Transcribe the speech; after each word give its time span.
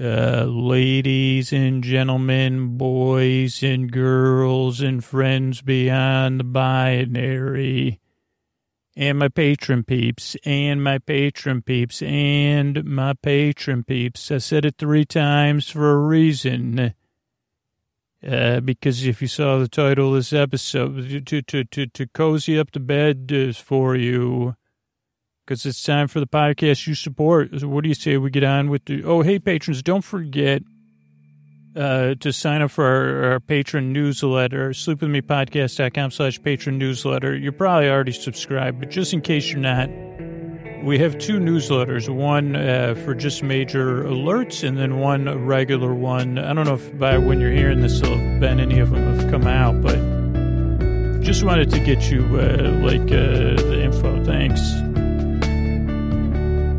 uh, 0.00 0.44
ladies 0.44 1.52
and 1.52 1.84
gentlemen, 1.84 2.78
boys 2.78 3.62
and 3.62 3.92
girls, 3.92 4.80
and 4.80 5.04
friends 5.04 5.60
beyond 5.60 6.40
the 6.40 6.44
binary, 6.44 8.00
and 8.96 9.18
my 9.18 9.28
patron 9.28 9.84
peeps, 9.84 10.34
and 10.44 10.82
my 10.82 10.98
patron 10.98 11.60
peeps, 11.60 12.00
and 12.02 12.84
my 12.84 13.12
patron 13.12 13.84
peeps. 13.84 14.30
I 14.30 14.38
said 14.38 14.64
it 14.64 14.76
three 14.78 15.04
times 15.04 15.68
for 15.68 15.92
a 15.92 15.98
reason. 15.98 16.94
Uh, 18.26 18.60
because 18.60 19.04
if 19.04 19.20
you 19.20 19.28
saw 19.28 19.58
the 19.58 19.68
title 19.68 20.10
of 20.10 20.14
this 20.14 20.32
episode, 20.32 21.26
to, 21.26 21.42
to, 21.42 21.64
to, 21.64 21.86
to 21.86 22.06
cozy 22.06 22.58
up 22.58 22.70
the 22.70 22.80
bed 22.80 23.30
uh, 23.34 23.52
for 23.52 23.96
you, 23.96 24.54
because 25.44 25.66
it's 25.66 25.82
time 25.82 26.08
for 26.08 26.20
the 26.20 26.26
podcast 26.26 26.86
you 26.86 26.94
support. 26.94 27.50
So 27.58 27.68
what 27.68 27.82
do 27.82 27.88
you 27.88 27.94
say 27.94 28.16
we 28.16 28.30
get 28.30 28.44
on 28.44 28.70
with 28.70 28.84
the? 28.84 29.04
Oh, 29.04 29.22
hey 29.22 29.38
patrons, 29.38 29.82
don't 29.82 30.02
forget 30.02 30.62
uh, 31.76 32.14
to 32.16 32.32
sign 32.32 32.62
up 32.62 32.70
for 32.70 32.84
our, 32.84 33.32
our 33.32 33.40
patron 33.40 33.92
newsletter, 33.92 34.70
sleepwithmepodcast.com 34.70 36.10
slash 36.10 36.42
patron 36.42 36.78
newsletter. 36.78 37.34
You're 37.36 37.52
probably 37.52 37.88
already 37.88 38.12
subscribed, 38.12 38.80
but 38.80 38.90
just 38.90 39.12
in 39.12 39.20
case 39.20 39.50
you're 39.50 39.60
not, 39.60 39.88
we 40.84 40.98
have 40.98 41.16
two 41.18 41.38
newsletters, 41.38 42.08
one 42.08 42.56
uh, 42.56 42.94
for 43.04 43.14
just 43.14 43.42
major 43.42 44.04
alerts 44.04 44.66
and 44.66 44.76
then 44.76 44.98
one 44.98 45.46
regular 45.46 45.94
one. 45.94 46.38
I 46.38 46.52
don't 46.52 46.66
know 46.66 46.74
if 46.74 46.98
by 46.98 47.18
when 47.18 47.40
you're 47.40 47.52
hearing 47.52 47.80
this, 47.80 48.02
will 48.02 48.16
have 48.16 48.40
been 48.40 48.60
any 48.60 48.80
of 48.80 48.90
them 48.90 49.18
have 49.18 49.30
come 49.30 49.46
out, 49.46 49.80
but 49.80 49.96
just 51.22 51.44
wanted 51.44 51.70
to 51.70 51.78
get 51.78 52.10
you 52.10 52.24
uh, 52.36 52.80
like 52.82 53.00
uh, 53.02 53.54
the 53.62 53.82
info. 53.82 54.24
Thanks. 54.24 54.60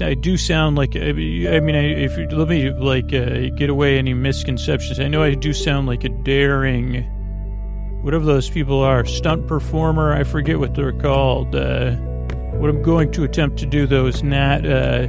I 0.00 0.14
do 0.14 0.36
sound 0.36 0.76
like 0.76 0.96
I 0.96 1.12
mean, 1.12 1.74
if 1.74 2.16
you 2.16 2.26
let 2.28 2.48
me 2.48 2.70
like 2.70 3.12
uh, 3.12 3.54
get 3.56 3.68
away 3.70 3.98
any 3.98 4.14
misconceptions, 4.14 4.98
I 4.98 5.08
know 5.08 5.22
I 5.22 5.34
do 5.34 5.52
sound 5.52 5.86
like 5.86 6.04
a 6.04 6.08
daring, 6.08 7.02
whatever 8.02 8.24
those 8.24 8.48
people 8.48 8.80
are, 8.80 9.04
stunt 9.04 9.46
performer. 9.46 10.12
I 10.12 10.24
forget 10.24 10.58
what 10.58 10.74
they're 10.74 10.98
called. 10.98 11.54
Uh, 11.54 11.92
what 12.56 12.70
I'm 12.70 12.82
going 12.82 13.12
to 13.12 13.24
attempt 13.24 13.58
to 13.58 13.66
do 13.66 13.86
though 13.86 14.06
is 14.06 14.22
not, 14.22 14.64
uh, 14.64 15.06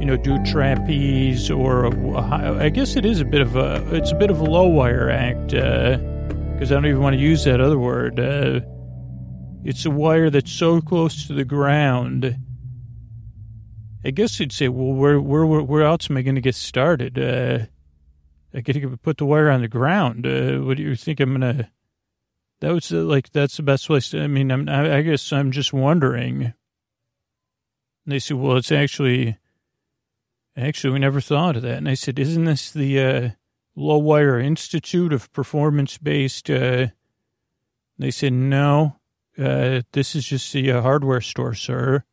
you 0.00 0.06
know, 0.06 0.16
do 0.16 0.42
trapeze 0.44 1.50
or 1.50 1.86
I 2.16 2.70
guess 2.70 2.96
it 2.96 3.04
is 3.04 3.20
a 3.20 3.26
bit 3.26 3.42
of 3.42 3.56
a 3.56 3.84
it's 3.94 4.10
a 4.10 4.16
bit 4.16 4.30
of 4.30 4.40
a 4.40 4.44
low 4.44 4.66
wire 4.66 5.10
act 5.10 5.48
because 5.48 6.72
I 6.72 6.74
don't 6.74 6.86
even 6.86 7.02
want 7.02 7.14
to 7.14 7.20
use 7.22 7.44
that 7.44 7.60
other 7.60 7.78
word. 7.78 8.18
Uh, 8.18 8.60
it's 9.64 9.84
a 9.84 9.90
wire 9.90 10.30
that's 10.30 10.50
so 10.50 10.80
close 10.80 11.26
to 11.26 11.34
the 11.34 11.44
ground 11.44 12.36
I 14.04 14.10
guess 14.10 14.40
you'd 14.40 14.52
say, 14.52 14.68
well, 14.68 14.94
where 14.94 15.20
where 15.20 15.46
where 15.46 15.82
else 15.82 16.10
am 16.10 16.16
I 16.16 16.22
going 16.22 16.34
to 16.34 16.40
get 16.40 16.56
started? 16.56 17.18
Uh, 17.18 17.66
I 18.54 18.60
to 18.60 18.96
put 18.98 19.18
the 19.18 19.26
wire 19.26 19.50
on 19.50 19.62
the 19.62 19.68
ground. 19.68 20.26
Uh, 20.26 20.58
what 20.58 20.76
do 20.76 20.82
you 20.82 20.96
think 20.96 21.20
I'm 21.20 21.32
gonna? 21.32 21.70
That 22.60 22.72
was 22.72 22.92
uh, 22.92 22.96
like 22.96 23.30
that's 23.30 23.56
the 23.56 23.62
best 23.62 23.86
place. 23.86 24.10
To, 24.10 24.20
I 24.20 24.26
mean, 24.26 24.50
I'm, 24.50 24.68
I, 24.68 24.98
I 24.98 25.02
guess 25.02 25.32
I'm 25.32 25.52
just 25.52 25.72
wondering. 25.72 26.44
And 28.04 28.12
they 28.12 28.18
said, 28.18 28.36
well, 28.36 28.56
it's 28.56 28.72
actually, 28.72 29.38
actually, 30.56 30.92
we 30.92 30.98
never 30.98 31.20
thought 31.20 31.54
of 31.54 31.62
that. 31.62 31.78
And 31.78 31.88
I 31.88 31.94
said, 31.94 32.18
isn't 32.18 32.44
this 32.44 32.72
the 32.72 33.00
uh, 33.00 33.28
Low 33.76 33.98
Wire 33.98 34.40
Institute 34.40 35.12
of 35.12 35.32
Performance 35.32 35.98
Based? 35.98 36.50
Uh, 36.50 36.88
they 37.98 38.10
said, 38.10 38.32
no, 38.32 38.96
uh, 39.38 39.82
this 39.92 40.16
is 40.16 40.26
just 40.26 40.52
the 40.52 40.72
uh, 40.72 40.82
hardware 40.82 41.20
store, 41.20 41.54
sir 41.54 42.04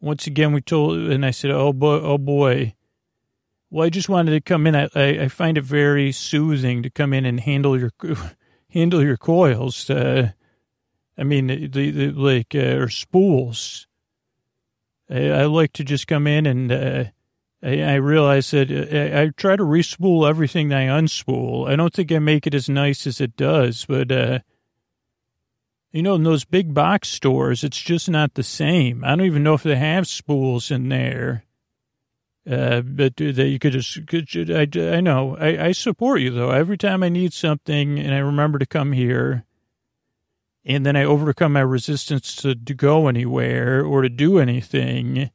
once 0.00 0.26
again, 0.26 0.52
we 0.52 0.60
told, 0.60 0.98
and 0.98 1.24
I 1.24 1.30
said, 1.30 1.50
oh 1.50 1.72
boy, 1.72 2.00
oh 2.00 2.18
boy. 2.18 2.74
Well, 3.70 3.86
I 3.86 3.90
just 3.90 4.08
wanted 4.08 4.32
to 4.32 4.40
come 4.40 4.66
in. 4.66 4.74
I, 4.74 4.88
I, 4.94 5.28
find 5.28 5.56
it 5.56 5.64
very 5.64 6.10
soothing 6.10 6.82
to 6.82 6.90
come 6.90 7.12
in 7.12 7.24
and 7.24 7.38
handle 7.38 7.78
your, 7.78 7.92
handle 8.70 9.02
your 9.02 9.16
coils. 9.16 9.88
Uh, 9.88 10.32
I 11.16 11.22
mean, 11.22 11.46
the, 11.46 11.90
the 11.90 12.10
like, 12.10 12.54
uh, 12.54 12.78
or 12.78 12.88
spools. 12.88 13.86
I, 15.08 15.28
I, 15.30 15.44
like 15.44 15.72
to 15.74 15.84
just 15.84 16.06
come 16.06 16.26
in 16.26 16.46
and, 16.46 16.72
uh, 16.72 17.04
I, 17.62 17.82
I 17.82 17.94
realize 17.96 18.50
that 18.52 18.70
uh, 18.70 19.16
I, 19.16 19.22
I, 19.22 19.28
try 19.36 19.54
to 19.54 19.62
respool 19.62 20.28
everything 20.28 20.68
that 20.68 20.78
I 20.78 20.86
unspool. 20.86 21.68
I 21.68 21.76
don't 21.76 21.92
think 21.92 22.10
I 22.10 22.18
make 22.18 22.46
it 22.46 22.54
as 22.54 22.68
nice 22.68 23.06
as 23.06 23.20
it 23.20 23.36
does, 23.36 23.84
but, 23.86 24.10
uh, 24.10 24.38
you 25.92 26.02
know, 26.02 26.14
in 26.14 26.22
those 26.22 26.44
big 26.44 26.72
box 26.72 27.08
stores, 27.08 27.64
it's 27.64 27.80
just 27.80 28.08
not 28.08 28.34
the 28.34 28.42
same. 28.42 29.04
I 29.04 29.10
don't 29.10 29.26
even 29.26 29.42
know 29.42 29.54
if 29.54 29.62
they 29.62 29.76
have 29.76 30.06
spools 30.06 30.70
in 30.70 30.88
there. 30.88 31.44
Uh, 32.50 32.80
but 32.80 33.16
that 33.16 33.48
you 33.48 33.58
could 33.58 33.72
just, 33.72 34.06
could, 34.06 34.50
I, 34.50 34.66
I 34.96 35.00
know, 35.00 35.36
I, 35.36 35.66
I 35.66 35.72
support 35.72 36.20
you 36.20 36.30
though. 36.30 36.50
Every 36.50 36.78
time 36.78 37.02
I 37.02 37.08
need 37.08 37.32
something 37.32 37.98
and 37.98 38.14
I 38.14 38.18
remember 38.18 38.58
to 38.58 38.66
come 38.66 38.92
here 38.92 39.44
and 40.64 40.84
then 40.84 40.96
I 40.96 41.04
overcome 41.04 41.52
my 41.52 41.60
resistance 41.60 42.34
to, 42.36 42.54
to 42.54 42.74
go 42.74 43.08
anywhere 43.08 43.84
or 43.84 44.02
to 44.02 44.08
do 44.08 44.38
anything 44.38 45.30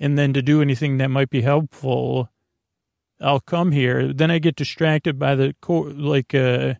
and 0.00 0.18
then 0.18 0.32
to 0.32 0.42
do 0.42 0.62
anything 0.62 0.98
that 0.98 1.08
might 1.08 1.30
be 1.30 1.42
helpful, 1.42 2.30
I'll 3.20 3.40
come 3.40 3.70
here. 3.72 4.12
Then 4.12 4.30
I 4.30 4.38
get 4.38 4.56
distracted 4.56 5.18
by 5.18 5.34
the, 5.34 5.54
like, 5.68 6.34
uh, 6.34 6.74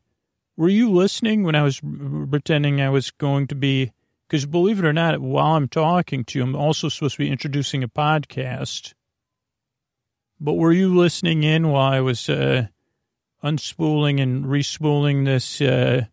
were 0.57 0.69
you 0.69 0.91
listening 0.91 1.43
when 1.43 1.55
I 1.55 1.63
was 1.63 1.81
pretending 1.81 2.81
I 2.81 2.91
was 2.91 3.11
going 3.11 3.47
to 3.49 3.55
be? 3.55 3.93
Because 4.29 4.47
believe 4.47 4.79
it 4.79 4.85
or 4.85 4.93
not, 4.93 5.21
while 5.21 5.57
I'm 5.57 5.69
talking 5.69 6.25
to 6.25 6.39
you, 6.39 6.45
I'm 6.45 6.57
also 6.57 6.89
supposed 6.89 7.17
to 7.17 7.25
be 7.25 7.31
introducing 7.31 7.83
a 7.83 7.89
podcast. 7.89 8.95
But 10.41 10.55
were 10.55 10.73
you 10.73 10.95
listening 10.95 11.43
in 11.45 11.69
while 11.69 11.93
I 11.93 12.01
was 12.01 12.29
uh, 12.29 12.67
unspooling 13.45 14.21
and 14.21 14.47
respooling 14.47 15.25
this? 15.25 15.61
Uh, 15.61 16.07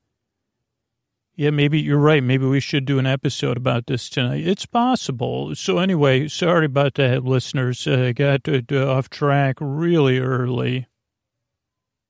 yeah, 1.35 1.51
maybe 1.51 1.79
you're 1.79 1.97
right. 1.97 2.21
Maybe 2.21 2.45
we 2.45 2.59
should 2.59 2.83
do 2.83 2.99
an 2.99 3.05
episode 3.05 3.55
about 3.55 3.87
this 3.87 4.09
tonight. 4.09 4.45
It's 4.45 4.65
possible. 4.65 5.55
So 5.55 5.77
anyway, 5.77 6.27
sorry 6.27 6.65
about 6.65 6.95
that, 6.95 7.23
listeners. 7.23 7.87
I 7.87 8.09
uh, 8.09 8.11
got 8.11 8.73
off 8.73 9.09
track 9.09 9.55
really 9.61 10.19
early. 10.19 10.87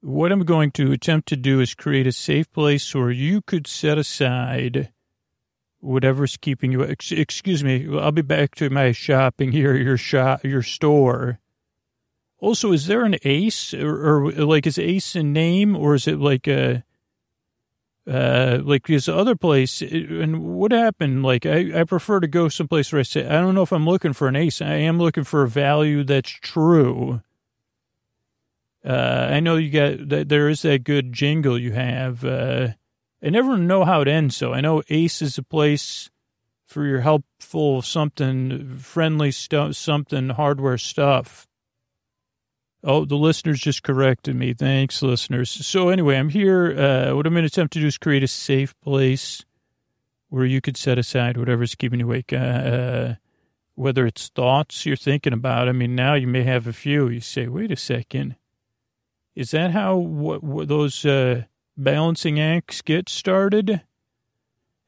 What 0.01 0.31
I'm 0.31 0.45
going 0.45 0.71
to 0.71 0.93
attempt 0.93 1.27
to 1.29 1.35
do 1.35 1.59
is 1.59 1.75
create 1.75 2.07
a 2.07 2.13
safe 2.13 2.49
place 2.53 2.95
where 2.95 3.11
you 3.11 3.41
could 3.41 3.67
set 3.67 3.97
aside 3.97 4.93
whatever's 5.81 6.37
keeping 6.37 6.71
you. 6.71 6.81
Excuse 6.81 7.63
me. 7.63 7.85
I'll 7.97 8.13
be 8.13 8.21
back 8.21 8.55
to 8.55 8.69
my 8.69 8.93
shopping 8.93 9.51
here, 9.51 9.75
your 9.75 9.97
shop, 9.97 10.45
your 10.45 10.61
store. 10.61 11.39
Also, 12.39 12.71
is 12.71 12.87
there 12.87 13.03
an 13.03 13.17
ace 13.23 13.73
or, 13.73 14.27
or 14.27 14.31
like 14.31 14.65
is 14.65 14.79
ace 14.79 15.15
a 15.15 15.23
name 15.23 15.75
or 15.75 15.95
is 15.95 16.07
it 16.07 16.17
like 16.17 16.47
a, 16.47 16.85
uh, 18.09 18.59
like 18.63 18.87
this 18.87 19.09
other 19.09 19.35
place? 19.35 19.81
And 19.81 20.43
what 20.55 20.71
happened? 20.71 21.23
Like, 21.23 21.45
I, 21.45 21.81
I 21.81 21.83
prefer 21.83 22.21
to 22.21 22.27
go 22.27 22.47
someplace 22.47 22.93
where 22.93 23.01
I 23.01 23.03
say, 23.03 23.27
I 23.27 23.41
don't 23.41 23.55
know 23.55 23.63
if 23.63 23.73
I'm 23.73 23.85
looking 23.85 24.13
for 24.13 24.29
an 24.29 24.37
ace. 24.37 24.61
I 24.61 24.75
am 24.75 24.97
looking 24.97 25.25
for 25.25 25.43
a 25.43 25.49
value 25.49 26.05
that's 26.05 26.29
true. 26.29 27.21
Uh, 28.85 29.27
I 29.31 29.39
know 29.39 29.57
you 29.57 29.69
got. 29.69 30.27
There 30.27 30.49
is 30.49 30.61
that 30.61 30.83
good 30.83 31.13
jingle 31.13 31.59
you 31.59 31.73
have. 31.73 32.23
Uh, 32.23 32.69
I 33.21 33.29
never 33.29 33.57
know 33.57 33.83
how 33.83 34.01
it 34.01 34.07
ends. 34.07 34.37
So 34.37 34.53
I 34.53 34.61
know 34.61 34.81
Ace 34.89 35.21
is 35.21 35.37
a 35.37 35.43
place 35.43 36.09
for 36.65 36.85
your 36.85 37.01
helpful 37.01 37.81
something 37.81 38.77
friendly 38.77 39.31
stuff, 39.31 39.75
something 39.75 40.29
hardware 40.29 40.77
stuff. 40.77 41.47
Oh, 42.81 43.03
the 43.03 43.15
listeners 43.15 43.59
just 43.59 43.83
corrected 43.83 44.35
me. 44.37 44.53
Thanks, 44.53 45.01
listeners. 45.01 45.49
So 45.49 45.89
anyway, 45.89 46.15
I'm 46.15 46.29
here. 46.29 46.71
Uh, 46.71 47.15
what 47.15 47.27
I'm 47.27 47.33
going 47.33 47.43
to 47.43 47.47
attempt 47.47 47.73
to 47.73 47.81
do 47.81 47.87
is 47.87 47.97
create 47.97 48.23
a 48.23 48.27
safe 48.27 48.79
place 48.81 49.43
where 50.29 50.45
you 50.45 50.61
could 50.61 50.77
set 50.77 50.97
aside 50.97 51.35
whatever's 51.35 51.75
keeping 51.75 51.99
you 51.99 52.05
awake. 52.05 52.31
Uh, 52.31 52.35
uh, 52.37 53.15
whether 53.79 54.05
it's 54.05 54.27
thoughts 54.27 54.85
you're 54.85 54.97
thinking 54.97 55.31
about. 55.31 55.69
I 55.69 55.71
mean, 55.71 55.95
now 55.95 56.13
you 56.13 56.27
may 56.27 56.43
have 56.43 56.67
a 56.67 56.73
few. 56.73 57.07
You 57.07 57.21
say, 57.21 57.47
wait 57.47 57.71
a 57.71 57.77
second. 57.77 58.35
Is 59.39 59.51
that 59.51 59.71
how 59.71 60.41
those 60.43 61.05
uh, 61.05 61.43
balancing 61.77 62.41
acts 62.41 62.81
get 62.81 63.07
started? 63.07 63.83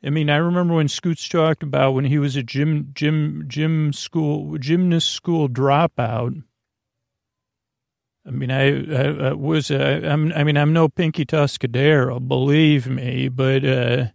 I 0.03 0.09
mean, 0.09 0.29
I 0.29 0.35
remember 0.35 0.73
when 0.73 0.89
Scoots 0.89 1.29
talked 1.29 1.63
about 1.63 1.93
when 1.93 2.03
he 2.03 2.19
was 2.19 2.35
a 2.35 2.43
gym 2.43 2.91
gym 2.93 3.45
gym 3.47 3.93
school 3.93 4.57
gymnast 4.57 5.09
school 5.09 5.47
dropout. 5.47 6.43
I 8.27 8.29
mean, 8.31 8.51
I, 8.51 8.93
I, 8.93 9.29
I 9.29 9.33
was, 9.33 9.71
uh, 9.71 10.01
I'm, 10.03 10.33
I 10.33 10.43
mean, 10.43 10.57
I'm 10.57 10.73
no 10.73 10.89
Pinky 10.89 11.25
Tuscadero, 11.25 12.19
believe 12.19 12.87
me, 12.87 13.29
but, 13.29 13.63
uh, 13.63 14.07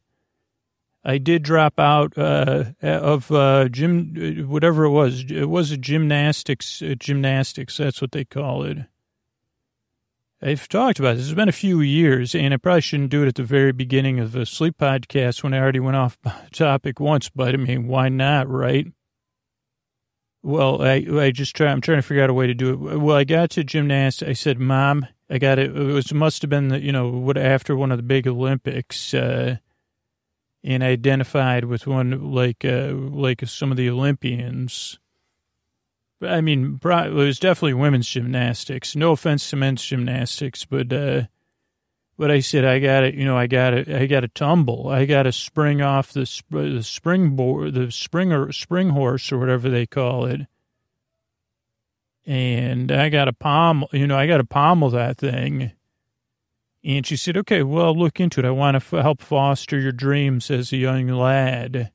I 1.02 1.16
did 1.16 1.44
drop 1.44 1.80
out, 1.80 2.18
uh, 2.18 2.72
of, 2.82 3.32
uh, 3.32 3.70
gym, 3.70 4.44
whatever 4.48 4.84
it 4.84 4.90
was. 4.90 5.24
It 5.30 5.48
was 5.48 5.70
a 5.70 5.78
gymnastics, 5.78 6.82
uh, 6.82 6.94
gymnastics. 6.98 7.78
That's 7.78 8.02
what 8.02 8.12
they 8.12 8.26
call 8.26 8.64
it. 8.64 8.86
I've 10.42 10.68
talked 10.68 10.98
about 10.98 11.16
this. 11.16 11.26
It's 11.26 11.34
been 11.34 11.48
a 11.48 11.52
few 11.52 11.80
years, 11.80 12.34
and 12.34 12.52
I 12.52 12.58
probably 12.58 12.82
shouldn't 12.82 13.10
do 13.10 13.22
it 13.22 13.28
at 13.28 13.34
the 13.36 13.42
very 13.42 13.72
beginning 13.72 14.20
of 14.20 14.36
a 14.36 14.44
sleep 14.44 14.76
podcast 14.78 15.42
when 15.42 15.54
I 15.54 15.58
already 15.58 15.80
went 15.80 15.96
off 15.96 16.18
topic 16.52 17.00
once, 17.00 17.30
but 17.30 17.54
I 17.54 17.56
mean, 17.56 17.88
why 17.88 18.10
not, 18.10 18.48
right? 18.48 18.86
Well, 20.42 20.82
I 20.82 21.04
I 21.10 21.30
just 21.32 21.56
try. 21.56 21.68
I'm 21.68 21.80
trying 21.80 21.98
to 21.98 22.02
figure 22.02 22.22
out 22.22 22.30
a 22.30 22.34
way 22.34 22.46
to 22.46 22.54
do 22.54 22.70
it. 22.70 22.98
Well, 22.98 23.16
I 23.16 23.24
got 23.24 23.50
to 23.50 23.64
gymnastics. 23.64 24.28
I 24.28 24.32
said, 24.34 24.60
"Mom, 24.60 25.06
I 25.28 25.38
got 25.38 25.58
it." 25.58 25.76
It 25.76 25.92
was 25.92 26.12
must 26.14 26.42
have 26.42 26.50
been 26.50 26.68
the 26.68 26.80
you 26.80 26.92
know 26.92 27.08
what 27.08 27.36
after 27.36 27.74
one 27.74 27.90
of 27.90 27.98
the 27.98 28.04
big 28.04 28.28
Olympics, 28.28 29.12
uh, 29.12 29.56
and 30.62 30.84
I 30.84 30.88
identified 30.88 31.64
with 31.64 31.88
one 31.88 32.32
like 32.32 32.64
uh, 32.64 32.92
like 32.92 33.44
some 33.48 33.72
of 33.72 33.76
the 33.76 33.90
Olympians. 33.90 35.00
I 36.22 36.40
mean, 36.40 36.80
it 36.82 37.12
was 37.12 37.38
definitely 37.38 37.74
women's 37.74 38.08
gymnastics. 38.08 38.96
No 38.96 39.12
offense 39.12 39.50
to 39.50 39.56
men's 39.56 39.84
gymnastics, 39.84 40.64
but 40.64 40.92
uh, 40.92 41.24
but 42.16 42.30
I 42.30 42.40
said 42.40 42.64
I 42.64 42.78
got 42.78 43.04
it. 43.04 43.14
You 43.14 43.24
know, 43.24 43.36
I 43.36 43.46
got 43.46 43.74
it. 43.74 43.88
I 43.88 44.06
got 44.06 44.20
to 44.20 44.28
tumble. 44.28 44.88
I 44.88 45.04
got 45.04 45.24
to 45.24 45.32
spring 45.32 45.82
off 45.82 46.12
the 46.12 46.30
the 46.50 46.82
springboard, 46.82 47.74
the 47.74 47.90
springer 47.90 48.50
spring 48.52 48.90
horse 48.90 49.30
or 49.30 49.38
whatever 49.38 49.68
they 49.68 49.86
call 49.86 50.24
it. 50.24 50.42
And 52.24 52.90
I 52.90 53.10
got 53.10 53.26
to 53.26 53.32
pommel. 53.32 53.88
You 53.92 54.06
know, 54.06 54.18
I 54.18 54.26
got 54.26 54.38
to 54.38 54.44
pommel 54.44 54.90
that 54.90 55.18
thing. 55.18 55.72
And 56.82 57.06
she 57.06 57.16
said, 57.16 57.36
"Okay, 57.36 57.62
well, 57.62 57.94
look 57.94 58.20
into 58.20 58.40
it. 58.40 58.46
I 58.46 58.50
want 58.50 58.74
to 58.74 58.96
f- 58.96 59.02
help 59.02 59.20
foster 59.20 59.78
your 59.78 59.92
dreams 59.92 60.50
as 60.50 60.72
a 60.72 60.76
young 60.76 61.08
lad." 61.08 61.92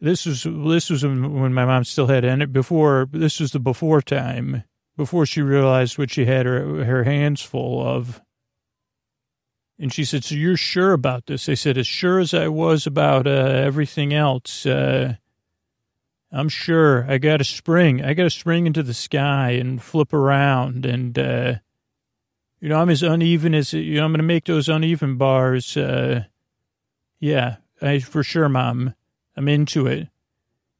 This 0.00 0.26
was 0.26 0.42
this 0.44 0.90
was 0.90 1.04
when 1.04 1.54
my 1.54 1.64
mom 1.64 1.84
still 1.84 2.08
had 2.08 2.24
it 2.24 2.52
before. 2.52 3.08
This 3.10 3.40
was 3.40 3.52
the 3.52 3.60
before 3.60 4.02
time, 4.02 4.64
before 4.96 5.24
she 5.24 5.40
realized 5.40 5.98
what 5.98 6.10
she 6.10 6.26
had 6.26 6.46
her 6.46 6.84
her 6.84 7.04
hands 7.04 7.42
full 7.42 7.86
of. 7.86 8.20
And 9.78 9.92
she 9.92 10.04
said, 10.04 10.24
So 10.24 10.34
you're 10.34 10.56
sure 10.56 10.92
about 10.92 11.26
this? 11.26 11.48
I 11.48 11.54
said, 11.54 11.78
As 11.78 11.86
sure 11.86 12.18
as 12.20 12.32
I 12.32 12.48
was 12.48 12.86
about 12.86 13.26
uh, 13.26 13.30
everything 13.30 14.12
else. 14.12 14.66
Uh, 14.66 15.16
I'm 16.34 16.48
sure. 16.48 17.06
I 17.08 17.18
got 17.18 17.36
to 17.36 17.44
spring. 17.44 18.04
I 18.04 18.12
got 18.12 18.24
to 18.24 18.30
spring 18.30 18.66
into 18.66 18.82
the 18.82 18.92
sky 18.92 19.50
and 19.50 19.80
flip 19.80 20.12
around. 20.12 20.84
And, 20.84 21.16
uh, 21.16 21.54
you 22.60 22.68
know, 22.68 22.80
I'm 22.80 22.90
as 22.90 23.04
uneven 23.04 23.54
as, 23.54 23.72
you 23.72 23.96
know, 23.96 24.04
I'm 24.04 24.10
going 24.10 24.18
to 24.18 24.24
make 24.24 24.44
those 24.44 24.68
uneven 24.68 25.16
bars. 25.16 25.76
Uh, 25.76 26.24
yeah, 27.20 27.56
I, 27.80 28.00
for 28.00 28.24
sure, 28.24 28.48
Mom. 28.48 28.94
I'm 29.36 29.48
into 29.48 29.86
it. 29.86 30.08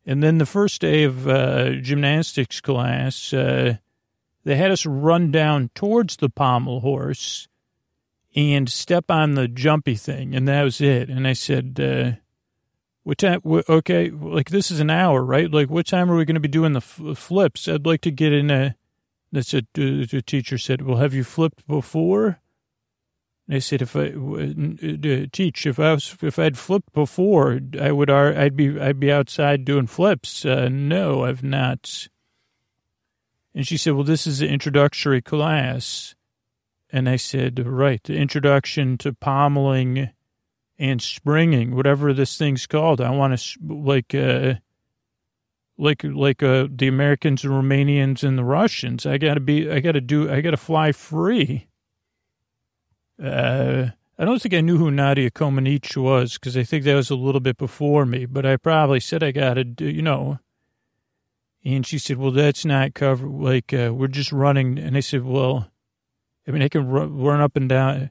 And 0.06 0.22
then 0.22 0.38
the 0.38 0.46
first 0.46 0.80
day 0.80 1.04
of 1.04 1.26
uh, 1.26 1.72
gymnastics 1.80 2.60
class, 2.60 3.32
uh, 3.32 3.76
they 4.44 4.56
had 4.56 4.70
us 4.70 4.84
run 4.84 5.30
down 5.30 5.70
towards 5.74 6.16
the 6.16 6.28
pommel 6.28 6.80
horse 6.80 7.48
and 8.36 8.68
step 8.68 9.10
on 9.10 9.34
the 9.34 9.48
jumpy 9.48 9.94
thing. 9.94 10.34
And 10.34 10.46
that 10.48 10.62
was 10.62 10.80
it. 10.80 11.08
And 11.08 11.26
I 11.26 11.32
said, 11.32 11.80
uh, 11.80 12.20
what 13.04 13.18
time? 13.18 13.40
Okay, 13.44 14.10
like 14.10 14.50
this 14.50 14.70
is 14.70 14.80
an 14.80 14.90
hour, 14.90 15.22
right? 15.22 15.50
Like 15.50 15.70
what 15.70 15.86
time 15.86 16.10
are 16.10 16.16
we 16.16 16.24
going 16.24 16.34
to 16.34 16.40
be 16.40 16.48
doing 16.48 16.72
the 16.72 16.80
flips? 16.80 17.68
I'd 17.68 17.86
like 17.86 18.00
to 18.02 18.10
get 18.10 18.32
in 18.32 18.50
a. 18.50 18.76
That's 19.30 19.52
a, 19.52 19.62
the 19.74 20.22
teacher 20.24 20.58
said. 20.58 20.82
Well, 20.82 20.98
have 20.98 21.12
you 21.12 21.24
flipped 21.24 21.66
before? 21.66 22.40
I 23.50 23.58
said, 23.58 23.82
if 23.82 23.94
I 23.94 24.12
teach, 25.32 25.66
if 25.66 25.78
I 25.78 25.92
was, 25.92 26.16
if 26.22 26.38
I'd 26.38 26.56
flipped 26.56 26.94
before, 26.94 27.60
I 27.78 27.92
would, 27.92 28.10
I'd 28.10 28.56
be, 28.56 28.80
I'd 28.80 28.98
be 28.98 29.12
outside 29.12 29.66
doing 29.66 29.86
flips. 29.86 30.46
Uh, 30.46 30.70
no, 30.70 31.24
I've 31.24 31.42
not. 31.42 32.08
And 33.54 33.66
she 33.66 33.76
said, 33.76 33.92
well, 33.94 34.04
this 34.04 34.26
is 34.26 34.40
an 34.40 34.48
introductory 34.48 35.20
class. 35.20 36.14
And 36.90 37.06
I 37.06 37.16
said, 37.16 37.66
right, 37.66 38.02
the 38.02 38.16
introduction 38.16 38.96
to 38.98 39.12
pommeling 39.12 40.10
and 40.78 41.02
springing, 41.02 41.76
whatever 41.76 42.14
this 42.14 42.38
thing's 42.38 42.66
called. 42.66 43.00
I 43.00 43.10
want 43.10 43.38
to, 43.38 43.58
like, 43.62 44.14
uh, 44.14 44.54
like, 45.76 46.02
like, 46.02 46.42
uh, 46.42 46.68
the 46.70 46.88
Americans 46.88 47.44
and 47.44 47.52
Romanians 47.52 48.24
and 48.24 48.38
the 48.38 48.44
Russians. 48.44 49.04
I 49.04 49.18
gotta 49.18 49.40
be, 49.40 49.70
I 49.70 49.80
gotta 49.80 50.00
do, 50.00 50.32
I 50.32 50.40
gotta 50.40 50.56
fly 50.56 50.92
free. 50.92 51.68
Uh, 53.22 53.88
I 54.18 54.24
don't 54.24 54.40
think 54.40 54.54
I 54.54 54.60
knew 54.60 54.76
who 54.76 54.90
Nadia 54.90 55.30
Comaneci 55.30 55.96
was 55.96 56.34
because 56.34 56.56
I 56.56 56.62
think 56.62 56.84
that 56.84 56.94
was 56.94 57.10
a 57.10 57.16
little 57.16 57.40
bit 57.40 57.58
before 57.58 58.06
me, 58.06 58.26
but 58.26 58.46
I 58.46 58.56
probably 58.56 59.00
said 59.00 59.22
I 59.22 59.32
got 59.32 59.54
to 59.54 59.64
do, 59.64 59.86
you 59.86 60.02
know. 60.02 60.38
And 61.64 61.86
she 61.86 61.98
said, 61.98 62.18
well, 62.18 62.30
that's 62.30 62.64
not 62.64 62.94
covered. 62.94 63.30
Like, 63.30 63.72
uh, 63.72 63.92
we're 63.94 64.08
just 64.08 64.32
running. 64.32 64.78
And 64.78 64.96
I 64.96 65.00
said, 65.00 65.24
well, 65.24 65.70
I 66.46 66.50
mean, 66.50 66.62
I 66.62 66.68
can 66.68 66.86
run, 66.86 67.18
run 67.18 67.40
up 67.40 67.56
and 67.56 67.68
down. 67.68 68.10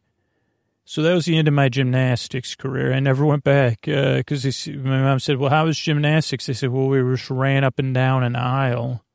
So 0.85 1.01
that 1.01 1.13
was 1.13 1.25
the 1.25 1.37
end 1.37 1.47
of 1.47 1.53
my 1.53 1.69
gymnastics 1.69 2.55
career. 2.55 2.93
I 2.93 2.99
never 2.99 3.25
went 3.25 3.43
back 3.43 3.83
because 3.83 4.67
uh, 4.67 4.71
my 4.71 5.01
mom 5.01 5.19
said, 5.19 5.37
"Well, 5.37 5.49
how 5.49 5.65
was 5.65 5.77
gymnastics?" 5.77 6.49
I 6.49 6.51
said, 6.51 6.71
"Well, 6.71 6.87
we 6.87 6.99
just 7.15 7.29
ran 7.29 7.63
up 7.63 7.79
and 7.79 7.93
down 7.93 8.21
an 8.21 8.35
aisle 8.35 9.05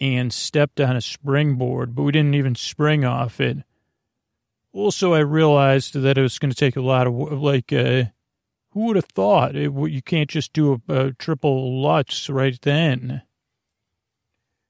and 0.00 0.32
stepped 0.32 0.80
on 0.80 0.96
a 0.96 1.02
springboard, 1.02 1.94
but 1.94 2.04
we 2.04 2.12
didn't 2.12 2.34
even 2.34 2.54
spring 2.54 3.04
off 3.04 3.38
it." 3.38 3.58
Also, 4.72 5.14
I 5.14 5.20
realized 5.20 5.94
that 5.94 6.18
it 6.18 6.22
was 6.22 6.38
going 6.38 6.50
to 6.50 6.56
take 6.56 6.76
a 6.76 6.80
lot 6.80 7.06
of 7.06 7.14
like. 7.14 7.72
Uh, 7.72 8.04
who 8.72 8.84
would 8.84 8.96
have 8.96 9.06
thought 9.06 9.56
it, 9.56 9.72
you 9.72 10.02
can't 10.02 10.28
just 10.28 10.52
do 10.52 10.82
a, 10.88 10.94
a 10.94 11.12
triple 11.14 11.82
Lutz 11.82 12.28
right 12.28 12.60
then? 12.60 13.22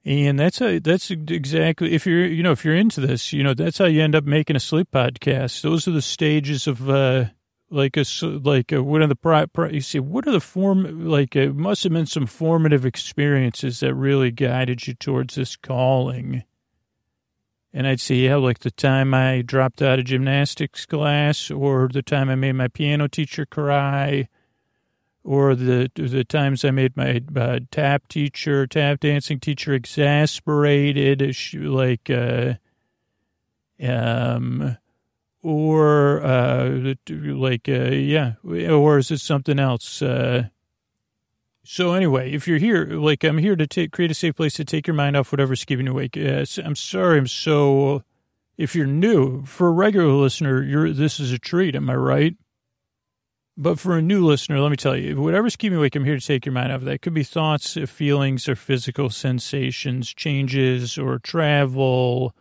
And 0.04 0.38
that's 0.38 0.62
a, 0.62 0.78
that's 0.78 1.10
exactly, 1.10 1.92
if 1.92 2.06
you're, 2.06 2.24
you 2.24 2.42
know, 2.42 2.52
if 2.52 2.64
you're 2.64 2.76
into 2.76 3.00
this, 3.00 3.32
you 3.32 3.42
know, 3.42 3.54
that's 3.54 3.78
how 3.78 3.86
you 3.86 4.00
end 4.00 4.14
up 4.14 4.24
making 4.24 4.56
a 4.56 4.60
sleep 4.60 4.88
podcast. 4.92 5.60
Those 5.62 5.86
are 5.88 5.90
the 5.90 6.00
stages 6.00 6.66
of, 6.66 6.88
uh, 6.88 7.26
like 7.70 7.96
a, 7.96 8.04
like 8.22 8.72
a, 8.72 8.82
what 8.82 9.02
are 9.02 9.08
the, 9.08 9.70
you 9.72 9.80
see, 9.80 9.98
what 9.98 10.26
are 10.26 10.32
the 10.32 10.40
form, 10.40 11.06
like, 11.06 11.36
it 11.36 11.54
must 11.54 11.82
have 11.82 11.92
been 11.92 12.06
some 12.06 12.26
formative 12.26 12.86
experiences 12.86 13.80
that 13.80 13.94
really 13.94 14.30
guided 14.30 14.86
you 14.86 14.94
towards 14.94 15.34
this 15.34 15.56
calling. 15.56 16.44
And 17.72 17.86
I'd 17.86 18.00
say, 18.00 18.16
yeah, 18.16 18.36
like 18.36 18.60
the 18.60 18.70
time 18.70 19.12
I 19.12 19.42
dropped 19.42 19.82
out 19.82 19.98
of 19.98 20.06
gymnastics 20.06 20.86
class 20.86 21.50
or 21.50 21.88
the 21.88 22.02
time 22.02 22.30
I 22.30 22.34
made 22.34 22.52
my 22.52 22.68
piano 22.68 23.08
teacher 23.08 23.44
cry 23.44 24.28
or 25.28 25.54
the 25.54 25.90
the 25.94 26.24
times 26.24 26.64
I 26.64 26.70
made 26.70 26.96
my 26.96 27.20
uh, 27.36 27.60
tap 27.70 28.08
teacher, 28.08 28.66
tap 28.66 29.00
dancing 29.00 29.38
teacher 29.38 29.74
exasperated, 29.74 31.36
like, 31.54 32.08
uh, 32.08 32.54
um, 33.82 34.78
or 35.42 36.22
uh, 36.24 36.94
like, 37.10 37.68
uh, 37.68 37.90
yeah, 37.90 38.34
or 38.42 38.98
is 38.98 39.10
it 39.10 39.20
something 39.20 39.58
else? 39.58 40.00
Uh, 41.68 41.70
so 41.70 41.92
anyway, 41.92 42.32
if 42.32 42.48
you're 42.48 42.58
here, 42.58 42.86
like 42.86 43.24
I'm 43.24 43.38
here 43.38 43.56
to 43.56 43.66
take, 43.66 43.92
create 43.92 44.10
a 44.10 44.14
safe 44.14 44.36
place 44.36 44.54
to 44.54 44.64
take 44.64 44.86
your 44.86 44.94
mind 44.94 45.16
off 45.16 45.32
whatever's 45.32 45.64
keeping 45.64 45.86
you 45.86 45.92
awake. 45.92 46.16
Uh, 46.16 46.44
I'm 46.64 46.76
sorry, 46.76 47.18
I'm 47.18 47.26
so. 47.26 48.02
If 48.56 48.74
you're 48.74 48.86
new, 48.86 49.44
for 49.44 49.68
a 49.68 49.70
regular 49.70 50.12
listener, 50.12 50.62
you're 50.62 50.92
this 50.92 51.20
is 51.20 51.32
a 51.32 51.38
treat. 51.38 51.76
Am 51.76 51.88
I 51.88 51.94
right? 51.94 52.36
But 53.56 53.78
for 53.78 53.96
a 53.96 54.02
new 54.02 54.24
listener, 54.24 54.60
let 54.60 54.70
me 54.70 54.76
tell 54.76 54.96
you, 54.96 55.20
whatever's 55.20 55.56
keeping 55.56 55.74
you 55.74 55.78
awake, 55.80 55.96
I'm 55.96 56.04
here 56.04 56.18
to 56.18 56.24
take 56.24 56.46
your 56.46 56.52
mind 56.52 56.72
off 56.72 56.82
that. 56.82 57.02
Could 57.02 57.14
be 57.14 57.24
thoughts, 57.24 57.76
feelings, 57.86 58.48
or 58.48 58.54
physical 58.54 59.10
sensations, 59.10 60.14
changes, 60.14 60.96
or 60.96 61.18
travel, 61.18 62.34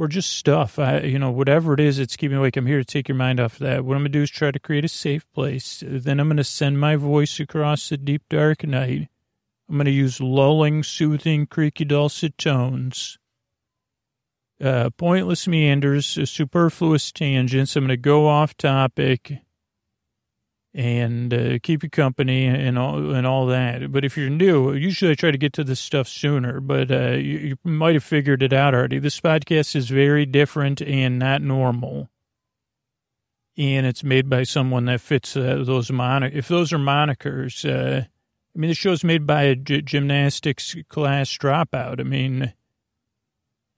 or 0.00 0.08
just 0.08 0.32
stuff. 0.32 0.78
I, 0.78 1.00
you 1.00 1.18
know, 1.18 1.30
whatever 1.30 1.74
it 1.74 1.80
is 1.80 1.98
it's 1.98 2.16
keeping 2.16 2.36
you 2.36 2.40
awake, 2.40 2.56
I'm 2.56 2.64
here 2.64 2.78
to 2.78 2.84
take 2.86 3.06
your 3.06 3.18
mind 3.18 3.38
off 3.38 3.52
of 3.54 3.58
that. 3.58 3.84
What 3.84 3.96
I'm 3.96 4.00
going 4.00 4.10
to 4.10 4.18
do 4.18 4.22
is 4.22 4.30
try 4.30 4.50
to 4.50 4.58
create 4.58 4.82
a 4.82 4.88
safe 4.88 5.30
place. 5.34 5.84
Then 5.86 6.18
I'm 6.18 6.28
going 6.28 6.38
to 6.38 6.44
send 6.44 6.80
my 6.80 6.96
voice 6.96 7.38
across 7.38 7.90
the 7.90 7.98
deep, 7.98 8.22
dark 8.30 8.64
night. 8.64 9.10
I'm 9.68 9.74
going 9.74 9.84
to 9.84 9.90
use 9.90 10.18
lulling, 10.18 10.82
soothing, 10.84 11.44
creaky, 11.44 11.84
dulcet 11.84 12.38
tones. 12.38 13.18
Uh, 14.58 14.88
pointless 14.96 15.46
meanders, 15.46 16.06
superfluous 16.06 17.12
tangents. 17.12 17.76
I'm 17.76 17.84
going 17.84 17.90
to 17.90 17.98
go 17.98 18.26
off 18.26 18.56
topic 18.56 19.40
and 20.72 21.34
uh, 21.34 21.58
keep 21.62 21.82
you 21.82 21.90
company 21.90 22.46
and 22.46 22.78
all 22.78 23.12
and 23.12 23.26
all 23.26 23.46
that. 23.46 23.90
But 23.90 24.04
if 24.04 24.16
you're 24.16 24.30
new, 24.30 24.72
usually 24.72 25.10
I 25.10 25.14
try 25.14 25.30
to 25.30 25.38
get 25.38 25.52
to 25.54 25.64
this 25.64 25.80
stuff 25.80 26.08
sooner. 26.08 26.60
But 26.60 26.90
uh, 26.90 27.10
you, 27.12 27.38
you, 27.38 27.56
might 27.64 27.94
have 27.94 28.04
figured 28.04 28.42
it 28.42 28.52
out 28.52 28.74
already. 28.74 28.98
This 28.98 29.20
podcast 29.20 29.74
is 29.74 29.88
very 29.88 30.26
different 30.26 30.80
and 30.80 31.18
not 31.18 31.42
normal, 31.42 32.08
and 33.56 33.84
it's 33.84 34.04
made 34.04 34.30
by 34.30 34.44
someone 34.44 34.84
that 34.84 35.00
fits 35.00 35.36
uh, 35.36 35.62
those 35.64 35.90
monic. 35.90 36.34
If 36.34 36.48
those 36.48 36.72
are 36.72 36.78
monikers, 36.78 37.68
uh, 37.68 38.02
I 38.02 38.58
mean, 38.58 38.68
the 38.68 38.74
show's 38.74 39.02
made 39.02 39.26
by 39.26 39.42
a 39.42 39.56
g- 39.56 39.82
gymnastics 39.82 40.76
class 40.88 41.30
dropout. 41.36 42.00
I 42.00 42.04
mean. 42.04 42.54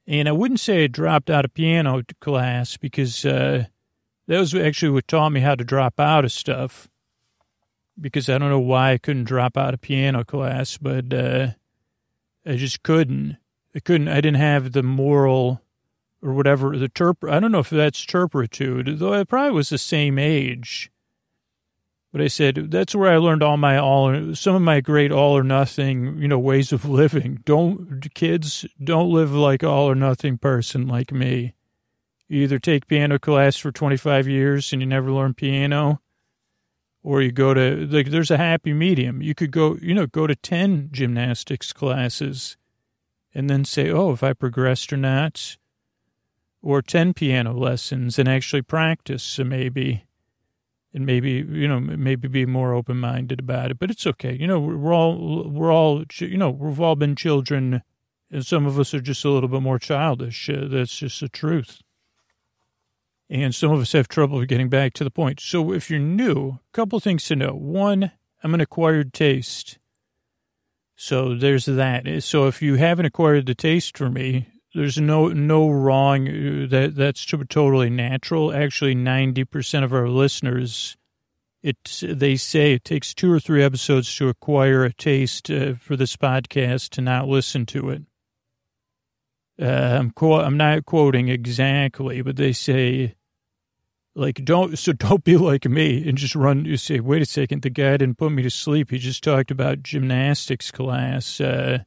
And 0.05 0.29
I 0.29 0.33
wouldn't 0.33 0.59
say 0.59 0.83
I 0.83 0.87
dropped 0.89 1.31
out 1.31 1.45
of 1.45 1.55
piano 1.55 2.03
class 2.21 2.77
because 2.77 3.25
uh, 3.25 3.67
that 4.27 4.39
was 4.39 4.55
actually 4.55 4.91
what 4.91 5.09
taught 5.09 5.31
me 5.31 5.41
how 5.41 5.55
to 5.55 5.65
drop 5.65 5.99
out 5.99 6.25
of 6.25 6.33
stuff. 6.33 6.89
Because 8.01 8.29
I 8.29 8.39
don't 8.39 8.49
know 8.49 8.59
why 8.59 8.93
I 8.93 8.99
couldn't 8.99 9.25
drop 9.25 9.57
out 9.57 9.75
of 9.75 9.81
piano 9.81 10.25
class, 10.25 10.79
but 10.79 11.13
uh, 11.13 11.49
I 12.47 12.57
just 12.57 12.83
couldn't. 12.83 13.37
I 13.75 13.81
couldn't. 13.81 14.09
I 14.09 14.17
didn't 14.17 14.37
have 14.37 14.73
the 14.73 14.83
moral 14.83 15.63
or 16.23 16.33
whatever 16.33 16.77
the 16.79 16.89
terp. 16.89 17.29
I 17.31 17.41
don't 17.41 17.53
know 17.53 17.59
if 17.59 17.71
that's 17.71 18.05
turpitude, 18.07 18.99
though 18.99 19.13
I 19.13 19.25
probably 19.25 19.53
was 19.53 19.69
the 19.69 19.79
same 19.79 20.19
age. 20.19 20.91
But 22.13 22.21
I 22.21 22.29
said 22.29 22.71
that's 22.71 22.95
where 22.95 23.11
I 23.11 23.17
learned 23.17 23.43
all 23.43 23.57
my 23.57 23.79
all 23.79 24.35
some 24.35 24.55
of 24.55 24.63
my 24.63 24.81
great 24.81 25.11
all 25.11 25.37
or 25.37 25.43
nothing 25.43 26.19
you 26.19 26.29
know 26.29 26.39
ways 26.39 26.73
of 26.73 26.85
living. 26.85 27.41
Don't 27.45 28.15
kids 28.15 28.67
don't 28.83 29.11
live 29.11 29.33
like 29.33 29.65
all 29.65 29.91
or 29.91 29.95
nothing 29.95 30.37
person 30.37 30.87
like 30.87 31.11
me. 31.11 31.55
You 32.33 32.45
either 32.45 32.59
take 32.59 32.87
piano 32.87 33.19
class 33.19 33.59
for 33.59 33.71
25 33.71 34.27
years 34.27 34.73
and 34.73 34.81
you 34.81 34.87
never 34.87 35.13
learn 35.13 35.35
piano, 35.35 36.01
or 37.03 37.21
you 37.21 37.31
go 37.31 37.53
to 37.53 37.87
like 37.87 38.07
there's 38.07 38.31
a 38.31 38.39
happy 38.39 38.73
medium. 38.73 39.21
You 39.21 39.35
could 39.35 39.51
go 39.51 39.77
you 39.83 39.93
know 39.93 40.07
go 40.07 40.27
to 40.27 40.35
10 40.35 40.89
gymnastics 40.93 41.75
classes, 41.75 42.57
and 43.35 43.51
then 43.51 43.67
say 43.67 43.91
oh 43.91 44.13
if 44.13 44.23
I 44.23 44.33
progressed 44.33 44.95
or 44.95 44.97
not 44.97 45.59
or 46.63 46.81
10 46.81 47.13
piano 47.13 47.53
lessons 47.53 48.19
and 48.19 48.27
actually 48.27 48.63
practice 48.63 49.39
maybe 49.39 50.07
and 50.95 51.05
maybe 51.05 51.45
you 51.47 51.69
know 51.69 51.81
maybe 51.81 52.29
be 52.29 52.47
more 52.47 52.73
open-minded 52.73 53.41
about 53.41 53.73
it. 53.73 53.79
But 53.79 53.91
it's 53.91 54.07
okay. 54.07 54.35
You 54.35 54.47
know 54.47 54.59
we're 54.59 54.95
all 54.95 55.51
we're 55.51 55.71
all 55.71 56.05
you 56.17 56.39
know 56.39 56.49
we've 56.49 56.81
all 56.81 56.97
been 56.97 57.15
children 57.15 57.83
and 58.31 58.47
some 58.47 58.65
of 58.65 58.79
us 58.79 58.95
are 58.95 59.03
just 59.03 59.23
a 59.23 59.29
little 59.29 59.51
bit 59.51 59.61
more 59.61 59.79
childish. 59.79 60.49
Uh, 60.49 60.67
that's 60.67 60.97
just 60.97 61.21
the 61.21 61.29
truth 61.29 61.83
and 63.31 63.55
some 63.55 63.73
of 63.73 63.81
us 63.81 63.93
have 63.93 64.09
trouble 64.09 64.45
getting 64.45 64.69
back 64.69 64.93
to 64.95 65.05
the 65.05 65.11
point. 65.11 65.41
So 65.41 65.73
if 65.73 65.91
you're 65.91 65.99
new 65.99 66.49
a 66.49 66.61
couple 66.73 67.01
things 67.01 67.25
to 67.27 67.37
know. 67.37 67.55
One 67.55 68.13
i'm 68.43 68.55
an 68.55 68.61
acquired 68.61 69.13
taste. 69.13 69.79
So 70.97 71.35
there's 71.35 71.67
that. 71.67 72.23
So 72.23 72.47
if 72.47 72.63
you 72.63 72.77
haven't 72.77 73.07
acquired 73.07 73.47
the 73.47 73.55
taste 73.55 73.97
for 73.97 74.11
me 74.11 74.49
there's 74.75 74.99
no 74.99 75.29
no 75.29 75.69
wrong. 75.69 76.25
That 76.69 76.93
that's 76.95 77.25
totally 77.27 77.91
natural. 77.91 78.55
Actually 78.55 78.95
90% 78.95 79.85
of 79.85 79.93
our 79.93 80.09
listeners 80.09 80.97
it 81.63 82.01
they 82.03 82.37
say 82.37 82.73
it 82.73 82.85
takes 82.85 83.15
two 83.15 83.33
or 83.33 83.39
three 83.39 83.63
episodes 83.63 84.15
to 84.17 84.29
acquire 84.29 84.85
a 84.85 84.93
taste 84.93 85.51
uh, 85.51 85.75
for 85.75 85.97
this 85.97 86.17
podcast 86.17 86.91
to 86.91 87.01
not 87.01 87.29
listen 87.29 87.65
to 87.67 87.91
it 87.91 88.03
uh, 89.63 89.99
I'm 90.01 90.13
I'm 90.21 90.57
not 90.57 90.87
quoting 90.87 91.29
exactly, 91.29 92.21
but 92.21 92.37
they 92.37 92.53
say, 92.53 93.15
like, 94.15 94.45
don't 94.45 94.77
so 94.77 94.93
don't 94.93 95.23
be 95.23 95.37
like 95.37 95.65
me 95.65 96.07
and 96.09 96.19
just 96.19 96.35
run. 96.35 96.65
You 96.65 96.77
say, 96.77 97.01
wait 97.01 97.23
a 97.23 97.27
second, 97.27 97.63
the 97.63 97.71
guy 97.71 97.97
didn't 97.97 98.19
put 98.19 98.33
me 98.33 98.43
to 98.43 98.51
sleep. 98.51 98.91
He 98.91 98.99
just 98.99 99.23
talked 99.23 99.51
about 99.51 99.83
gymnastics 99.83 100.71
class. 100.71 101.41
Uh, 101.41 101.85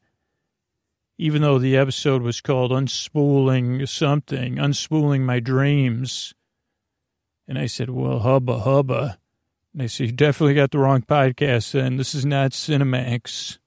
even 1.18 1.42
though 1.42 1.60
the 1.60 1.78
episode 1.78 2.22
was 2.22 2.42
called 2.42 2.72
Unspooling 2.72 3.88
Something, 3.88 4.56
Unspooling 4.56 5.22
My 5.22 5.40
Dreams. 5.40 6.34
And 7.48 7.58
I 7.58 7.68
said, 7.68 7.90
Well, 7.90 8.20
hubba 8.20 8.60
hubba. 8.60 9.18
And 9.74 9.82
they 9.82 9.88
said, 9.88 10.08
You 10.08 10.14
definitely 10.14 10.56
got 10.56 10.72
the 10.72 10.80
wrong 10.80 11.02
podcast 11.02 11.72
then. 11.72 11.98
This 11.98 12.16
is 12.16 12.26
not 12.26 12.52
Cinemax. 12.52 13.60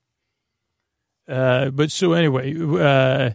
Uh, 1.26 1.70
but 1.70 1.90
so 1.90 2.14
anyway, 2.14 2.54
uh, 2.58 3.30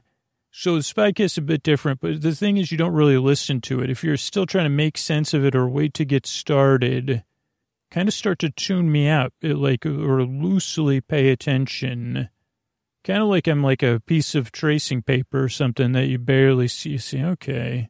so 0.54 0.76
the 0.76 0.82
podcast 0.82 1.20
is 1.20 1.38
a 1.40 1.42
bit 1.42 1.64
different, 1.64 2.00
but 2.00 2.22
the 2.22 2.34
thing 2.34 2.58
is, 2.58 2.72
you 2.72 2.78
don't 2.78 2.94
really 2.94 3.18
listen 3.18 3.60
to 3.62 3.82
it. 3.82 3.90
If 3.90 4.04
you're 4.04 4.16
still 4.16 4.46
trying 4.46 4.66
to 4.66 4.70
make 4.70 4.98
sense 4.98 5.34
of 5.34 5.44
it 5.44 5.56
or 5.56 5.68
wait 5.68 5.94
to 5.96 6.06
get 6.06 6.26
started, 6.26 7.24
kind 7.92 8.08
of 8.08 8.14
start 8.14 8.40
to 8.40 8.50
tune 8.50 8.92
me 8.92 9.08
out, 9.08 9.34
like, 9.42 9.86
or 9.86 10.24
loosely 10.24 11.02
pay 11.02 11.30
attention 11.30 12.30
Kind 13.04 13.22
of 13.22 13.28
like 13.28 13.48
I'm 13.48 13.62
like 13.62 13.84
a 13.84 14.00
piece 14.06 14.34
of 14.34 14.52
tracing 14.52 15.02
paper 15.02 15.44
or 15.44 15.50
something 15.50 15.92
that 15.92 16.06
you 16.06 16.18
barely 16.18 16.70
see. 16.70 16.92
You 16.92 16.98
say, 17.00 17.22
okay. 17.24 17.90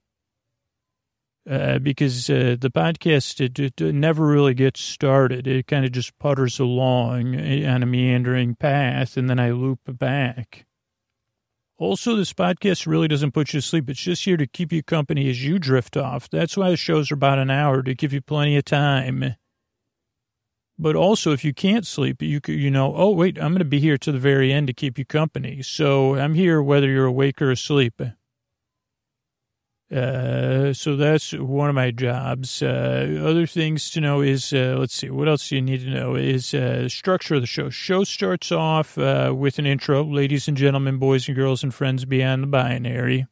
Uh, 1.48 1.78
because 1.78 2.30
uh, 2.30 2.56
the 2.60 2.72
podcast 2.72 3.40
it, 3.42 3.60
it, 3.60 3.80
it, 3.80 3.94
never 3.94 4.26
really 4.26 4.56
gets 4.56 4.80
started. 4.80 5.46
It 5.46 5.68
kind 5.68 5.86
of 5.86 5.92
just 5.92 6.18
putters 6.18 6.58
along 6.60 7.36
eh, 7.36 7.70
on 7.70 7.84
a 7.84 7.86
meandering 7.86 8.56
path, 8.56 9.18
and 9.18 9.30
then 9.30 9.40
I 9.40 9.52
loop 9.52 9.82
back. 9.86 10.66
Also, 11.84 12.16
this 12.16 12.34
podcast 12.34 12.88
really 12.88 13.08
doesn't 13.08 13.34
put 13.34 13.54
you 13.54 13.60
to 13.60 13.68
sleep. 13.68 13.90
It's 13.90 14.00
just 14.00 14.24
here 14.24 14.38
to 14.38 14.48
keep 14.48 14.72
you 14.72 14.82
company 14.82 15.30
as 15.30 15.44
you 15.44 15.60
drift 15.60 15.98
off. 15.98 16.30
That's 16.30 16.56
why 16.56 16.70
the 16.70 16.78
shows 16.78 17.12
are 17.12 17.16
about 17.16 17.40
an 17.40 17.50
hour 17.50 17.84
to 17.84 17.94
give 17.94 18.14
you 18.14 18.22
plenty 18.22 18.56
of 18.56 18.66
time 18.66 19.36
but 20.78 20.96
also, 20.96 21.32
if 21.32 21.46
you 21.46 21.54
can't 21.54 21.86
sleep, 21.86 22.22
you 22.22 22.42
you 22.48 22.72
know, 22.72 22.94
oh 22.96 23.12
wait, 23.12 23.38
I'm 23.38 23.52
going 23.52 23.60
to 23.60 23.66
be 23.66 23.80
here 23.80 23.98
to 24.00 24.12
the 24.12 24.20
very 24.20 24.52
end 24.52 24.68
to 24.68 24.74
keep 24.74 24.98
you 24.98 25.06
company. 25.06 25.62
So 25.62 26.16
I'm 26.16 26.34
here 26.34 26.62
whether 26.62 26.88
you're 26.88 27.06
awake 27.06 27.42
or 27.42 27.52
asleep. 27.52 28.02
Uh, 29.94 30.74
so 30.74 30.96
that's 30.96 31.34
one 31.34 31.70
of 31.70 31.76
my 31.76 31.92
jobs. 31.92 32.64
Uh, 32.64 33.22
other 33.24 33.46
things 33.46 33.92
to 33.92 34.02
know 34.02 34.22
is, 34.22 34.52
uh, 34.52 34.76
let's 34.80 34.96
see, 34.96 35.10
what 35.10 35.28
else 35.28 35.50
do 35.50 35.56
you 35.56 35.62
need 35.62 35.82
to 35.82 35.90
know 35.90 36.16
is 36.16 36.54
uh, 36.56 36.90
structure 36.90 37.36
of 37.36 37.42
the 37.42 37.48
show. 37.48 37.70
Show 37.70 38.04
starts 38.04 38.52
off 38.52 38.98
uh, 38.98 39.34
with 39.38 39.60
an 39.60 39.68
intro, 39.68 40.04
ladies 40.04 40.48
and 40.48 40.58
gentlemen, 40.58 40.98
boys 40.98 41.28
and 41.28 41.36
girls, 41.36 41.62
and 41.62 41.72
friends 41.72 42.06
beyond 42.06 42.42
the 42.42 42.48
binary. 42.48 43.28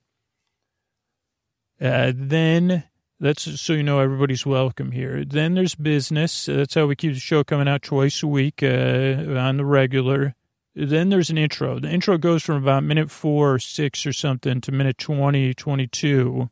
Then 1.80 2.84
that's 3.20 3.60
so 3.60 3.74
you 3.74 3.82
know 3.82 4.00
everybody's 4.00 4.46
welcome 4.46 4.92
here. 4.92 5.26
Then 5.26 5.56
there's 5.56 5.74
business. 5.74 6.46
That's 6.46 6.76
how 6.76 6.86
we 6.86 6.96
keep 6.96 7.14
the 7.14 7.20
show 7.20 7.44
coming 7.44 7.68
out 7.68 7.82
twice 7.82 8.22
a 8.22 8.28
week 8.28 8.62
on 8.62 9.58
the 9.58 9.66
regular. 9.66 10.36
Then 10.74 11.10
there's 11.10 11.30
an 11.30 11.38
intro. 11.38 11.80
The 11.80 11.90
intro 11.90 12.18
goes 12.18 12.44
from 12.44 12.56
about 12.56 12.84
minute 12.84 13.12
four 13.12 13.56
or 13.56 13.60
six 13.60 14.06
or 14.06 14.14
something 14.14 14.62
to 14.62 14.72
minute 14.72 14.98
20, 14.98 15.54
22. 15.54 16.50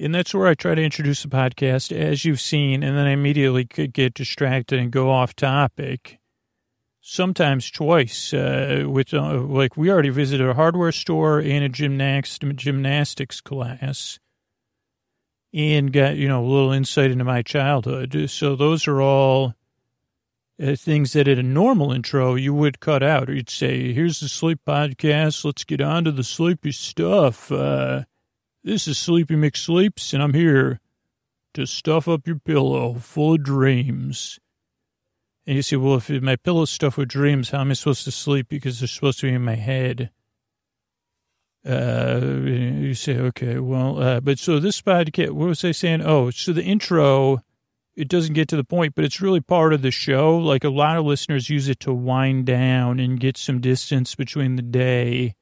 And 0.00 0.14
that's 0.14 0.34
where 0.34 0.46
I 0.46 0.54
try 0.54 0.74
to 0.74 0.82
introduce 0.82 1.22
the 1.22 1.28
podcast, 1.28 1.96
as 1.96 2.24
you've 2.24 2.40
seen, 2.40 2.82
and 2.82 2.96
then 2.96 3.06
I 3.06 3.10
immediately 3.10 3.64
could 3.64 3.92
get 3.92 4.14
distracted 4.14 4.78
and 4.78 4.92
go 4.92 5.10
off 5.10 5.34
topic. 5.34 6.18
Sometimes 7.00 7.70
twice, 7.70 8.32
uh, 8.34 8.84
with 8.86 9.14
uh, 9.14 9.40
like 9.40 9.76
we 9.76 9.90
already 9.90 10.10
visited 10.10 10.48
a 10.48 10.54
hardware 10.54 10.92
store 10.92 11.40
and 11.40 11.64
a 11.64 11.68
gymnastics 11.68 12.38
gymnastics 12.56 13.40
class 13.40 14.18
and 15.52 15.92
got, 15.92 16.16
you 16.16 16.28
know, 16.28 16.44
a 16.44 16.46
little 16.46 16.72
insight 16.72 17.10
into 17.10 17.24
my 17.24 17.42
childhood. 17.42 18.28
So 18.30 18.54
those 18.56 18.86
are 18.86 19.00
all 19.00 19.54
uh, 20.62 20.74
things 20.74 21.12
that 21.12 21.28
at 21.28 21.38
a 21.38 21.42
normal 21.42 21.92
intro 21.92 22.34
you 22.34 22.52
would 22.54 22.80
cut 22.80 23.02
out. 23.02 23.30
Or 23.30 23.34
you'd 23.34 23.50
say, 23.50 23.92
here's 23.92 24.20
the 24.20 24.28
sleep 24.28 24.60
podcast. 24.66 25.44
Let's 25.44 25.64
get 25.64 25.80
on 25.80 26.04
to 26.04 26.12
the 26.12 26.24
sleepy 26.24 26.72
stuff. 26.72 27.50
Uh, 27.52 28.04
this 28.64 28.88
is 28.88 28.98
Sleepy 28.98 29.36
McSleeps, 29.36 30.12
and 30.12 30.22
I'm 30.22 30.34
here 30.34 30.80
to 31.54 31.66
stuff 31.66 32.08
up 32.08 32.26
your 32.26 32.38
pillow 32.38 32.94
full 32.94 33.34
of 33.34 33.42
dreams. 33.42 34.38
And 35.46 35.56
you 35.56 35.62
say, 35.62 35.76
well, 35.76 35.94
if 35.94 36.10
my 36.10 36.36
pillow's 36.36 36.70
stuffed 36.70 36.98
with 36.98 37.08
dreams, 37.08 37.50
how 37.50 37.60
am 37.60 37.70
I 37.70 37.74
supposed 37.74 38.04
to 38.04 38.10
sleep? 38.10 38.48
Because 38.48 38.80
they're 38.80 38.88
supposed 38.88 39.20
to 39.20 39.28
be 39.28 39.34
in 39.34 39.42
my 39.42 39.54
head. 39.54 40.10
Uh, 41.66 42.20
you 42.44 42.94
say, 42.94 43.18
okay, 43.18 43.58
well, 43.58 44.00
uh, 44.00 44.20
but 44.20 44.38
so 44.38 44.58
this 44.58 44.80
podcast, 44.82 45.30
what 45.30 45.48
was 45.48 45.64
I 45.64 45.72
saying? 45.72 46.02
Oh, 46.02 46.30
so 46.30 46.52
the 46.52 46.62
intro, 46.62 47.42
it 47.98 48.06
doesn't 48.06 48.34
get 48.34 48.46
to 48.48 48.56
the 48.56 48.62
point, 48.62 48.94
but 48.94 49.04
it's 49.04 49.20
really 49.20 49.40
part 49.40 49.72
of 49.72 49.82
the 49.82 49.90
show. 49.90 50.38
Like 50.38 50.62
a 50.62 50.68
lot 50.68 50.96
of 50.96 51.04
listeners 51.04 51.50
use 51.50 51.68
it 51.68 51.80
to 51.80 51.92
wind 51.92 52.46
down 52.46 53.00
and 53.00 53.18
get 53.18 53.36
some 53.36 53.60
distance 53.60 54.14
between 54.14 54.54
the 54.54 54.62
day 54.62 55.34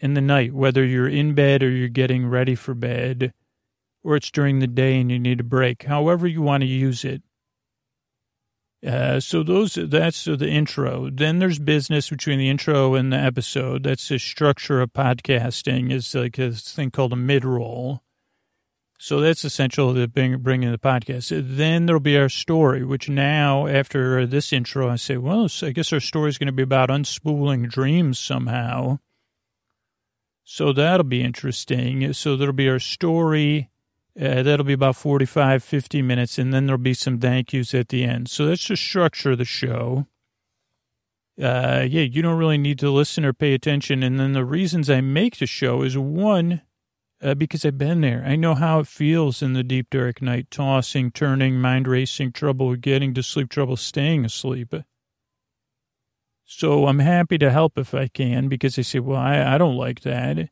and 0.00 0.16
the 0.16 0.22
night, 0.22 0.54
whether 0.54 0.82
you're 0.82 1.06
in 1.06 1.34
bed 1.34 1.62
or 1.62 1.68
you're 1.68 1.88
getting 1.88 2.26
ready 2.26 2.54
for 2.54 2.72
bed, 2.72 3.34
or 4.02 4.16
it's 4.16 4.30
during 4.30 4.60
the 4.60 4.66
day 4.66 4.98
and 4.98 5.12
you 5.12 5.18
need 5.18 5.40
a 5.40 5.44
break. 5.44 5.82
However 5.82 6.26
you 6.26 6.40
want 6.40 6.62
to 6.62 6.66
use 6.66 7.04
it. 7.04 7.22
Uh, 8.84 9.20
so 9.20 9.42
those 9.42 9.74
that's 9.74 10.24
the 10.24 10.48
intro. 10.48 11.10
Then 11.10 11.40
there's 11.40 11.58
business 11.58 12.08
between 12.08 12.38
the 12.38 12.48
intro 12.48 12.94
and 12.94 13.12
the 13.12 13.18
episode. 13.18 13.82
That's 13.82 14.08
the 14.08 14.18
structure 14.18 14.80
of 14.80 14.94
podcasting. 14.94 15.92
Is 15.92 16.14
like 16.14 16.38
a 16.38 16.52
thing 16.52 16.90
called 16.90 17.12
a 17.12 17.16
mid 17.16 17.44
roll. 17.44 18.02
So 19.02 19.18
that's 19.20 19.44
essential 19.44 19.94
to 19.94 20.06
bring, 20.06 20.36
bringing 20.40 20.70
the 20.70 20.76
podcast. 20.76 21.32
Then 21.56 21.86
there'll 21.86 22.00
be 22.00 22.18
our 22.18 22.28
story, 22.28 22.84
which 22.84 23.08
now 23.08 23.66
after 23.66 24.26
this 24.26 24.52
intro, 24.52 24.90
I 24.90 24.96
say, 24.96 25.16
well, 25.16 25.48
I 25.62 25.70
guess 25.70 25.90
our 25.94 26.00
story 26.00 26.28
is 26.28 26.36
going 26.36 26.48
to 26.48 26.52
be 26.52 26.62
about 26.62 26.90
unspooling 26.90 27.70
dreams 27.70 28.18
somehow. 28.18 28.98
So 30.44 30.74
that'll 30.74 31.04
be 31.04 31.22
interesting. 31.22 32.12
So 32.12 32.36
there'll 32.36 32.52
be 32.52 32.68
our 32.68 32.78
story 32.78 33.70
uh, 34.20 34.42
that'll 34.42 34.66
be 34.66 34.74
about 34.74 34.96
45, 34.96 35.64
50 35.64 36.02
minutes, 36.02 36.36
and 36.38 36.52
then 36.52 36.66
there'll 36.66 36.76
be 36.76 36.92
some 36.92 37.18
thank 37.18 37.54
yous 37.54 37.72
at 37.72 37.88
the 37.88 38.04
end. 38.04 38.28
So 38.28 38.44
that's 38.44 38.68
the 38.68 38.76
structure 38.76 39.30
of 39.30 39.38
the 39.38 39.46
show. 39.46 40.06
uh, 41.42 41.86
yeah, 41.88 42.02
you 42.02 42.20
don't 42.20 42.38
really 42.38 42.58
need 42.58 42.78
to 42.80 42.90
listen 42.90 43.24
or 43.24 43.32
pay 43.32 43.54
attention. 43.54 44.02
And 44.02 44.20
then 44.20 44.32
the 44.32 44.44
reasons 44.44 44.90
I 44.90 45.00
make 45.00 45.38
the 45.38 45.46
show 45.46 45.80
is 45.82 45.96
one, 45.96 46.60
uh, 47.22 47.34
because 47.34 47.64
I've 47.64 47.78
been 47.78 48.00
there. 48.00 48.22
I 48.26 48.36
know 48.36 48.54
how 48.54 48.80
it 48.80 48.86
feels 48.86 49.42
in 49.42 49.52
the 49.52 49.62
deep, 49.62 49.90
dark 49.90 50.22
night, 50.22 50.50
tossing, 50.50 51.10
turning, 51.10 51.60
mind 51.60 51.86
racing, 51.86 52.32
trouble 52.32 52.74
getting 52.76 53.14
to 53.14 53.22
sleep, 53.22 53.50
trouble 53.50 53.76
staying 53.76 54.24
asleep. 54.24 54.74
So 56.44 56.86
I'm 56.86 56.98
happy 56.98 57.38
to 57.38 57.50
help 57.50 57.78
if 57.78 57.94
I 57.94 58.08
can 58.08 58.48
because 58.48 58.76
they 58.76 58.82
say, 58.82 58.98
well, 58.98 59.18
I, 59.18 59.54
I 59.54 59.58
don't 59.58 59.76
like 59.76 60.00
that. 60.00 60.48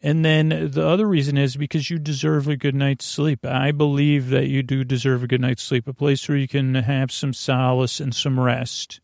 And 0.00 0.24
then 0.24 0.70
the 0.70 0.86
other 0.86 1.06
reason 1.06 1.38
is 1.38 1.56
because 1.56 1.88
you 1.88 1.98
deserve 1.98 2.46
a 2.46 2.56
good 2.56 2.74
night's 2.74 3.06
sleep. 3.06 3.44
I 3.46 3.72
believe 3.72 4.28
that 4.28 4.48
you 4.48 4.62
do 4.62 4.84
deserve 4.84 5.22
a 5.22 5.26
good 5.26 5.40
night's 5.40 5.62
sleep, 5.62 5.88
a 5.88 5.94
place 5.94 6.28
where 6.28 6.36
you 6.36 6.46
can 6.46 6.74
have 6.74 7.10
some 7.10 7.32
solace 7.32 8.00
and 8.00 8.14
some 8.14 8.38
rest 8.38 9.00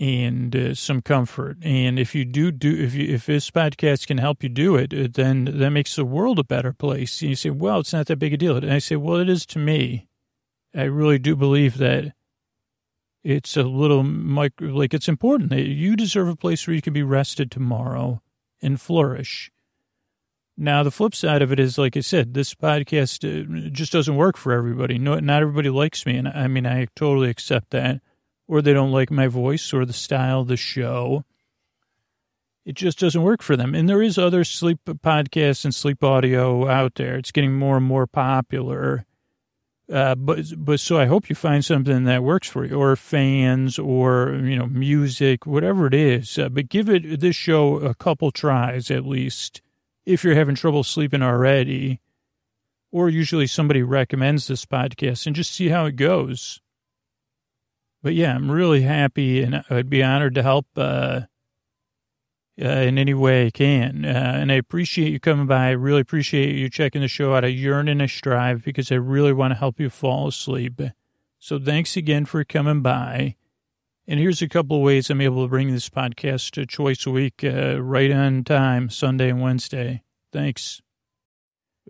and 0.00 0.56
uh, 0.56 0.74
some 0.74 1.02
comfort. 1.02 1.58
And 1.62 1.98
if 1.98 2.14
you 2.14 2.24
do 2.24 2.50
do 2.50 2.74
if 2.74 2.94
you, 2.94 3.14
if 3.14 3.26
this 3.26 3.50
podcast 3.50 4.06
can 4.06 4.16
help 4.16 4.42
you 4.42 4.48
do 4.48 4.74
it, 4.74 4.94
uh, 4.94 5.08
then 5.12 5.44
that 5.44 5.70
makes 5.70 5.94
the 5.94 6.06
world 6.06 6.38
a 6.38 6.44
better 6.44 6.72
place. 6.72 7.20
And 7.20 7.28
you 7.28 7.36
say, 7.36 7.50
well, 7.50 7.80
it's 7.80 7.92
not 7.92 8.06
that 8.06 8.16
big 8.16 8.32
a 8.32 8.38
deal. 8.38 8.56
And 8.56 8.72
I 8.72 8.78
say, 8.78 8.96
well, 8.96 9.18
it 9.18 9.28
is 9.28 9.44
to 9.46 9.58
me. 9.58 10.08
I 10.74 10.84
really 10.84 11.18
do 11.18 11.36
believe 11.36 11.76
that 11.78 12.14
it's 13.22 13.56
a 13.58 13.62
little 13.62 14.02
micro, 14.02 14.68
like 14.68 14.94
it's 14.94 15.08
important 15.08 15.50
that 15.50 15.66
you 15.66 15.96
deserve 15.96 16.28
a 16.28 16.36
place 16.36 16.66
where 16.66 16.74
you 16.74 16.80
can 16.80 16.94
be 16.94 17.02
rested 17.02 17.50
tomorrow 17.50 18.22
and 18.62 18.80
flourish. 18.80 19.52
Now, 20.56 20.82
the 20.82 20.90
flip 20.90 21.14
side 21.14 21.42
of 21.42 21.52
it 21.52 21.60
is, 21.60 21.78
like 21.78 21.96
I 21.96 22.00
said, 22.00 22.32
this 22.32 22.54
podcast 22.54 23.24
uh, 23.24 23.70
just 23.70 23.92
doesn't 23.92 24.16
work 24.16 24.36
for 24.36 24.52
everybody. 24.52 24.98
No, 24.98 25.18
not 25.18 25.42
everybody 25.42 25.70
likes 25.70 26.06
me. 26.06 26.16
And 26.16 26.28
I 26.28 26.46
mean, 26.46 26.66
I 26.66 26.86
totally 26.94 27.28
accept 27.28 27.70
that 27.70 28.00
or 28.50 28.60
they 28.60 28.72
don't 28.72 28.90
like 28.90 29.12
my 29.12 29.28
voice 29.28 29.72
or 29.72 29.84
the 29.84 29.92
style 29.92 30.40
of 30.40 30.48
the 30.48 30.56
show. 30.56 31.24
It 32.66 32.74
just 32.74 32.98
doesn't 32.98 33.22
work 33.22 33.42
for 33.42 33.56
them. 33.56 33.76
And 33.76 33.88
there 33.88 34.02
is 34.02 34.18
other 34.18 34.42
sleep 34.42 34.80
podcasts 34.84 35.64
and 35.64 35.72
sleep 35.72 36.02
audio 36.02 36.68
out 36.68 36.96
there. 36.96 37.16
It's 37.16 37.30
getting 37.30 37.52
more 37.52 37.76
and 37.76 37.86
more 37.86 38.08
popular. 38.08 39.06
Uh, 39.90 40.16
but 40.16 40.46
but 40.56 40.80
so 40.80 40.98
I 40.98 41.06
hope 41.06 41.30
you 41.30 41.36
find 41.36 41.64
something 41.64 42.04
that 42.04 42.24
works 42.24 42.48
for 42.48 42.64
you, 42.64 42.76
or 42.76 42.94
fans, 42.96 43.78
or 43.78 44.40
you 44.42 44.56
know, 44.56 44.66
music, 44.66 45.46
whatever 45.46 45.86
it 45.86 45.94
is. 45.94 46.36
Uh, 46.36 46.48
but 46.48 46.68
give 46.68 46.88
it 46.88 47.20
this 47.20 47.36
show 47.36 47.76
a 47.76 47.94
couple 47.94 48.32
tries 48.32 48.90
at 48.90 49.06
least, 49.06 49.62
if 50.06 50.22
you're 50.22 50.36
having 50.36 50.54
trouble 50.54 50.84
sleeping 50.84 51.22
already, 51.22 52.00
or 52.92 53.08
usually 53.08 53.48
somebody 53.48 53.82
recommends 53.82 54.46
this 54.46 54.64
podcast, 54.64 55.26
and 55.26 55.34
just 55.34 55.52
see 55.52 55.68
how 55.68 55.86
it 55.86 55.96
goes 55.96 56.60
but 58.02 58.14
yeah, 58.14 58.34
I'm 58.34 58.50
really 58.50 58.82
happy 58.82 59.42
and 59.42 59.64
I'd 59.68 59.90
be 59.90 60.02
honored 60.02 60.34
to 60.36 60.42
help 60.42 60.66
uh, 60.76 61.22
uh, 62.60 62.68
in 62.68 62.98
any 62.98 63.14
way 63.14 63.46
I 63.46 63.50
can. 63.50 64.04
Uh, 64.04 64.08
and 64.08 64.52
I 64.52 64.56
appreciate 64.56 65.12
you 65.12 65.20
coming 65.20 65.46
by. 65.46 65.68
I 65.68 65.70
really 65.70 66.00
appreciate 66.00 66.54
you 66.54 66.68
checking 66.68 67.00
the 67.00 67.08
show 67.08 67.34
out. 67.34 67.44
I 67.44 67.48
yearn 67.48 67.88
and 67.88 68.02
I 68.02 68.06
strive 68.06 68.64
because 68.64 68.90
I 68.92 68.96
really 68.96 69.32
want 69.32 69.52
to 69.52 69.58
help 69.58 69.80
you 69.80 69.90
fall 69.90 70.28
asleep. 70.28 70.80
So 71.38 71.58
thanks 71.58 71.96
again 71.96 72.26
for 72.26 72.44
coming 72.44 72.82
by. 72.82 73.36
And 74.06 74.18
here's 74.18 74.42
a 74.42 74.48
couple 74.48 74.78
of 74.78 74.82
ways 74.82 75.08
I'm 75.08 75.20
able 75.20 75.44
to 75.44 75.48
bring 75.48 75.70
this 75.70 75.88
podcast 75.88 76.50
to 76.52 76.66
Choice 76.66 77.06
week, 77.06 77.44
uh, 77.44 77.80
right 77.80 78.10
on 78.10 78.44
time, 78.44 78.90
Sunday 78.90 79.30
and 79.30 79.40
Wednesday. 79.40 80.02
Thanks. 80.32 80.82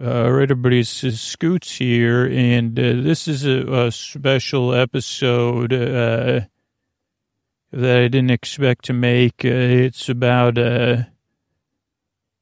Uh, 0.03 0.23
all 0.25 0.33
right, 0.33 0.51
everybody, 0.51 0.81
it's 0.81 1.21
Scoots 1.21 1.77
here, 1.77 2.25
and 2.27 2.79
uh, 2.79 3.03
this 3.03 3.29
is 3.29 3.45
a, 3.45 3.71
a 3.71 3.93
special 3.93 4.73
episode 4.73 5.75
uh, 5.75 6.41
that 7.71 7.99
I 7.99 8.09
didn't 8.09 8.31
expect 8.31 8.87
to 8.87 8.95
make. 8.95 9.45
Uh, 9.45 9.49
it's 9.49 10.09
about, 10.09 10.57
uh, 10.57 11.03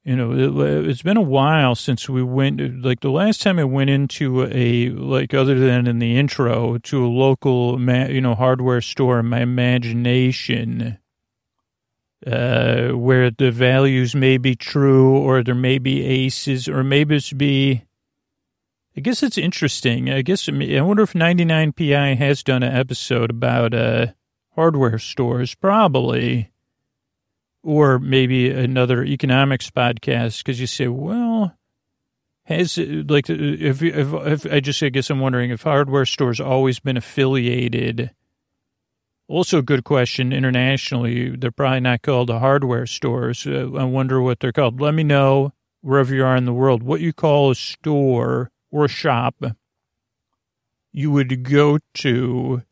you 0.05 0.15
know, 0.15 0.61
it, 0.61 0.87
has 0.87 1.03
been 1.03 1.17
a 1.17 1.21
while 1.21 1.75
since 1.75 2.09
we 2.09 2.23
went, 2.23 2.85
like 2.85 3.01
the 3.01 3.11
last 3.11 3.43
time 3.43 3.59
I 3.59 3.65
went 3.65 3.91
into 3.91 4.45
a, 4.45 4.91
like 4.91 5.35
other 5.35 5.59
than 5.59 5.89
in 5.89 5.99
the 5.99 6.17
intro, 6.17 6.79
to 6.79 7.05
a 7.05 7.09
local, 7.09 7.81
you 7.81 8.21
know, 8.21 8.37
hardware 8.37 8.81
store 8.81 9.19
in 9.19 9.27
my 9.27 9.41
imagination 9.41 10.99
uh, 12.27 12.89
where 12.89 13.31
the 13.31 13.51
values 13.51 14.15
may 14.15 14.39
be 14.39 14.55
true 14.55 15.17
or 15.17 15.43
there 15.43 15.55
may 15.55 15.79
be 15.79 16.05
aces 16.05 16.69
or 16.69 16.83
maybe 16.83 17.17
it's 17.17 17.33
be, 17.33 17.85
I 18.97 19.01
guess 19.01 19.23
it's 19.23 19.39
interesting. 19.39 20.11
I 20.11 20.23
guess, 20.23 20.49
I 20.49 20.81
wonder 20.81 21.03
if 21.03 21.13
99PI 21.13 22.17
has 22.17 22.43
done 22.43 22.63
an 22.63 22.75
episode 22.75 23.31
about, 23.31 23.73
uh, 23.73 24.07
hardware 24.55 24.99
stores, 24.99 25.55
probably, 25.55 26.51
or 27.63 28.01
maybe 28.01 28.51
another 28.51 29.05
economics 29.05 29.71
podcast. 29.71 30.45
Cause 30.45 30.59
you 30.59 30.67
say, 30.67 30.89
well, 30.89 31.55
has 32.45 32.79
like, 32.79 33.31
if, 33.31 33.83
if, 33.83 34.13
if 34.13 34.53
I 34.53 34.59
just, 34.59 34.83
I 34.83 34.89
guess 34.89 35.11
I'm 35.11 35.21
wondering 35.21 35.51
if 35.51 35.63
hardware 35.63 36.07
stores 36.07 36.41
always 36.41 36.81
been 36.81 36.97
affiliated 36.97 38.11
also, 39.29 39.59
a 39.59 39.63
good 39.63 39.85
question. 39.85 40.33
Internationally, 40.33 41.37
they're 41.37 41.51
probably 41.51 41.81
not 41.81 42.03
called 42.03 42.29
the 42.29 42.39
hardware 42.39 42.87
stores. 42.87 43.47
Uh, 43.47 43.71
I 43.77 43.85
wonder 43.85 44.21
what 44.21 44.41
they're 44.41 44.53
called. 44.53 44.81
Let 44.81 44.95
me 44.95 45.05
know 45.05 45.53
wherever 45.81 46.15
you 46.15 46.25
are 46.25 46.37
in 46.37 46.45
the 46.45 46.53
world 46.53 46.83
what 46.83 47.01
you 47.01 47.13
call 47.13 47.53
a 47.53 47.55
store 47.55 48.51
or 48.73 48.85
a 48.85 48.89
shop 48.89 49.37
you 50.93 51.11
would 51.11 51.45
go 51.45 51.79
to 51.95 52.63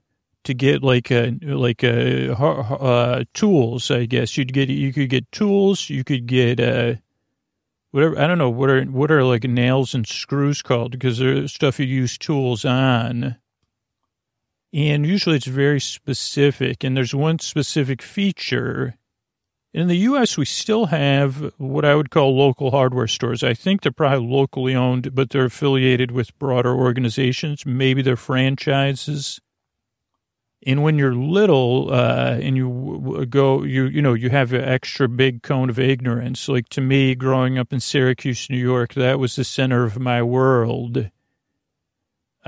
to 0.45 0.55
get 0.55 0.83
like 0.83 1.11
a 1.11 1.37
like 1.43 1.83
a 1.83 2.33
uh, 2.33 3.25
tools. 3.35 3.91
I 3.91 4.07
guess 4.07 4.37
you'd 4.37 4.53
get 4.53 4.69
you 4.69 4.93
could 4.93 5.11
get 5.11 5.31
tools. 5.33 5.91
You 5.91 6.05
could 6.05 6.27
get 6.27 6.61
uh, 6.61 6.95
whatever. 7.91 8.19
I 8.19 8.27
don't 8.27 8.39
know 8.39 8.51
what 8.51 8.71
are 8.71 8.85
what 8.85 9.11
are 9.11 9.25
like 9.25 9.45
nails 9.45 9.95
and 9.95 10.07
screws 10.07 10.63
called 10.63 10.93
because 10.93 11.19
they're 11.19 11.47
stuff 11.49 11.79
you 11.79 11.87
use 11.87 12.17
tools 12.19 12.65
on. 12.65 13.37
And 14.77 15.07
usually 15.07 15.37
it's 15.37 15.47
very 15.47 15.81
specific. 15.81 16.85
And 16.85 16.95
there's 16.95 17.15
one 17.15 17.39
specific 17.39 18.03
feature. 18.03 18.97
In 19.73 19.89
the 19.89 19.97
U.S., 19.97 20.37
we 20.37 20.45
still 20.45 20.87
have 20.87 21.51
what 21.57 21.87
I 21.87 21.95
would 21.95 22.11
call 22.11 22.37
local 22.37 22.71
hardware 22.71 23.07
stores. 23.07 23.43
I 23.43 23.55
think 23.55 23.81
they're 23.81 23.91
probably 23.91 24.29
locally 24.29 24.75
owned, 24.75 25.15
but 25.15 25.31
they're 25.31 25.47
affiliated 25.47 26.11
with 26.11 26.39
broader 26.39 26.75
organizations. 26.75 27.65
Maybe 27.65 28.03
they're 28.03 28.17
franchises. 28.17 29.41
And 30.67 30.83
when 30.83 30.99
you're 30.99 31.15
little 31.15 31.89
uh, 31.91 32.39
and 32.43 32.59
you 32.59 33.27
go, 33.31 33.63
you 33.63 33.85
you 33.85 34.03
know, 34.03 34.13
you 34.13 34.29
have 34.29 34.53
an 34.53 34.63
extra 34.63 35.09
big 35.09 35.43
cone 35.43 35.71
of 35.71 35.79
ignorance. 35.79 36.51
Like 36.51 36.69
to 36.71 36.83
me, 36.83 37.15
growing 37.15 37.57
up 37.57 37.73
in 37.73 37.81
Syracuse, 37.81 38.51
New 38.51 38.59
York, 38.59 38.93
that 38.93 39.19
was 39.19 39.37
the 39.37 39.45
center 39.45 39.85
of 39.85 39.99
my 39.99 40.23
world. 40.23 41.11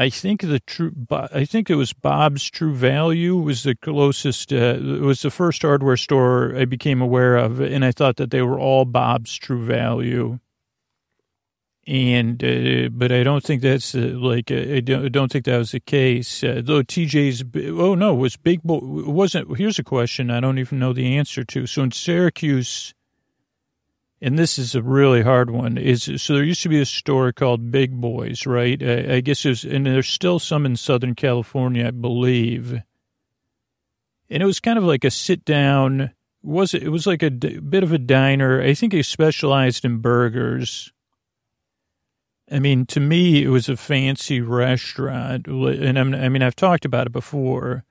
I 0.01 0.11
think 0.11 0.43
the 0.43 0.61
true, 0.61 0.93
I 1.11 1.45
think 1.45 1.69
it 1.69 1.75
was 1.75 1.93
Bob's 1.93 2.49
True 2.49 2.73
Value 2.73 3.37
was 3.37 3.65
the 3.65 3.75
closest. 3.75 4.53
Uh, 4.53 4.77
it 4.79 5.01
was 5.01 5.23
the 5.23 5.31
first 5.31 5.63
hardware 5.63 5.97
store 5.97 6.55
I 6.57 6.67
became 6.67 7.03
aware 7.03 7.37
of, 7.37 7.59
and 7.59 7.85
I 7.85 7.91
thought 7.91 8.15
that 8.19 8.31
they 8.31 8.43
were 8.43 8.61
all 8.61 8.85
Bob's 8.85 9.37
True 9.37 9.65
Value. 9.65 10.39
And 11.89 12.45
uh, 12.45 12.91
but 12.93 13.11
I 13.11 13.25
don't 13.25 13.43
think 13.43 13.61
that's 13.61 13.93
uh, 13.93 14.13
like 14.15 14.53
uh, 14.53 14.75
I 14.77 14.81
don't, 14.81 15.07
I 15.07 15.09
don't 15.09 15.33
think 15.33 15.47
that 15.47 15.59
was 15.59 15.73
the 15.73 15.81
case. 15.81 16.45
Uh, 16.45 16.61
though 16.63 16.83
TJ's, 16.83 17.43
oh 17.77 17.97
no, 17.97 18.15
was 18.15 18.37
Big 18.37 18.63
Boy 18.63 18.79
wasn't. 18.81 19.57
Here's 19.59 19.81
a 19.81 19.85
question 19.85 20.31
I 20.31 20.39
don't 20.39 20.59
even 20.59 20.79
know 20.79 20.93
the 20.93 21.17
answer 21.17 21.43
to. 21.43 21.67
So 21.67 21.83
in 21.83 21.91
Syracuse 21.91 22.95
and 24.21 24.39
this 24.39 24.59
is 24.59 24.75
a 24.75 24.83
really 24.83 25.23
hard 25.23 25.51
one, 25.51 25.79
is 25.79 26.11
so 26.17 26.35
there 26.35 26.45
used 26.45 26.63
to 26.63 26.69
be 26.69 26.81
a 26.81 26.87
store 26.87 27.33
called 27.33 27.71
Big 27.71 28.01
Boys, 28.01 28.47
right? 28.47 28.83
I, 28.83 29.17
I 29.17 29.21
guess 29.21 29.43
there's, 29.43 29.65
and 29.65 29.87
there's 29.87 30.09
still 30.09 30.39
some 30.39 30.67
in 30.67 30.77
Southern 30.77 31.15
California, 31.15 31.89
I 31.89 31.91
believe. 31.93 32.83
And 34.31 34.43
it 34.43 34.47
was 34.47 34.61
kind 34.61 34.79
of 34.79 34.85
like 34.85 35.05
a 35.05 35.11
sit 35.11 35.45
down, 35.45 36.11
was 36.43 36.75
it, 36.75 36.83
it 36.83 36.91
was 36.91 37.07
like 37.07 37.23
a 37.23 37.31
d- 37.31 37.61
bit 37.61 37.83
of 37.83 37.93
a 37.93 37.99
diner. 37.99 38.61
I 38.61 38.75
think 38.75 38.93
it 38.93 39.05
specialized 39.07 39.85
in 39.85 39.99
burgers. 39.99 40.93
I 42.51 42.59
mean, 42.59 42.87
to 42.87 43.01
me, 43.01 43.43
it 43.43 43.49
was 43.49 43.69
a 43.69 43.77
fancy 43.77 44.41
restaurant. 44.41 45.47
And 45.47 45.99
I'm, 45.99 46.15
I 46.15 46.29
mean, 46.29 46.43
I've 46.43 46.57
talked 46.57 46.85
about 46.85 47.07
it 47.07 47.13
before. 47.13 47.85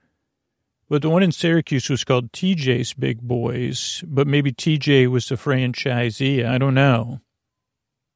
But 0.88 1.02
the 1.02 1.10
one 1.10 1.22
in 1.22 1.32
Syracuse 1.32 1.90
was 1.90 2.04
called 2.04 2.32
TJ's 2.32 2.94
Big 2.94 3.20
Boys, 3.20 4.02
but 4.06 4.26
maybe 4.26 4.52
TJ 4.52 5.08
was 5.08 5.28
the 5.28 5.34
franchisee. 5.34 6.46
I 6.46 6.56
don't 6.56 6.74
know. 6.74 7.20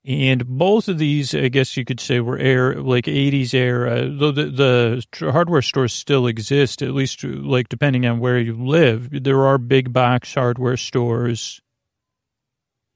And 0.04 0.44
both 0.46 0.88
of 0.88 0.98
these, 0.98 1.32
I 1.32 1.48
guess 1.48 1.76
you 1.76 1.84
could 1.84 2.00
say, 2.00 2.18
were 2.18 2.38
air 2.38 2.74
like 2.74 3.04
'80s 3.04 3.54
era. 3.54 4.08
Though 4.08 4.32
the, 4.32 4.46
the 4.46 5.30
hardware 5.30 5.62
stores 5.62 5.92
still 5.92 6.26
exist, 6.26 6.82
at 6.82 6.92
least 6.92 7.22
like 7.22 7.68
depending 7.68 8.04
on 8.06 8.18
where 8.18 8.38
you 8.38 8.54
live, 8.54 9.22
there 9.22 9.44
are 9.44 9.58
big 9.58 9.92
box 9.92 10.34
hardware 10.34 10.76
stores, 10.76 11.60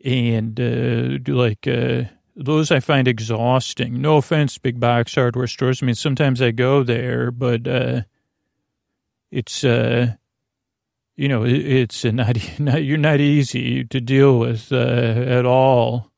and 0.04 0.58
uh, 0.58 1.32
like 1.32 1.68
uh, 1.68 2.04
those 2.34 2.72
I 2.72 2.80
find 2.80 3.06
exhausting. 3.06 4.00
No 4.00 4.16
offense, 4.16 4.58
big 4.58 4.80
box 4.80 5.14
hardware 5.14 5.46
stores. 5.46 5.82
I 5.82 5.86
mean, 5.86 5.94
sometimes 5.94 6.42
I 6.42 6.50
go 6.50 6.82
there, 6.82 7.30
but 7.30 7.68
uh, 7.68 8.00
it's 9.30 9.64
uh 9.64 10.14
you 11.16 11.28
know, 11.28 11.44
it's 11.44 12.04
not, 12.04 12.36
not, 12.58 12.84
you're 12.84 12.98
not 12.98 13.20
easy 13.20 13.84
to 13.84 14.00
deal 14.00 14.38
with 14.38 14.70
uh, 14.70 14.76
at 14.76 15.46
all. 15.46 16.12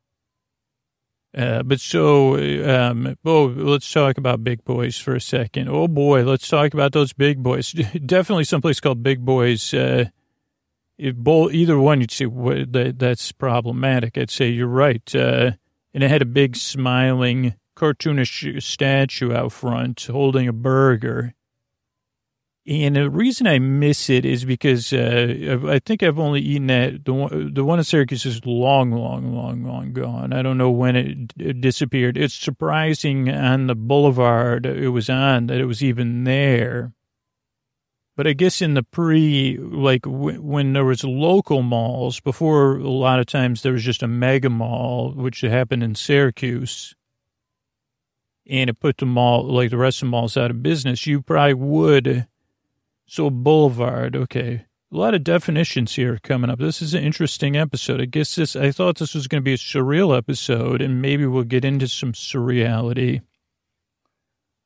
Uh, 1.36 1.62
but 1.62 1.78
so, 1.78 2.36
um, 2.68 3.16
oh, 3.24 3.46
let's 3.46 3.90
talk 3.92 4.18
about 4.18 4.42
big 4.42 4.64
boys 4.64 4.98
for 4.98 5.14
a 5.14 5.20
second. 5.20 5.68
Oh 5.68 5.86
boy, 5.86 6.24
let's 6.24 6.48
talk 6.48 6.74
about 6.74 6.92
those 6.92 7.12
big 7.12 7.42
boys. 7.42 7.72
Definitely 8.06 8.44
someplace 8.44 8.80
called 8.80 9.02
Big 9.02 9.24
Boys. 9.24 9.72
Uh, 9.72 10.06
if 10.96 11.14
both, 11.14 11.52
either 11.52 11.78
one, 11.78 12.00
you'd 12.00 12.10
say 12.10 12.26
well, 12.26 12.64
that, 12.70 12.98
that's 12.98 13.30
problematic. 13.30 14.18
I'd 14.18 14.30
say 14.30 14.48
you're 14.48 14.66
right. 14.66 15.14
Uh, 15.14 15.52
and 15.94 16.02
it 16.02 16.10
had 16.10 16.22
a 16.22 16.26
big 16.26 16.56
smiling 16.56 17.54
cartoonish 17.76 18.60
statue 18.60 19.32
out 19.32 19.52
front 19.52 20.02
holding 20.10 20.48
a 20.48 20.52
burger. 20.52 21.34
And 22.68 22.96
the 22.96 23.08
reason 23.08 23.46
I 23.46 23.58
miss 23.58 24.10
it 24.10 24.26
is 24.26 24.44
because 24.44 24.92
uh, 24.92 25.58
I 25.66 25.78
think 25.78 26.02
I've 26.02 26.18
only 26.18 26.42
eaten 26.42 26.66
that. 26.66 27.06
The 27.06 27.14
one, 27.14 27.54
the 27.54 27.64
one 27.64 27.78
in 27.78 27.84
Syracuse 27.84 28.26
is 28.26 28.44
long, 28.44 28.92
long, 28.92 29.34
long, 29.34 29.64
long 29.64 29.94
gone. 29.94 30.34
I 30.34 30.42
don't 30.42 30.58
know 30.58 30.70
when 30.70 30.94
it, 30.94 31.32
it 31.38 31.62
disappeared. 31.62 32.18
It's 32.18 32.34
surprising 32.34 33.30
on 33.30 33.68
the 33.68 33.74
boulevard 33.74 34.66
it 34.66 34.90
was 34.90 35.08
on 35.08 35.46
that 35.46 35.60
it 35.62 35.64
was 35.64 35.82
even 35.82 36.24
there. 36.24 36.92
But 38.18 38.26
I 38.26 38.34
guess 38.34 38.60
in 38.60 38.74
the 38.74 38.82
pre, 38.82 39.56
like 39.56 40.02
w- 40.02 40.42
when 40.42 40.74
there 40.74 40.84
was 40.84 41.04
local 41.04 41.62
malls, 41.62 42.20
before 42.20 42.76
a 42.76 42.90
lot 42.90 43.18
of 43.18 43.24
times 43.24 43.62
there 43.62 43.72
was 43.72 43.84
just 43.84 44.02
a 44.02 44.08
mega 44.08 44.50
mall, 44.50 45.12
which 45.12 45.40
happened 45.40 45.82
in 45.82 45.94
Syracuse, 45.94 46.94
and 48.46 48.68
it 48.68 48.78
put 48.78 48.98
the 48.98 49.06
mall, 49.06 49.46
like 49.46 49.70
the 49.70 49.78
rest 49.78 50.02
of 50.02 50.08
the 50.08 50.10
malls, 50.10 50.36
out 50.36 50.50
of 50.50 50.62
business, 50.62 51.06
you 51.06 51.22
probably 51.22 51.54
would. 51.54 52.26
So 53.08 53.30
boulevard, 53.30 54.14
okay. 54.14 54.66
A 54.92 54.96
lot 54.96 55.14
of 55.14 55.24
definitions 55.24 55.94
here 55.94 56.18
coming 56.22 56.50
up. 56.50 56.58
This 56.58 56.82
is 56.82 56.92
an 56.92 57.02
interesting 57.02 57.56
episode. 57.56 58.02
I 58.02 58.04
guess 58.04 58.34
this, 58.34 58.54
I 58.54 58.70
thought 58.70 58.98
this 58.98 59.14
was 59.14 59.26
going 59.26 59.40
to 59.40 59.44
be 59.44 59.54
a 59.54 59.58
surreal 59.58 60.16
episode, 60.16 60.82
and 60.82 61.00
maybe 61.00 61.24
we'll 61.24 61.44
get 61.44 61.64
into 61.64 61.88
some 61.88 62.12
surreality. 62.12 63.22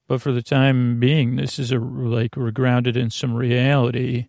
But 0.08 0.20
for 0.20 0.32
the 0.32 0.42
time 0.42 0.98
being, 0.98 1.36
this 1.36 1.60
is 1.60 1.70
a 1.70 1.78
like 1.78 2.36
we're 2.36 2.50
grounded 2.50 2.96
in 2.96 3.10
some 3.10 3.32
reality. 3.34 4.26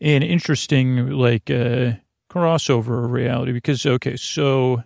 An 0.00 0.22
interesting 0.22 1.10
like 1.10 1.50
uh, 1.50 1.94
crossover 2.30 3.04
of 3.04 3.10
reality 3.10 3.52
because 3.52 3.84
okay, 3.84 4.16
so 4.16 4.84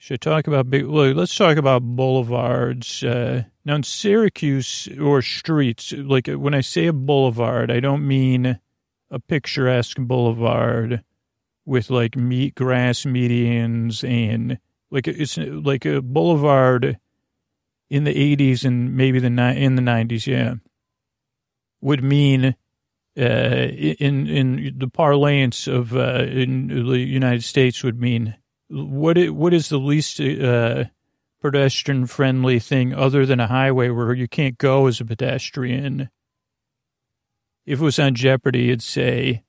should 0.00 0.22
talk 0.22 0.46
about 0.46 0.70
big? 0.70 0.86
Let's 0.86 1.36
talk 1.36 1.58
about 1.58 1.82
boulevards. 1.82 3.04
Uh, 3.04 3.44
now 3.66 3.74
in 3.74 3.82
Syracuse 3.82 4.88
or 4.98 5.20
streets, 5.20 5.92
like 5.92 6.26
when 6.26 6.54
I 6.54 6.62
say 6.62 6.86
a 6.86 6.92
boulevard, 6.94 7.70
I 7.70 7.80
don't 7.80 8.08
mean 8.08 8.58
a 9.10 9.18
picturesque 9.18 9.98
boulevard 9.98 11.04
with 11.66 11.90
like 11.90 12.16
meat 12.16 12.54
grass 12.54 13.02
medians 13.02 14.02
and 14.08 14.58
like 14.90 15.06
it's 15.06 15.36
like 15.36 15.84
a 15.84 16.00
boulevard 16.00 16.98
in 17.90 18.04
the 18.04 18.36
80s 18.36 18.64
and 18.64 18.96
maybe 18.96 19.18
the 19.18 19.26
in 19.26 19.74
the 19.74 19.82
90s, 19.82 20.26
yeah, 20.26 20.54
would 21.82 22.02
mean 22.02 22.56
uh, 23.18 23.20
in 23.20 24.26
in 24.26 24.78
the 24.78 24.88
parlance 24.88 25.66
of 25.66 25.94
uh, 25.94 26.24
in 26.26 26.68
the 26.68 27.00
United 27.00 27.44
States 27.44 27.84
would 27.84 28.00
mean 28.00 28.36
what 28.70 29.18
it, 29.18 29.34
what 29.34 29.52
is 29.52 29.68
the 29.68 29.78
least 29.78 30.20
uh, 30.20 30.84
pedestrian 31.40 32.06
friendly 32.06 32.58
thing 32.58 32.94
other 32.94 33.26
than 33.26 33.40
a 33.40 33.48
highway 33.48 33.88
where 33.88 34.14
you 34.14 34.28
can't 34.28 34.58
go 34.58 34.86
as 34.86 35.00
a 35.00 35.04
pedestrian? 35.04 36.08
If 37.66 37.80
it 37.80 37.84
was 37.84 37.98
on 37.98 38.14
Jeopardy, 38.14 38.68
it'd 38.68 38.82
say 38.82 39.44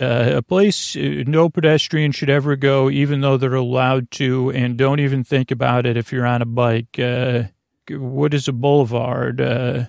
uh, 0.00 0.32
a 0.36 0.42
place 0.42 0.96
uh, 0.96 1.24
no 1.26 1.48
pedestrian 1.48 2.12
should 2.12 2.30
ever 2.30 2.56
go, 2.56 2.88
even 2.90 3.20
though 3.20 3.36
they're 3.36 3.54
allowed 3.54 4.10
to, 4.12 4.50
and 4.50 4.76
don't 4.76 5.00
even 5.00 5.24
think 5.24 5.50
about 5.50 5.86
it 5.86 5.96
if 5.96 6.12
you're 6.12 6.26
on 6.26 6.42
a 6.42 6.46
bike. 6.46 6.98
Uh, 6.98 7.44
what 7.90 8.32
is 8.32 8.48
a 8.48 8.52
boulevard? 8.52 9.40
Uh, 9.40 9.84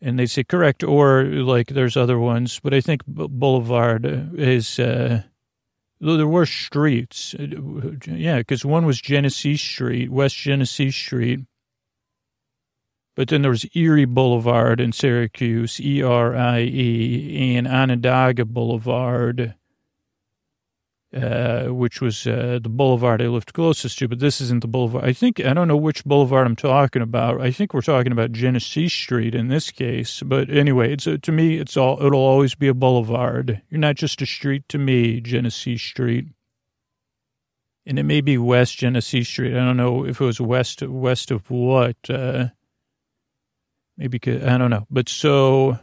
and 0.00 0.18
they 0.18 0.26
say 0.26 0.44
correct, 0.44 0.82
or 0.82 1.24
like 1.24 1.68
there's 1.68 1.96
other 1.96 2.18
ones, 2.18 2.60
but 2.62 2.74
I 2.74 2.80
think 2.80 3.02
boulevard 3.06 4.04
is. 4.34 4.78
Uh, 6.04 6.16
there 6.16 6.28
were 6.28 6.46
streets, 6.46 7.34
yeah, 7.38 8.38
because 8.38 8.64
one 8.64 8.84
was 8.84 9.00
Genesee 9.00 9.56
Street, 9.56 10.10
West 10.10 10.36
Genesee 10.36 10.90
Street, 10.90 11.40
but 13.16 13.28
then 13.28 13.42
there 13.42 13.50
was 13.50 13.64
Erie 13.74 14.04
Boulevard 14.04 14.80
in 14.80 14.92
Syracuse, 14.92 15.80
E 15.80 16.02
R 16.02 16.36
I 16.36 16.60
E, 16.60 17.56
and 17.56 17.66
Onondaga 17.66 18.44
Boulevard, 18.44 19.54
uh, 21.14 21.66
which 21.66 22.00
was 22.00 22.26
uh, 22.26 22.58
the 22.60 22.68
boulevard 22.68 23.22
I 23.22 23.26
lived 23.26 23.52
closest 23.52 23.98
to. 23.98 24.08
But 24.08 24.18
this 24.18 24.40
isn't 24.40 24.62
the 24.62 24.68
boulevard. 24.68 25.04
I 25.04 25.12
think 25.12 25.38
I 25.40 25.54
don't 25.54 25.68
know 25.68 25.76
which 25.76 26.04
boulevard 26.04 26.46
I'm 26.46 26.56
talking 26.56 27.02
about. 27.02 27.40
I 27.40 27.52
think 27.52 27.72
we're 27.72 27.82
talking 27.82 28.10
about 28.10 28.32
Genesee 28.32 28.88
Street 28.88 29.34
in 29.34 29.48
this 29.48 29.70
case. 29.70 30.22
But 30.24 30.50
anyway, 30.50 30.92
it's 30.92 31.06
uh, 31.06 31.18
to 31.22 31.32
me, 31.32 31.58
it's 31.58 31.76
all 31.76 32.04
it'll 32.04 32.18
always 32.18 32.54
be 32.54 32.68
a 32.68 32.74
boulevard. 32.74 33.62
You're 33.70 33.80
not 33.80 33.94
just 33.94 34.22
a 34.22 34.26
street 34.26 34.68
to 34.70 34.78
me, 34.78 35.20
Genesee 35.20 35.78
Street. 35.78 36.26
And 37.86 37.98
it 37.98 38.04
may 38.04 38.20
be 38.20 38.38
West 38.38 38.78
Genesee 38.78 39.24
Street. 39.24 39.54
I 39.54 39.64
don't 39.64 39.76
know 39.76 40.04
if 40.04 40.20
it 40.20 40.24
was 40.24 40.40
west 40.40 40.82
west 40.82 41.30
of 41.30 41.48
what. 41.50 41.96
Uh, 42.08 42.48
maybe 43.96 44.18
I 44.42 44.58
don't 44.58 44.70
know, 44.70 44.86
but 44.90 45.08
so 45.08 45.78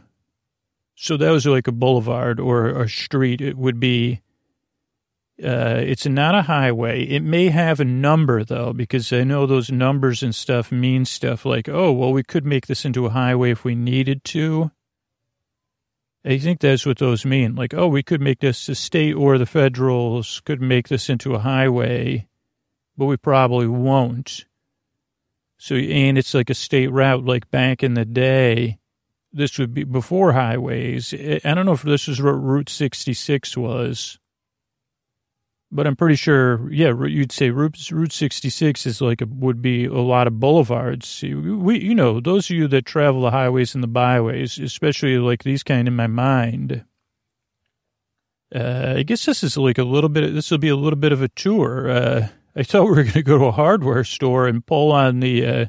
so 0.94 1.16
that 1.16 1.30
was 1.30 1.46
like 1.46 1.68
a 1.68 1.72
boulevard 1.72 2.38
or 2.38 2.68
a 2.68 2.88
street. 2.88 3.40
It 3.40 3.56
would 3.56 3.80
be. 3.80 4.20
Uh, 5.42 5.80
it's 5.84 6.06
not 6.06 6.34
a 6.34 6.42
highway. 6.42 7.02
It 7.02 7.22
may 7.22 7.48
have 7.48 7.80
a 7.80 7.84
number 7.84 8.44
though, 8.44 8.72
because 8.72 9.12
I 9.12 9.24
know 9.24 9.46
those 9.46 9.70
numbers 9.70 10.22
and 10.22 10.34
stuff 10.34 10.70
mean 10.70 11.04
stuff 11.04 11.44
like, 11.44 11.68
oh, 11.68 11.92
well, 11.92 12.12
we 12.12 12.22
could 12.22 12.46
make 12.46 12.66
this 12.66 12.84
into 12.84 13.06
a 13.06 13.10
highway 13.10 13.50
if 13.50 13.64
we 13.64 13.74
needed 13.74 14.24
to. 14.24 14.70
I 16.24 16.38
think 16.38 16.60
that's 16.60 16.86
what 16.86 16.98
those 16.98 17.24
mean. 17.24 17.56
Like, 17.56 17.74
oh, 17.74 17.88
we 17.88 18.02
could 18.02 18.20
make 18.20 18.38
this 18.38 18.66
the 18.66 18.76
state 18.76 19.14
or 19.14 19.38
the 19.38 19.46
federals 19.46 20.40
could 20.44 20.62
make 20.62 20.88
this 20.88 21.10
into 21.10 21.34
a 21.34 21.40
highway, 21.40 22.28
but 22.96 23.06
we 23.06 23.16
probably 23.16 23.66
won't. 23.66 24.44
So, 25.58 25.74
and 25.74 26.16
it's 26.16 26.34
like 26.34 26.50
a 26.50 26.54
state 26.54 26.88
route, 26.88 27.24
like 27.24 27.50
back 27.50 27.82
in 27.82 27.94
the 27.94 28.04
day, 28.04 28.78
this 29.32 29.58
would 29.58 29.74
be 29.74 29.84
before 29.84 30.32
highways. 30.32 31.14
I 31.14 31.54
don't 31.54 31.66
know 31.66 31.72
if 31.72 31.82
this 31.82 32.06
is 32.06 32.20
what 32.20 32.32
Route 32.32 32.68
66 32.68 33.56
was, 33.56 34.18
but 35.72 35.86
I'm 35.86 35.96
pretty 35.96 36.16
sure, 36.16 36.70
yeah, 36.70 36.92
you'd 37.06 37.32
say 37.32 37.48
Route, 37.48 37.90
Route 37.90 38.12
66 38.12 38.86
is 38.86 39.00
like, 39.00 39.22
a, 39.22 39.26
would 39.26 39.62
be 39.62 39.86
a 39.86 39.94
lot 39.94 40.26
of 40.26 40.38
boulevards. 40.38 41.22
We, 41.22 41.80
you 41.80 41.94
know, 41.94 42.20
those 42.20 42.50
of 42.50 42.56
you 42.56 42.68
that 42.68 42.84
travel 42.84 43.22
the 43.22 43.30
highways 43.30 43.74
and 43.74 43.82
the 43.82 43.88
byways, 43.88 44.58
especially 44.58 45.16
like 45.16 45.44
these 45.44 45.62
kind 45.62 45.88
in 45.88 45.96
my 45.96 46.06
mind, 46.06 46.84
uh, 48.54 48.94
I 48.98 49.02
guess 49.02 49.24
this 49.24 49.42
is 49.42 49.56
like 49.56 49.78
a 49.78 49.84
little 49.84 50.10
bit, 50.10 50.34
this 50.34 50.50
will 50.50 50.58
be 50.58 50.68
a 50.68 50.76
little 50.76 50.98
bit 50.98 51.10
of 51.10 51.22
a 51.22 51.28
tour. 51.28 51.90
Uh, 51.90 52.28
I 52.54 52.64
thought 52.64 52.84
we 52.84 52.90
were 52.90 52.94
going 53.04 53.12
to 53.12 53.22
go 53.22 53.38
to 53.38 53.46
a 53.46 53.52
hardware 53.52 54.04
store 54.04 54.46
and 54.46 54.66
pull 54.66 54.92
on 54.92 55.20
the, 55.20 55.46
uh, 55.46 55.66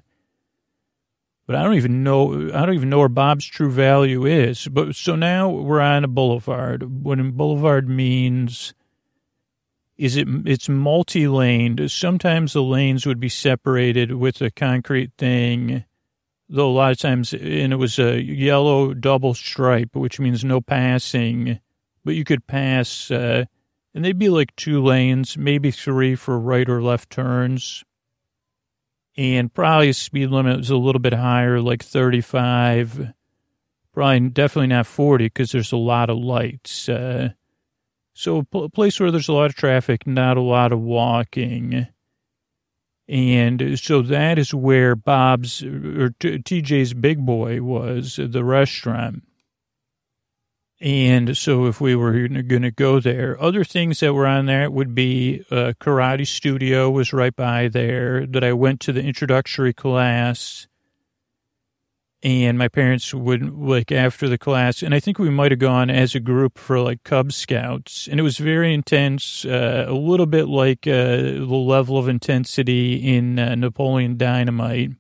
but 1.48 1.56
I 1.56 1.64
don't 1.64 1.76
even 1.76 2.04
know. 2.04 2.52
I 2.54 2.66
don't 2.66 2.76
even 2.76 2.90
know 2.90 3.00
where 3.00 3.10
Bob's 3.10 3.46
True 3.46 3.70
Value 3.70 4.26
is. 4.26 4.66
But 4.70 4.96
so 4.96 5.18
now 5.18 5.50
we're 5.50 5.82
on 5.82 6.06
a 6.06 6.08
boulevard. 6.08 7.04
What 7.04 7.20
a 7.20 7.24
boulevard 7.24 7.90
means 7.90 8.74
is 10.04 10.18
it? 10.18 10.28
It's 10.46 10.68
multi-laned. 10.68 11.90
Sometimes 11.90 12.52
the 12.52 12.62
lanes 12.62 13.06
would 13.06 13.22
be 13.22 13.30
separated 13.30 14.12
with 14.12 14.42
a 14.42 14.52
concrete 14.52 15.12
thing, 15.18 15.86
though 16.50 16.70
a 16.70 16.74
lot 16.74 16.92
of 16.92 16.98
times, 16.98 17.32
and 17.32 17.72
it 17.72 17.78
was 17.78 17.98
a 18.00 18.22
yellow 18.22 18.94
double 18.94 19.34
stripe, 19.34 19.96
which 19.96 20.20
means 20.20 20.44
no 20.44 20.60
passing. 20.60 21.62
But 22.04 22.16
you 22.16 22.26
could 22.26 22.46
pass. 22.48 23.10
Uh, 23.10 23.46
and 23.96 24.04
they'd 24.04 24.20
be 24.20 24.28
like 24.28 24.54
two 24.58 24.84
lanes, 24.84 25.38
maybe 25.38 25.72
three 25.72 26.16
for 26.16 26.38
right 26.38 26.68
or 26.68 26.84
left 26.84 27.10
turns. 27.10 27.86
And 29.16 29.54
probably 29.54 29.94
speed 29.94 30.32
limit 30.32 30.58
was 30.58 30.70
a 30.70 30.76
little 30.76 31.00
bit 31.00 31.14
higher, 31.14 31.62
like 31.62 31.82
35. 31.82 33.14
Probably 33.94 34.30
definitely 34.32 34.68
not 34.68 34.86
40 34.86 35.28
because 35.28 35.54
there's 35.54 35.72
a 35.72 35.78
lot 35.78 36.10
of 36.10 36.18
lights. 36.18 36.90
Uh, 36.90 37.30
so 38.14 38.46
a 38.54 38.70
place 38.70 39.00
where 39.00 39.12
there's 39.12 39.30
a 39.30 39.34
lot 39.34 39.50
of 39.50 39.56
traffic, 39.56 40.06
not 40.06 40.38
a 40.38 40.42
lot 40.42 40.72
of 40.72 40.80
walking. 40.80 41.88
And 43.08 43.78
so 43.80 44.02
that 44.04 44.40
is 44.40 44.54
where 44.54 44.96
Bob's 44.96 45.62
or 45.64 46.10
TJ's 46.20 46.94
Big 46.94 47.26
Boy 47.26 47.62
was, 47.62 48.20
the 48.22 48.44
restaurant. 48.44 49.24
And 50.80 51.38
so 51.38 51.66
if 51.68 51.80
we 51.80 51.96
were 51.96 52.28
going 52.28 52.62
to 52.62 52.72
go 52.72 53.00
there, 53.00 53.42
other 53.42 53.64
things 53.64 54.02
that 54.02 54.14
were 54.14 54.28
on 54.28 54.48
there 54.48 54.70
would 54.70 54.94
be 54.94 55.46
a 55.50 55.56
uh, 55.56 55.74
karate 55.74 56.28
studio 56.28 56.90
was 56.90 57.14
right 57.14 57.34
by 57.34 57.70
there 57.70 58.26
that 58.28 58.44
I 58.44 58.52
went 58.52 58.82
to 58.82 58.92
the 58.92 59.02
introductory 59.02 59.74
class. 59.74 60.68
And 62.24 62.58
my 62.58 62.70
parents 62.70 63.14
would 63.14 63.54
like 63.54 63.92
after 63.92 64.30
the 64.30 64.38
class 64.38 64.82
and 64.82 64.96
i 64.96 65.00
think 65.00 65.20
we 65.20 65.30
might 65.30 65.52
have 65.52 65.60
gone 65.60 65.90
as 65.90 66.16
a 66.16 66.20
group 66.20 66.58
for 66.58 66.80
like 66.80 67.04
cub 67.04 67.32
scouts 67.32 68.08
and 68.08 68.20
it 68.20 68.24
was 68.24 68.38
very 68.38 68.74
intense 68.74 69.46
uh, 69.46 69.86
a 69.88 69.94
little 69.94 70.26
bit 70.26 70.48
like 70.48 70.88
uh, 70.88 71.18
the 71.18 71.46
level 71.46 71.98
of 71.98 72.08
intensity 72.08 73.16
in 73.16 73.38
uh, 73.38 73.54
napoleon 73.56 74.18
dynamite 74.18 74.92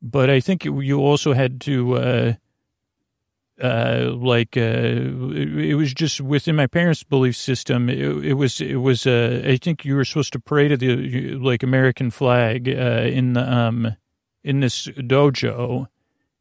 but 0.00 0.30
i 0.30 0.40
think 0.40 0.64
you 0.64 1.00
also 1.00 1.34
had 1.34 1.60
to 1.60 1.96
uh, 1.96 2.32
uh, 3.62 4.12
like 4.14 4.56
uh, 4.56 4.60
it, 4.60 5.70
it 5.70 5.74
was 5.76 5.94
just 5.94 6.20
within 6.20 6.54
my 6.54 6.66
parents' 6.66 7.02
belief 7.02 7.34
system. 7.34 7.88
It, 7.88 7.98
it 7.98 8.34
was 8.34 8.60
it 8.60 8.76
was. 8.76 9.06
I 9.06 9.56
think 9.56 9.82
you 9.82 9.94
were 9.96 10.04
supposed 10.04 10.34
to 10.34 10.38
pray 10.38 10.68
to 10.68 10.76
the 10.76 11.36
like 11.36 11.62
American 11.62 12.10
flag 12.10 12.68
in 12.68 13.32
the 13.32 13.50
um 13.50 13.96
in 14.44 14.60
this 14.60 14.88
dojo, 14.88 15.86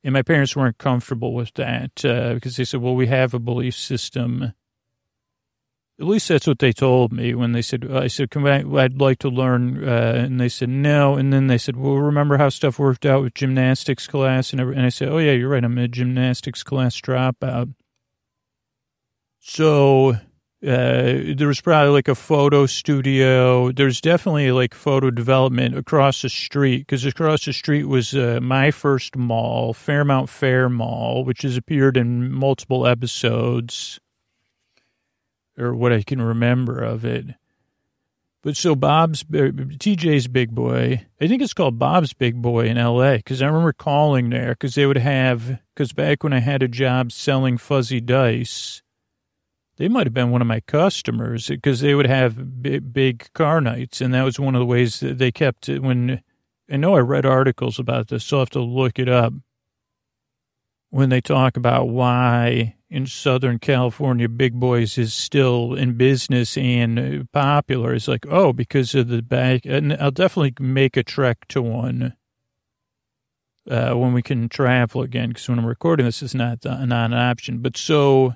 and 0.06 0.14
my 0.14 0.22
parents 0.22 0.56
weren't 0.56 0.78
comfortable 0.78 1.34
with 1.34 1.54
that 1.56 2.06
uh, 2.06 2.36
because 2.36 2.56
they 2.56 2.64
said, 2.64 2.80
"Well, 2.80 2.96
we 2.96 3.08
have 3.08 3.34
a 3.34 3.40
belief 3.40 3.76
system." 3.76 4.54
At 5.98 6.08
least 6.08 6.28
that's 6.28 6.46
what 6.46 6.60
they 6.60 6.74
told 6.74 7.14
me 7.14 7.34
when 7.34 7.54
they 7.54 7.62
said, 7.62 7.90
I 7.90 8.08
said, 8.08 8.30
back, 8.30 8.66
I'd 8.66 9.00
like 9.00 9.20
to 9.20 9.30
learn. 9.30 9.82
Uh, 9.82 10.26
and 10.26 10.42
they 10.42 10.50
said, 10.50 10.68
no. 10.68 11.16
And 11.16 11.32
then 11.32 11.48
they 11.48 11.58
said, 11.58 11.78
well, 11.78 11.96
remember 11.96 12.38
how 12.38 12.50
stuff 12.50 12.78
worked 12.78 13.06
out 13.06 13.24
with 13.24 13.34
gymnastics 13.34 14.06
class? 14.06 14.52
And, 14.52 14.60
and 14.60 14.86
I 14.86 14.90
said, 14.90 15.08
oh, 15.08 15.20
yeah, 15.20 15.32
you're 15.32 15.48
right. 15.48 15.64
I'm 15.64 15.78
a 15.78 15.88
gymnastics 15.88 16.64
class 16.64 17.00
dropout. 17.00 17.74
So 19.40 20.18
uh, 20.66 21.36
there 21.36 21.48
was 21.48 21.62
probably 21.62 21.92
like 21.92 22.08
a 22.08 22.16
photo 22.16 22.66
studio. 22.66 23.72
There's 23.72 24.02
definitely 24.02 24.52
like 24.52 24.74
photo 24.74 25.12
development 25.12 25.78
across 25.78 26.22
the 26.22 26.30
street 26.30 26.80
because 26.80 27.06
across 27.06 27.46
the 27.46 27.54
street 27.54 27.84
was 27.86 28.16
uh, 28.16 28.40
my 28.42 28.72
first 28.72 29.16
mall, 29.16 29.74
Fairmount 29.74 30.30
Fair 30.30 30.68
Mall, 30.70 31.24
which 31.24 31.44
has 31.44 31.56
appeared 31.56 31.98
in 31.98 32.32
multiple 32.32 32.88
episodes 32.88 34.00
or 35.58 35.74
what 35.74 35.94
I 35.94 36.02
can 36.02 36.22
remember 36.22 36.82
of 36.82 37.06
it. 37.06 37.26
But 38.42 38.56
so 38.56 38.76
Bob's, 38.76 39.24
TJ's 39.24 40.28
Big 40.28 40.54
Boy, 40.54 41.06
I 41.20 41.28
think 41.28 41.42
it's 41.42 41.54
called 41.54 41.80
Bob's 41.80 42.14
Big 42.14 42.42
Boy 42.42 42.68
in 42.68 42.78
LA 42.78 43.18
because 43.18 43.42
I 43.42 43.48
remember 43.48 43.74
calling 43.74 44.30
there 44.30 44.50
because 44.50 44.76
they 44.76 44.86
would 44.86 44.98
have, 44.98 45.60
because 45.74 45.94
back 45.94 46.24
when 46.24 46.32
I 46.32 46.40
had 46.40 46.62
a 46.62 46.68
job 46.68 47.12
selling 47.12 47.58
fuzzy 47.58 48.00
dice, 48.00 48.84
they 49.78 49.88
might 49.88 50.08
have 50.08 50.14
been 50.14 50.32
one 50.32 50.42
of 50.42 50.48
my 50.48 50.62
customers 50.62 51.48
because 51.48 51.82
they 51.82 51.96
would 51.96 52.08
have 52.08 52.62
big, 52.62 52.94
big 52.94 53.32
car 53.34 53.60
nights. 53.60 54.02
And 54.02 54.14
that 54.14 54.24
was 54.24 54.40
one 54.40 54.56
of 54.56 54.60
the 54.60 54.66
ways 54.66 55.00
that 55.02 55.18
they 55.18 55.32
kept 55.32 55.68
it 55.68 55.82
when, 55.82 56.22
I 56.72 56.78
know 56.78 56.96
I 56.96 57.00
read 57.00 57.26
articles 57.26 57.78
about 57.78 58.08
this, 58.08 58.24
so 58.24 58.38
I'll 58.38 58.42
have 58.42 58.50
to 58.52 58.62
look 58.62 59.00
it 59.00 59.10
up. 59.10 59.34
When 60.92 61.10
they 61.10 61.20
talk 61.20 61.58
about 61.58 61.90
why 61.90 62.76
in 62.90 63.06
Southern 63.06 63.60
California, 63.60 64.30
Big 64.30 64.54
Boys 64.54 64.98
is 64.98 65.14
still 65.14 65.74
in 65.74 65.98
business 65.98 66.58
and 66.58 67.30
popular. 67.34 67.94
It's 67.94 68.08
like, 68.08 68.26
oh, 68.30 68.54
because 68.54 68.96
of 68.96 69.10
the 69.10 69.22
back. 69.22 69.66
And 69.66 69.92
I'll 69.94 70.12
definitely 70.12 70.54
make 70.66 70.96
a 70.96 71.04
trek 71.04 71.48
to 71.50 71.62
one 71.62 72.16
uh, 73.70 73.94
when 73.96 74.14
we 74.14 74.22
can 74.22 74.48
travel 74.48 75.02
again, 75.02 75.30
because 75.30 75.50
when 75.50 75.60
I'm 75.60 75.66
recording 75.66 76.06
this, 76.06 76.22
it's 76.22 76.34
not, 76.34 76.66
uh, 76.66 76.86
not 76.86 77.12
an 77.12 77.18
option. 77.18 77.58
But 77.58 77.76
so, 77.76 78.36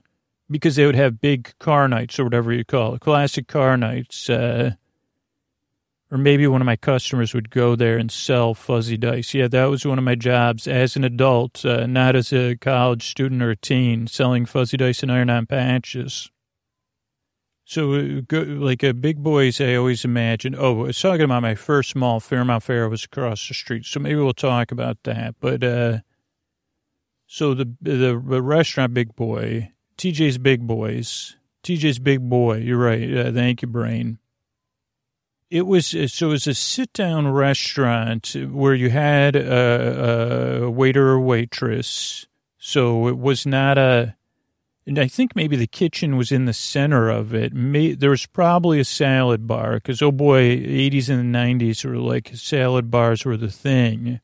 because 0.50 0.76
they 0.76 0.86
would 0.86 0.96
have 0.96 1.22
big 1.22 1.54
car 1.60 1.88
nights 1.88 2.20
or 2.20 2.24
whatever 2.24 2.52
you 2.52 2.66
call 2.66 2.96
it, 2.96 3.02
classic 3.02 3.48
car 3.48 3.78
nights. 3.78 4.30
Uh, 4.30 4.72
or 6.12 6.18
maybe 6.18 6.48
one 6.48 6.62
of 6.62 6.66
my 6.66 6.76
customers 6.76 7.34
would 7.34 7.52
go 7.52 7.76
there 7.76 7.98
and 7.98 8.12
sell 8.12 8.54
fuzzy 8.54 8.98
dice. 8.98 9.34
Yeah, 9.34 9.48
that 9.48 9.66
was 9.66 9.86
one 9.86 10.00
of 10.00 10.04
my 10.04 10.16
jobs 10.16 10.68
as 10.68 10.96
an 10.96 11.04
adult, 11.04 11.64
uh, 11.64 11.86
not 11.86 12.16
as 12.16 12.34
a 12.34 12.56
college 12.56 13.08
student 13.08 13.44
or 13.44 13.52
a 13.52 13.56
teen, 13.56 14.08
selling 14.08 14.46
fuzzy 14.46 14.78
dice 14.78 15.04
and 15.04 15.12
iron 15.12 15.30
on 15.30 15.46
patches. 15.46 16.32
So, 17.64 17.94
uh, 17.94 18.46
like 18.46 18.82
a 18.82 18.96
big 18.96 19.22
boys, 19.22 19.62
I 19.62 19.76
always 19.76 20.04
imagine. 20.04 20.56
Oh, 20.58 20.80
I 20.80 20.84
was 20.86 21.00
talking 21.00 21.22
about 21.22 21.44
my 21.44 21.54
first 21.54 21.96
mall, 21.96 22.20
Fairmount 22.20 22.64
Fair, 22.64 22.90
was 22.90 23.04
across 23.04 23.48
the 23.48 23.54
street. 23.54 23.86
So 23.86 24.00
maybe 24.00 24.16
we'll 24.16 24.34
talk 24.34 24.72
about 24.72 24.98
that. 25.04 25.36
But 25.40 25.64
uh, 25.64 26.00
so 27.28 27.54
the 27.54 27.72
the 27.80 28.18
restaurant, 28.18 28.96
Big 28.96 29.16
Boy, 29.16 29.72
TJ's 30.00 30.38
Big 30.38 30.66
Boys, 30.66 31.36
TJ's 31.64 32.00
Big 32.00 32.28
Boy. 32.28 32.58
You're 32.58 32.78
right. 32.78 33.16
Uh, 33.16 33.32
thank 33.32 33.62
you, 33.62 33.68
Brain 33.68 34.18
it 35.50 35.66
was 35.66 35.96
uh, 35.96 36.08
so 36.08 36.28
it 36.28 36.32
was 36.32 36.48
a 36.48 36.54
sit 36.54 36.94
down 36.94 37.28
restaurant 37.28 38.36
where 38.52 38.74
you 38.74 38.90
had 38.90 39.36
a, 39.36 40.64
a, 40.64 40.70
waiter 40.70 41.10
or 41.10 41.20
waitress. 41.20 42.28
So 42.58 43.08
it 43.08 43.18
was 43.18 43.46
not 43.46 43.78
a, 43.78 44.16
and 44.86 45.00
I 45.00 45.08
think 45.08 45.36
maybe 45.36 45.56
the 45.56 45.68
kitchen 45.68 46.18
was 46.18 46.32
in 46.32 46.46
the 46.46 46.54
center 46.54 47.10
of 47.10 47.34
it. 47.34 47.54
May, 47.54 47.94
there 47.94 48.10
was 48.10 48.26
probably 48.26 48.80
a 48.80 48.86
salad 48.86 49.48
bar 49.48 49.76
because 49.76 50.02
oh 50.02 50.12
boy, 50.12 50.58
80s 50.58 51.10
and 51.10 51.34
90s 51.34 51.84
were 51.86 51.98
like 51.98 52.32
salad 52.36 52.92
bars 52.92 53.26
were 53.26 53.38
the 53.38 53.52
thing. 53.52 54.20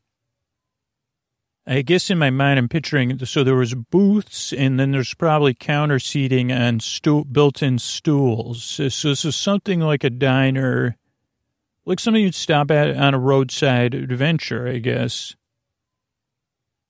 I 1.66 1.82
guess 1.82 2.10
in 2.10 2.18
my 2.18 2.30
mind, 2.30 2.58
I'm 2.58 2.68
picturing 2.68 3.18
so 3.24 3.42
there 3.42 3.56
was 3.56 3.74
booths, 3.74 4.52
and 4.52 4.78
then 4.78 4.92
there's 4.92 5.14
probably 5.14 5.52
counter 5.52 5.98
seating 5.98 6.52
and 6.52 6.80
stool, 6.80 7.24
built-in 7.24 7.78
stools. 7.80 8.62
So, 8.62 8.88
so 8.88 9.08
this 9.08 9.24
is 9.24 9.34
something 9.34 9.80
like 9.80 10.04
a 10.04 10.10
diner 10.10 10.96
like 11.86 12.00
something 12.00 12.22
you'd 12.22 12.34
stop 12.34 12.70
at 12.70 12.94
on 12.96 13.14
a 13.14 13.18
roadside 13.18 13.94
adventure, 13.94 14.68
I 14.68 14.78
guess. 14.78 15.36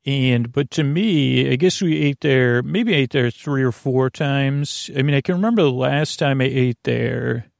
And, 0.06 0.52
but 0.52 0.70
to 0.72 0.82
me, 0.82 1.52
I 1.52 1.56
guess 1.56 1.82
we 1.82 2.00
ate 2.00 2.20
there, 2.20 2.62
maybe 2.62 2.94
ate 2.94 3.10
there 3.10 3.30
three 3.30 3.62
or 3.62 3.72
four 3.72 4.08
times. 4.08 4.90
I 4.96 5.02
mean, 5.02 5.14
I 5.14 5.20
can 5.20 5.34
remember 5.34 5.62
the 5.62 5.70
last 5.70 6.18
time 6.18 6.40
I 6.40 6.44
ate 6.44 6.78
there. 6.84 7.50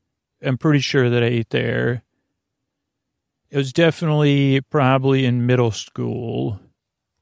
I'm 0.43 0.57
pretty 0.57 0.79
sure 0.79 1.11
that 1.11 1.23
I 1.23 1.27
ate 1.27 1.51
there. 1.51 2.03
It 3.51 3.57
was 3.59 3.73
definitely 3.73 4.61
probably 4.63 5.25
in 5.25 5.47
middle 5.47 5.73
school. 5.73 6.61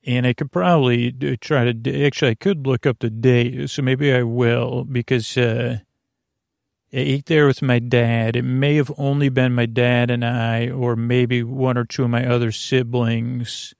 And 0.07 0.27
I 0.27 0.35
could 0.35 0.53
probably 0.53 1.13
try 1.41 1.73
to, 1.73 2.05
actually, 2.05 2.33
I 2.33 2.35
could 2.35 2.67
look 2.67 2.85
up 2.85 2.99
the 2.99 3.09
date. 3.09 3.71
So 3.71 3.81
maybe 3.83 4.13
I 4.13 4.23
will 4.23 4.85
because, 4.85 5.37
uh, 5.37 5.79
I 6.93 6.97
ate 6.97 7.27
there 7.27 7.47
with 7.47 7.63
my 7.63 7.81
dad. 7.81 8.37
It 8.37 8.45
may 8.45 8.77
have 8.77 8.93
only 8.97 9.29
been 9.29 9.55
my 9.55 9.67
dad 9.67 10.11
and 10.11 10.25
I, 10.25 10.69
or 10.69 10.95
maybe 10.95 11.43
one 11.43 11.77
or 11.77 11.85
two 11.85 12.05
of 12.05 12.11
my 12.11 12.25
other 12.25 12.53
siblings. 12.53 13.75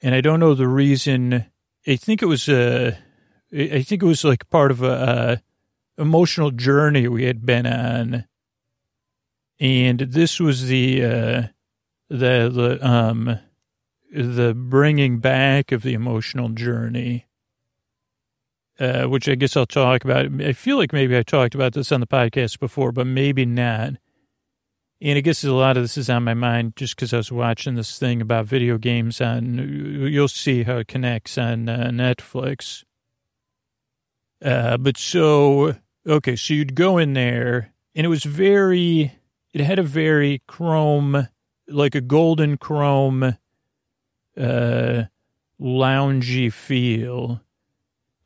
And 0.00 0.14
I 0.14 0.20
don't 0.20 0.38
know 0.38 0.54
the 0.54 0.68
reason. 0.68 1.46
I 1.86 1.96
think 1.96 2.22
it 2.22 2.26
was 2.26 2.48
a, 2.48 2.96
I 3.52 3.82
think 3.82 4.02
it 4.02 4.06
was 4.06 4.22
like 4.22 4.48
part 4.50 4.70
of 4.70 4.82
a, 4.82 5.40
a 5.98 6.00
emotional 6.00 6.52
journey 6.52 7.08
we 7.08 7.24
had 7.24 7.44
been 7.44 7.66
on. 7.66 8.26
And 9.58 9.98
this 9.98 10.38
was 10.38 10.68
the, 10.68 11.04
uh, 11.04 11.42
the, 12.08 12.48
the, 12.48 12.78
um, 12.88 13.40
the 14.12 14.54
bringing 14.54 15.18
back 15.18 15.72
of 15.72 15.82
the 15.82 15.94
emotional 15.94 16.48
journey 16.48 17.28
uh, 18.80 19.04
which 19.04 19.28
I 19.28 19.34
guess 19.34 19.56
I'll 19.56 19.66
talk 19.66 20.04
about. 20.04 20.26
I 20.40 20.52
feel 20.52 20.76
like 20.76 20.92
maybe 20.92 21.16
I 21.16 21.22
talked 21.22 21.54
about 21.54 21.72
this 21.72 21.90
on 21.92 22.00
the 22.00 22.06
podcast 22.06 22.60
before, 22.60 22.92
but 22.92 23.06
maybe 23.06 23.44
not. 23.44 23.94
And 25.00 25.16
I 25.16 25.20
guess 25.20 25.44
a 25.44 25.52
lot 25.52 25.76
of 25.76 25.84
this 25.84 25.96
is 25.96 26.10
on 26.10 26.24
my 26.24 26.34
mind 26.34 26.74
just 26.76 26.96
because 26.96 27.12
I 27.12 27.18
was 27.18 27.30
watching 27.30 27.74
this 27.74 27.98
thing 27.98 28.20
about 28.20 28.46
video 28.46 28.78
games 28.78 29.20
on, 29.20 29.58
you'll 30.10 30.28
see 30.28 30.64
how 30.64 30.78
it 30.78 30.88
connects 30.88 31.38
on 31.38 31.68
uh, 31.68 31.90
Netflix. 31.92 32.84
Uh, 34.44 34.76
but 34.76 34.96
so, 34.96 35.76
okay, 36.06 36.36
so 36.36 36.54
you'd 36.54 36.74
go 36.74 36.98
in 36.98 37.12
there 37.12 37.72
and 37.94 38.04
it 38.04 38.08
was 38.08 38.24
very, 38.24 39.12
it 39.52 39.60
had 39.60 39.78
a 39.78 39.84
very 39.84 40.42
chrome, 40.48 41.28
like 41.68 41.94
a 41.94 42.00
golden 42.00 42.56
chrome, 42.56 43.36
uh, 44.38 45.04
loungy 45.60 46.52
feel 46.52 47.40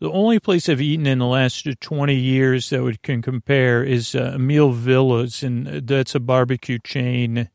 the 0.03 0.11
only 0.11 0.40
place 0.40 0.68
I've 0.68 0.81
eaten 0.81 1.07
in 1.07 1.20
the 1.20 1.27
last 1.27 1.64
20 1.81 2.12
years 2.12 2.70
that 2.70 2.83
would 2.83 3.03
can 3.03 3.22
compare 3.22 3.85
is 3.85 4.16
uh, 4.16 4.33
Emil 4.35 4.72
Villa's, 4.72 5.44
and 5.44 5.87
that's 5.87 6.16
a 6.16 6.18
barbecue 6.18 6.81
chain 6.81 7.48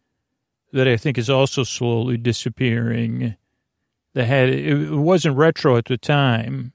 that 0.72 0.88
I 0.88 0.96
think 0.96 1.18
is 1.18 1.30
also 1.30 1.66
slowly 1.66 2.16
disappearing. 2.16 3.36
That 4.14 4.28
had 4.28 4.48
it 4.48 4.92
wasn't 4.92 5.36
retro 5.36 5.76
at 5.76 5.86
the 5.86 5.98
time, 5.98 6.72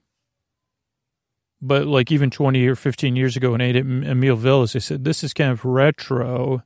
but 1.59 1.87
like 1.87 2.11
even 2.11 2.29
20 2.29 2.67
or 2.67 2.75
15 2.75 3.15
years 3.15 3.35
ago 3.35 3.53
when 3.53 3.61
I 3.61 3.65
ate 3.65 3.75
at 3.75 3.85
Emil 3.85 4.35
Villa's, 4.35 4.75
I 4.75 4.79
said 4.79 5.03
this 5.03 5.23
is 5.23 5.33
kind 5.33 5.51
of 5.51 5.65
retro. 5.65 6.61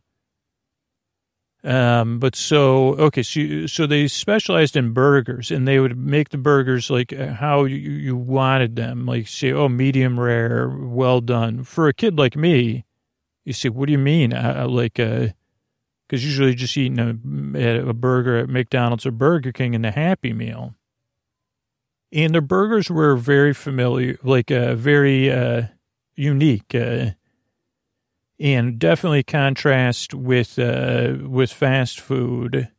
Um, 1.67 2.19
but 2.19 2.36
so, 2.36 2.95
okay, 2.95 3.23
so, 3.23 3.67
so 3.67 3.86
they 3.86 4.08
specialized 4.08 4.77
in 4.77 4.93
burgers 4.93 5.51
and 5.51 5.67
they 5.67 5.80
would 5.80 5.97
make 5.97 6.30
the 6.30 6.38
burgers 6.38 6.89
like 6.89 7.12
uh, 7.12 7.34
how 7.34 7.65
you, 7.65 7.75
you 7.75 8.15
wanted 8.15 8.77
them. 8.77 9.06
Like 9.06 9.27
say, 9.27 9.51
oh, 9.51 9.67
medium 9.67 10.17
rare, 10.17 10.69
well 10.69 11.19
done. 11.19 11.65
For 11.65 11.89
a 11.89 11.93
kid 11.93 12.17
like 12.17 12.38
me, 12.38 12.86
you 13.43 13.51
say, 13.51 13.67
what 13.69 13.88
do 13.88 13.91
you 13.91 13.97
mean? 13.97 14.34
I, 14.34 14.63
like, 14.63 14.97
uh, 14.99 15.27
cause 16.10 16.23
usually 16.23 16.56
just 16.56 16.77
eating 16.77 16.99
a, 16.99 17.89
a 17.89 17.93
burger 17.93 18.38
at 18.38 18.49
McDonald's 18.49 19.06
or 19.06 19.12
Burger 19.12 19.51
King 19.51 19.73
in 19.73 19.82
the 19.82 19.91
Happy 19.91 20.32
Meal. 20.32 20.73
and 22.12 22.34
their 22.34 22.41
burgers 22.41 22.89
were 22.89 23.15
very 23.15 23.53
familiar, 23.53 24.17
like 24.23 24.51
uh, 24.51 24.75
very 24.75 25.32
uh, 25.32 25.63
unique, 26.15 26.73
uh, 26.73 27.12
and 28.39 28.80
definitely 28.80 29.23
contrast 29.23 30.13
with 30.13 30.58
uh, 30.60 31.15
with 31.21 31.52
fast 31.52 32.00
food. 32.00 32.69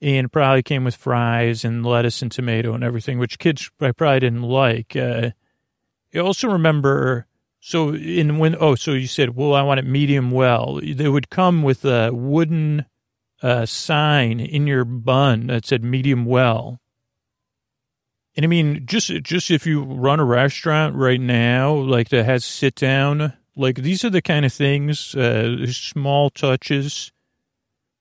And 0.00 0.30
probably 0.30 0.62
came 0.62 0.84
with 0.84 0.94
fries 0.94 1.64
and 1.64 1.84
lettuce 1.84 2.22
and 2.22 2.30
tomato 2.30 2.72
and 2.72 2.84
everything, 2.84 3.18
which 3.18 3.40
kids 3.40 3.68
I 3.80 3.90
probably 3.90 4.20
didn't 4.20 4.42
like. 4.42 4.94
Uh, 4.94 5.30
I 6.14 6.18
also 6.18 6.48
remember. 6.48 7.26
So 7.60 7.92
in 7.92 8.38
when 8.38 8.54
oh 8.60 8.76
so 8.76 8.92
you 8.92 9.08
said 9.08 9.34
well 9.34 9.54
I 9.54 9.62
want 9.62 9.80
it 9.80 9.86
medium 9.86 10.30
well 10.30 10.80
they 10.80 11.08
would 11.08 11.28
come 11.28 11.64
with 11.64 11.84
a 11.84 12.12
wooden 12.14 12.86
uh, 13.42 13.66
sign 13.66 14.38
in 14.38 14.68
your 14.68 14.84
bun 14.84 15.48
that 15.48 15.66
said 15.66 15.82
medium 15.82 16.24
well 16.24 16.80
and 18.38 18.44
I 18.44 18.46
mean, 18.46 18.86
just 18.86 19.08
just 19.24 19.50
if 19.50 19.66
you 19.66 19.82
run 19.82 20.20
a 20.20 20.24
restaurant 20.24 20.94
right 20.94 21.20
now, 21.20 21.74
like 21.74 22.10
that 22.10 22.24
has 22.24 22.44
sit 22.44 22.76
down, 22.76 23.32
like 23.58 23.76
these 23.82 24.04
are 24.04 24.10
the 24.10 24.22
kind 24.22 24.46
of 24.46 24.52
things, 24.52 25.14
uh, 25.14 25.66
small 25.66 26.30
touches 26.30 27.12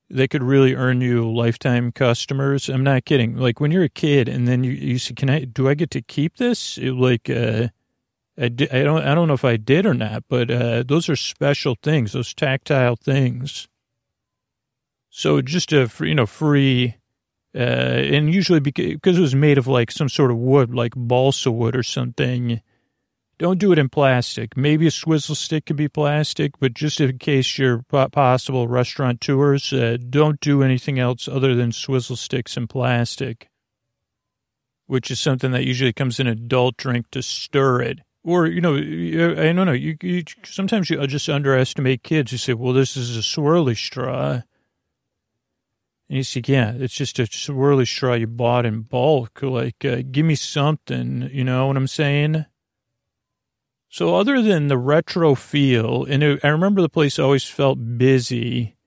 that 0.10 0.30
could 0.30 0.44
really 0.44 0.74
earn 0.74 1.02
you 1.02 1.30
lifetime 1.30 1.92
customers. 1.92 2.70
I'm 2.70 2.84
not 2.84 3.04
kidding. 3.04 3.36
Like 3.36 3.60
when 3.60 3.72
you're 3.72 3.84
a 3.84 3.90
kid 3.90 4.30
and 4.30 4.48
then 4.48 4.64
you, 4.64 4.72
you 4.72 5.00
say, 5.00 5.14
can 5.14 5.30
I, 5.30 5.44
do 5.44 5.68
I 5.68 5.74
get 5.74 5.92
to 5.92 6.02
keep 6.02 6.38
this? 6.38 6.78
It, 6.78 6.94
like, 6.94 7.30
uh, 7.30 7.68
I, 8.40 8.50
di- 8.50 8.70
I 8.70 8.84
don't, 8.84 9.04
I 9.04 9.14
don't 9.16 9.28
know 9.28 9.34
if 9.34 9.44
I 9.44 9.58
did 9.58 9.86
or 9.86 9.94
not, 9.94 10.24
but, 10.30 10.50
uh, 10.50 10.84
those 10.88 11.10
are 11.10 11.16
special 11.16 11.76
things, 11.82 12.14
those 12.14 12.34
tactile 12.34 12.96
things. 12.96 13.68
So 15.10 15.42
just 15.42 15.74
a, 15.74 15.90
you 16.00 16.16
know, 16.16 16.28
free, 16.28 16.96
uh, 17.56 17.58
and 17.58 18.32
usually 18.34 18.60
because 18.60 19.18
it 19.18 19.22
was 19.22 19.34
made 19.34 19.58
of 19.58 19.66
like 19.66 19.90
some 19.90 20.10
sort 20.10 20.30
of 20.30 20.38
wood, 20.38 20.74
like 20.76 20.94
balsa 20.96 21.52
wood 21.52 21.76
or 21.76 21.84
something. 21.84 22.62
Don't 23.40 23.60
do 23.60 23.72
it 23.72 23.78
in 23.78 23.90
plastic. 23.90 24.58
Maybe 24.58 24.88
a 24.88 24.92
swizzle 24.92 25.36
stick 25.36 25.68
could 25.68 25.76
be 25.76 25.88
plastic, 25.88 26.60
but 26.60 26.74
just 26.74 27.00
in 27.00 27.20
case 27.20 27.60
you're 27.60 27.84
possible 27.84 28.68
restaurant 28.68 29.22
tours, 29.22 29.72
uh, 29.72 29.98
don't 30.10 30.40
do 30.40 30.64
anything 30.64 30.98
else 30.98 31.28
other 31.28 31.54
than 31.54 31.72
swizzle 31.72 32.16
sticks 32.16 32.58
and 32.58 32.68
plastic, 32.68 33.50
which 34.88 35.12
is 35.12 35.20
something 35.20 35.52
that 35.52 35.66
usually 35.66 35.94
comes 35.94 36.20
in 36.20 36.26
adult 36.26 36.78
drink 36.78 37.12
to 37.12 37.22
stir 37.22 37.82
it. 37.82 38.00
Or, 38.24 38.48
you 38.48 38.60
know, 38.60 38.76
I 38.76 39.54
don't 39.54 39.68
know, 39.68 39.72
you, 39.72 39.96
you 40.02 40.24
sometimes 40.44 40.90
you 40.90 41.06
just 41.06 41.30
underestimate 41.30 42.04
kids. 42.04 42.32
You 42.32 42.40
say, 42.40 42.54
well, 42.54 42.74
this 42.74 42.98
is 42.98 43.16
a 43.16 43.22
swirly 43.22 43.78
straw. 43.78 44.42
And 46.10 46.18
you 46.18 46.24
say, 46.24 46.42
yeah, 46.46 46.74
it's 46.76 46.96
just 46.96 47.20
a 47.20 47.24
swirly 47.24 47.88
straw 47.88 48.16
you 48.16 48.28
bought 48.28 48.66
in 48.66 48.82
bulk. 48.82 49.44
Like, 49.44 49.86
uh, 49.86 50.02
give 50.10 50.26
me 50.26 50.36
something, 50.36 51.30
you 51.32 51.44
know 51.44 51.68
what 51.68 51.78
I'm 51.78 51.88
saying? 51.88 52.46
So 53.98 54.14
other 54.14 54.44
than 54.44 54.68
the 54.68 54.78
retro 54.78 55.34
feel, 55.34 56.06
and 56.06 56.22
it, 56.22 56.46
I 56.46 56.50
remember 56.50 56.84
the 56.84 56.88
place 56.88 57.18
always 57.18 57.46
felt 57.46 57.98
busy 57.98 58.78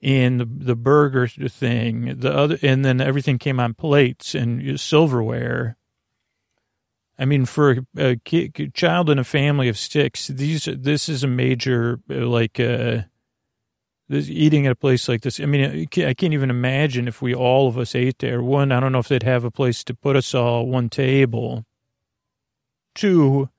in 0.00 0.38
the, 0.38 0.46
the 0.46 0.74
burger 0.74 1.28
thing, 1.28 2.20
the 2.20 2.32
other, 2.34 2.58
and 2.62 2.82
then 2.82 2.98
everything 2.98 3.36
came 3.36 3.60
on 3.60 3.74
plates 3.74 4.34
and 4.34 4.80
silverware. 4.80 5.76
I 7.18 7.26
mean, 7.26 7.44
for 7.44 7.84
a, 7.94 8.16
kid, 8.16 8.72
child 8.72 9.10
in 9.10 9.18
a 9.18 9.24
family 9.24 9.68
of 9.68 9.76
six, 9.76 10.28
these, 10.28 10.64
this 10.64 11.10
is 11.10 11.22
a 11.22 11.28
major, 11.28 12.00
like, 12.08 12.58
uh, 12.58 13.02
this, 14.08 14.30
eating 14.30 14.64
at 14.64 14.72
a 14.72 14.76
place 14.76 15.10
like 15.10 15.20
this. 15.20 15.40
I 15.40 15.44
mean, 15.44 15.86
I 15.94 16.14
can't 16.14 16.32
even 16.32 16.48
imagine 16.48 17.06
if 17.06 17.20
we 17.20 17.34
all 17.34 17.68
of 17.68 17.76
us 17.76 17.94
ate 17.94 18.20
there. 18.20 18.40
One, 18.42 18.72
I 18.72 18.80
don't 18.80 18.92
know 18.92 19.00
if 19.00 19.08
they'd 19.08 19.22
have 19.24 19.44
a 19.44 19.50
place 19.50 19.84
to 19.84 19.94
put 19.94 20.16
us 20.16 20.34
all 20.34 20.66
one 20.66 20.88
table. 20.88 21.66
Two, 22.94 23.50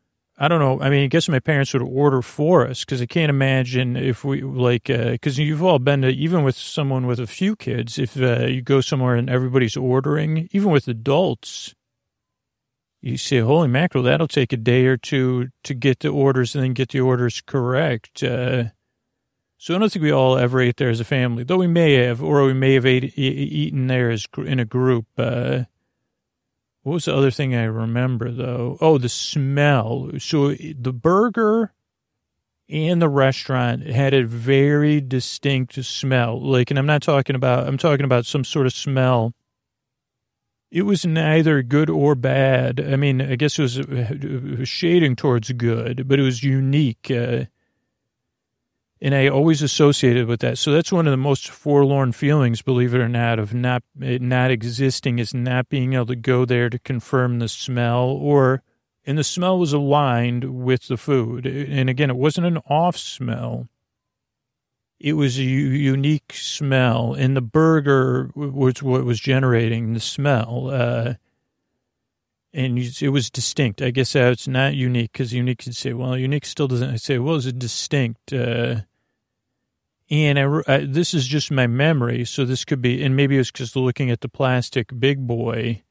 I 0.42 0.48
don't 0.48 0.60
know. 0.60 0.82
I 0.82 0.90
mean, 0.90 1.04
I 1.04 1.08
guess 1.08 1.28
my 1.28 1.40
parents 1.40 1.74
would 1.74 1.82
order 1.82 2.22
for 2.22 2.66
us 2.66 2.86
because 2.86 3.02
I 3.02 3.06
can't 3.06 3.30
imagine 3.30 3.98
if 3.98 4.24
we 4.24 4.42
like 4.42 4.86
because 4.86 5.38
uh, 5.38 5.42
you've 5.42 5.62
all 5.62 5.80
been 5.80 6.02
to 6.04 6.08
even 6.08 6.44
with 6.44 6.56
someone 6.56 7.06
with 7.06 7.20
a 7.20 7.28
few 7.28 7.58
kids. 7.58 8.00
If 8.00 8.20
uh, 8.20 8.46
you 8.46 8.62
go 8.62 8.80
somewhere 8.80 9.16
and 9.16 9.30
everybody's 9.30 9.76
ordering, 9.76 10.48
even 10.54 10.72
with 10.72 10.88
adults, 10.88 11.76
you 13.02 13.18
say, 13.18 13.40
"Holy 13.40 13.68
mackerel, 13.68 14.06
that'll 14.06 14.30
take 14.30 14.54
a 14.54 14.58
day 14.58 14.86
or 14.86 14.96
two 14.96 15.50
to 15.66 15.74
get 15.74 16.00
the 16.00 16.08
orders 16.08 16.56
and 16.56 16.64
then 16.64 16.74
get 16.74 16.90
the 16.90 17.02
orders 17.02 17.42
correct." 17.46 18.24
Uh, 18.24 18.66
so 19.58 19.76
I 19.76 19.78
don't 19.78 19.92
think 19.92 20.04
we 20.04 20.12
all 20.12 20.38
ever 20.38 20.62
ate 20.62 20.78
there 20.78 20.90
as 20.90 21.02
a 21.02 21.06
family, 21.06 21.44
though 21.44 21.58
we 21.58 21.68
may 21.68 21.96
have, 21.96 22.24
or 22.24 22.46
we 22.46 22.54
may 22.54 22.76
have 22.76 22.86
ate, 22.86 23.18
eaten 23.18 23.88
there 23.88 24.10
as 24.10 24.26
in 24.38 24.58
a 24.58 24.66
group. 24.66 25.06
Uh, 26.90 26.92
what 26.92 26.94
was 26.96 27.06
the 27.06 27.16
other 27.16 27.32
thing 27.32 27.56
I 27.56 27.66
remember 27.66 28.32
though? 28.32 28.78
Oh, 28.82 28.98
the 28.98 29.10
smell. 29.10 30.10
So 30.18 30.54
the 30.54 30.94
burger 30.94 31.74
and 32.68 33.02
the 33.02 33.10
restaurant 33.10 33.86
had 33.86 34.14
a 34.14 34.26
very 34.26 35.02
distinct 35.02 35.84
smell. 35.84 36.42
Like, 36.42 36.70
and 36.70 36.78
I'm 36.78 36.86
not 36.86 37.02
talking 37.02 37.36
about, 37.36 37.68
I'm 37.68 37.78
talking 37.78 38.06
about 38.06 38.26
some 38.26 38.44
sort 38.44 38.68
of 38.68 38.74
smell. 38.74 39.34
It 40.72 40.84
was 40.84 41.04
neither 41.04 41.64
good 41.64 41.90
or 41.90 42.14
bad. 42.14 42.80
I 42.80 42.96
mean, 42.96 43.22
I 43.22 43.36
guess 43.36 43.58
it 43.58 43.64
was, 43.64 43.80
was 43.80 44.70
shading 44.70 45.16
towards 45.16 45.52
good, 45.54 46.08
but 46.08 46.20
it 46.20 46.24
was 46.24 46.44
unique. 46.44 47.10
Uh, 47.10 47.46
and 49.02 49.16
I 49.16 49.28
always 49.28 49.62
associated 49.62 50.28
with 50.28 50.42
that. 50.42 50.58
So 50.58 50.72
that's 50.72 50.92
one 50.92 51.08
of 51.08 51.12
the 51.12 51.18
most 51.18 51.50
forlorn 51.50 52.12
feelings, 52.12 52.62
believe 52.62 52.94
it 52.94 53.00
or 53.00 53.08
not, 53.08 53.40
of 53.40 53.54
not 53.54 53.84
not 53.96 54.52
existing 54.52 55.20
is 55.20 55.34
not 55.34 55.70
being 55.70 55.94
able 55.94 56.08
to 56.08 56.16
go 56.16 56.46
there 56.46 56.70
to 56.70 56.80
confirm 56.80 57.40
the 57.40 57.48
smell 57.48 58.06
or 58.10 58.62
and 59.06 59.18
the 59.18 59.24
smell 59.24 59.58
was 59.58 59.74
aligned 59.74 60.64
with 60.64 60.88
the 60.88 60.98
food. 60.98 61.46
And 61.46 61.90
again, 61.90 62.10
it 62.10 62.18
wasn't 62.18 62.48
an 62.48 62.58
off 62.70 62.98
smell. 62.98 63.70
It 65.00 65.14
was 65.14 65.40
a 65.40 65.44
unique 65.44 66.34
smell, 66.34 67.14
and 67.14 67.36
the 67.36 67.42
burger 67.42 68.32
was 68.36 68.84
what 68.84 69.06
was 69.06 69.22
generating 69.22 69.94
the 69.94 70.02
smell. 70.02 70.70
Uh, 70.70 71.14
and 72.54 72.78
it 72.78 73.10
was 73.10 73.30
distinct. 73.30 73.82
I 73.82 73.92
guess 73.92 74.16
it's 74.16 74.48
not 74.48 74.76
unique 74.76 75.14
because 75.14 75.34
unique 75.34 75.60
could 75.60 75.76
say, 75.76 75.94
well, 75.94 76.18
unique 76.18 76.46
still 76.46 76.68
doesn't 76.68 76.98
say, 76.98 77.18
well, 77.18 77.38
it's 77.38 77.52
distinct. 77.54 78.34
Uh, 78.34 78.82
and 80.10 80.40
I, 80.40 80.62
I, 80.68 80.86
this 80.86 81.14
is 81.14 81.28
just 81.28 81.52
my 81.52 81.68
memory, 81.68 82.26
so 82.26 82.46
this 82.46 82.66
could 82.66 82.82
be, 82.82 83.04
and 83.04 83.16
maybe 83.16 83.38
it's 83.38 83.52
just 83.52 83.76
looking 83.76 84.10
at 84.10 84.22
the 84.22 84.30
plastic 84.30 84.98
big 85.00 85.28
boy. 85.28 85.84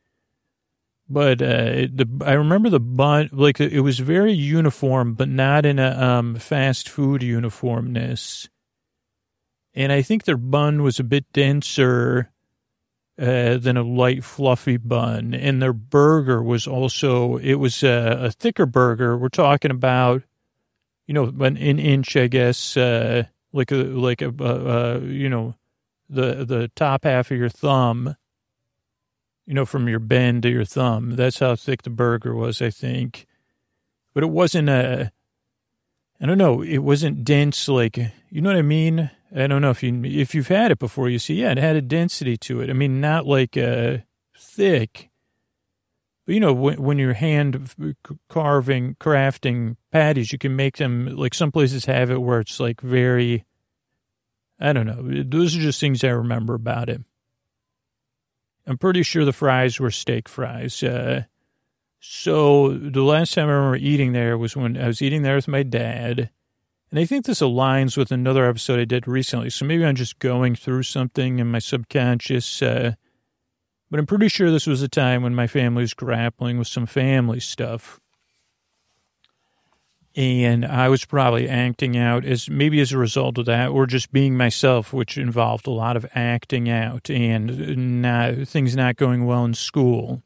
But 1.09 1.40
uh, 1.40 1.88
the 1.90 2.07
I 2.24 2.33
remember 2.33 2.68
the 2.68 2.81
bun, 2.81 3.31
like 3.33 3.61
it 3.61 3.81
was 3.81 3.98
very 3.98 4.33
uniform, 4.33 5.14
but 5.14 5.28
not 5.28 5.64
in 5.64 5.78
a 5.78 5.90
um, 5.90 6.35
fast 6.35 6.88
food 6.88 7.22
uniformness. 7.22 8.48
And 9.74 9.92
I 9.92 10.02
think 10.02 10.24
their 10.24 10.37
bun 10.37 10.83
was 10.83 10.98
a 10.98 11.04
bit 11.04 11.33
denser 11.33 12.31
uh, 13.18 13.57
than 13.57 13.76
a 13.76 13.83
light, 13.83 14.24
fluffy 14.24 14.76
bun. 14.76 15.35
And 15.35 15.62
their 15.62 15.72
burger 15.72 16.42
was 16.42 16.66
also, 16.66 17.37
it 17.37 17.54
was 17.54 17.83
a, 17.83 18.18
a 18.24 18.31
thicker 18.31 18.66
burger. 18.66 19.16
We're 19.16 19.28
talking 19.28 19.70
about, 19.70 20.24
you 21.07 21.14
know, 21.14 21.33
an, 21.40 21.57
an 21.57 21.78
inch, 21.78 22.16
I 22.16 22.26
guess. 22.26 22.76
Uh, 22.76 23.24
like 23.52 23.70
a 23.70 23.76
like 23.76 24.22
a, 24.22 24.28
uh, 24.28 25.00
you 25.02 25.28
know 25.28 25.54
the 26.08 26.44
the 26.44 26.70
top 26.74 27.04
half 27.04 27.30
of 27.30 27.38
your 27.38 27.48
thumb 27.48 28.16
you 29.46 29.54
know 29.54 29.64
from 29.64 29.88
your 29.88 29.98
bend 29.98 30.42
to 30.42 30.50
your 30.50 30.64
thumb. 30.64 31.16
That's 31.16 31.38
how 31.38 31.56
thick 31.56 31.82
the 31.82 31.90
burger 31.90 32.34
was 32.34 32.61
i 32.61 32.70
think. 32.70 33.26
But 34.14 34.22
it 34.22 34.30
wasn't 34.30 34.68
a 34.68 35.11
i 36.20 36.26
don't 36.26 36.38
know 36.38 36.62
it 36.62 36.78
wasn't 36.78 37.24
dense 37.24 37.68
like 37.68 37.96
you 37.96 38.40
know 38.40 38.50
what 38.50 38.58
i 38.58 38.62
mean? 38.62 39.11
I 39.34 39.46
don't 39.46 39.62
know 39.62 39.70
if 39.70 39.82
you 39.82 40.02
if 40.04 40.34
you've 40.34 40.48
had 40.48 40.70
it 40.70 40.78
before 40.78 41.08
you 41.08 41.18
see 41.18 41.34
yeah 41.34 41.52
it 41.52 41.58
had 41.58 41.76
a 41.76 41.82
density 41.82 42.37
to 42.38 42.61
it. 42.61 42.70
I 42.70 42.74
mean 42.74 43.00
not 43.00 43.26
like 43.26 43.56
uh 43.56 43.98
thick 44.38 45.08
you 46.33 46.41
know 46.41 46.53
when, 46.53 46.81
when 46.83 46.99
you're 46.99 47.14
hand 47.14 47.95
carving 48.29 48.95
crafting 48.97 49.76
patties 49.91 50.33
you 50.33 50.39
can 50.39 50.55
make 50.55 50.76
them 50.76 51.16
like 51.16 51.35
some 51.35 51.51
places 51.51 51.87
have 51.87 52.11
it 52.11 52.20
where 52.20 52.41
it's 52.41 52.61
like 52.61 52.81
very 52.81 53.45
I 54.61 54.72
don't 54.72 54.87
know. 54.87 55.22
Those 55.24 55.57
are 55.57 55.61
just 55.61 55.81
things 55.81 56.03
I 56.03 56.09
remember 56.09 56.55
about 56.55 56.89
it. 56.89 57.03
I'm 58.66 58.79
pretty 58.79 59.03
sure 59.03 59.24
the 59.24 59.33
fries 59.33 59.79
were 59.81 59.91
steak 59.91 60.29
fries. 60.29 60.83
Uh, 60.83 61.24
so 62.01 62.76
the 62.76 63.03
last 63.03 63.35
time 63.35 63.49
I 63.49 63.53
remember 63.53 63.76
eating 63.76 64.12
there 64.12 64.37
was 64.37 64.57
when 64.57 64.76
I 64.76 64.87
was 64.87 65.01
eating 65.01 65.22
there 65.22 65.37
with 65.37 65.49
my 65.49 65.62
dad. 65.62 66.31
And 66.91 66.99
I 66.99 67.05
think 67.05 67.24
this 67.24 67.41
aligns 67.41 67.97
with 67.97 68.11
another 68.11 68.47
episode 68.47 68.81
I 68.81 68.85
did 68.85 69.07
recently. 69.07 69.51
So 69.51 69.64
maybe 69.64 69.85
I'm 69.85 69.95
just 69.95 70.18
going 70.18 70.55
through 70.55 70.83
something 70.83 71.39
in 71.39 71.47
my 71.47 71.59
subconscious. 71.61 72.62
Uh, 72.62 72.95
but 73.91 73.99
I'm 74.01 74.07
pretty 74.07 74.28
sure 74.28 74.51
this 74.51 74.66
was 74.66 74.82
a 74.82 74.89
time 74.89 75.22
when 75.22 75.34
my 75.34 75.47
family 75.47 75.82
was 75.82 75.95
grappling 75.95 76.59
with 76.59 76.68
some 76.68 76.86
family 76.86 77.41
stuff 77.41 78.01
and 80.18 80.66
I 80.66 80.89
was 80.89 81.05
probably 81.05 81.49
acting 81.49 81.97
out 81.97 82.24
as 82.24 82.51
maybe 82.51 82.80
as 82.80 82.91
a 82.91 82.99
result 82.99 83.39
of 83.39 83.47
that, 83.47 83.68
or 83.68 83.86
just 83.86 84.11
being 84.11 84.36
myself, 84.36 84.93
which 84.93 85.16
involved 85.16 85.68
a 85.68 85.70
lot 85.70 85.97
of 85.97 86.05
acting 86.12 86.68
out 86.68 87.09
and 87.09 88.03
not 88.03 88.49
things 88.49 88.74
not 88.74 88.97
going 88.97 89.26
well 89.26 89.45
in 89.45 89.55
school. 89.55 90.24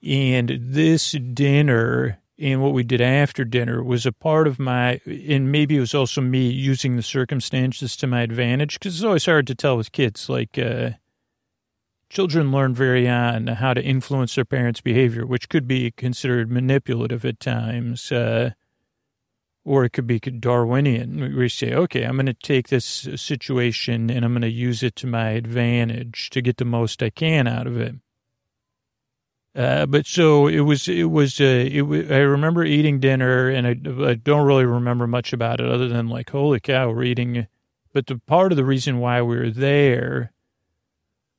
And 0.00 0.56
this 0.60 1.10
dinner 1.10 2.20
and 2.38 2.62
what 2.62 2.72
we 2.72 2.84
did 2.84 3.00
after 3.00 3.44
dinner 3.44 3.82
was 3.82 4.06
a 4.06 4.12
part 4.12 4.46
of 4.46 4.60
my, 4.60 5.00
and 5.06 5.50
maybe 5.50 5.76
it 5.76 5.80
was 5.80 5.94
also 5.94 6.20
me 6.20 6.48
using 6.48 6.94
the 6.94 7.02
circumstances 7.02 7.96
to 7.96 8.06
my 8.06 8.22
advantage 8.22 8.78
because 8.78 8.94
it's 8.94 9.04
always 9.04 9.26
hard 9.26 9.48
to 9.48 9.56
tell 9.56 9.76
with 9.76 9.90
kids. 9.90 10.28
Like, 10.28 10.56
uh, 10.56 10.90
children 12.08 12.52
learn 12.52 12.74
very 12.74 13.08
on 13.08 13.46
how 13.46 13.74
to 13.74 13.82
influence 13.82 14.34
their 14.34 14.44
parents' 14.44 14.80
behavior, 14.80 15.26
which 15.26 15.48
could 15.48 15.66
be 15.66 15.90
considered 15.90 16.50
manipulative 16.50 17.24
at 17.24 17.40
times. 17.40 18.10
Uh, 18.12 18.50
or 19.66 19.84
it 19.84 19.92
could 19.92 20.06
be 20.06 20.20
Darwinian. 20.20 21.34
We 21.36 21.48
say, 21.48 21.74
okay, 21.74 22.04
I'm 22.04 22.14
going 22.14 22.26
to 22.26 22.34
take 22.34 22.68
this 22.68 22.84
situation 23.16 24.10
and 24.10 24.24
I'm 24.24 24.32
going 24.32 24.42
to 24.42 24.48
use 24.48 24.84
it 24.84 24.94
to 24.96 25.08
my 25.08 25.30
advantage 25.30 26.30
to 26.30 26.40
get 26.40 26.58
the 26.58 26.64
most 26.64 27.02
I 27.02 27.10
can 27.10 27.48
out 27.48 27.66
of 27.66 27.76
it. 27.76 27.96
Uh, 29.56 29.86
but 29.86 30.06
so 30.06 30.46
it 30.46 30.60
was, 30.60 30.86
it 30.86 31.10
was, 31.10 31.40
uh, 31.40 31.44
it 31.44 31.82
was, 31.82 32.10
I 32.12 32.18
remember 32.18 32.62
eating 32.62 33.00
dinner 33.00 33.48
and 33.48 33.66
I, 33.66 33.70
I 34.10 34.14
don't 34.14 34.46
really 34.46 34.66
remember 34.66 35.08
much 35.08 35.32
about 35.32 35.60
it 35.60 35.68
other 35.68 35.88
than 35.88 36.08
like, 36.08 36.30
holy 36.30 36.60
cow, 36.60 36.90
we're 36.90 37.02
eating. 37.02 37.48
But 37.92 38.06
the 38.06 38.18
part 38.18 38.52
of 38.52 38.56
the 38.56 38.64
reason 38.64 39.00
why 39.00 39.20
we 39.22 39.36
were 39.36 39.50
there 39.50 40.32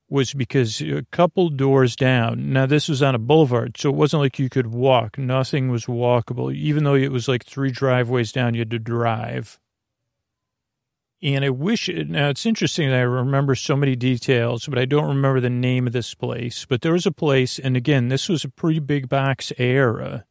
was 0.10 0.34
because 0.34 0.82
a 0.82 1.06
couple 1.12 1.50
doors 1.50 1.96
down. 1.96 2.54
Now 2.54 2.66
this 2.66 2.88
was 2.88 3.02
on 3.02 3.16
a 3.16 3.20
boulevard, 3.20 3.78
so 3.78 3.90
it 3.90 3.96
wasn't 3.96 4.22
like 4.22 4.40
you 4.40 4.50
could 4.50 4.68
walk. 4.68 5.18
Nothing 5.18 5.70
was 5.70 5.86
walkable, 5.86 6.54
even 6.54 6.84
though 6.84 6.96
it 6.96 7.12
was 7.12 7.28
like 7.28 7.46
three 7.46 7.72
driveways 7.72 8.32
down. 8.32 8.54
You 8.54 8.62
had 8.62 8.72
to 8.72 8.80
drive. 8.80 9.60
And 11.22 11.44
I 11.44 11.50
wish 11.50 11.90
it, 11.90 12.10
now 12.10 12.30
it's 12.30 12.46
interesting 12.46 12.90
that 12.90 13.00
I 13.00 13.02
remember 13.02 13.56
so 13.56 13.76
many 13.76 13.96
details, 13.96 14.68
but 14.68 14.78
I 14.78 14.86
don't 14.86 15.08
remember 15.08 15.40
the 15.40 15.50
name 15.50 15.88
of 15.88 15.94
this 15.94 16.14
place. 16.14 16.66
But 16.70 16.82
there 16.84 16.94
was 16.94 17.08
a 17.08 17.12
place, 17.12 17.58
and 17.58 17.76
again, 17.76 18.10
this 18.10 18.30
was 18.30 18.44
a 18.44 18.50
pre 18.50 18.80
big 18.80 19.10
box 19.10 19.52
era. 19.58 20.26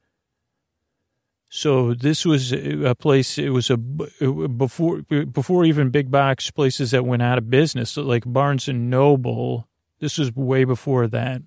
So 1.49 1.95
this 1.95 2.25
was 2.25 2.53
a 2.53 2.95
place. 2.95 3.39
It 3.39 3.51
was 3.51 3.71
a 3.71 3.77
before 3.77 5.03
before 5.03 5.65
even 5.65 5.91
big 5.91 6.11
box 6.11 6.51
places 6.51 6.91
that 6.91 7.07
went 7.07 7.23
out 7.23 7.39
of 7.39 7.49
business, 7.49 7.97
like 7.97 8.25
Barnes 8.27 8.69
and 8.69 8.91
Noble. 8.91 9.69
This 10.01 10.19
was 10.19 10.35
way 10.35 10.65
before 10.65 11.07
that. 11.09 11.43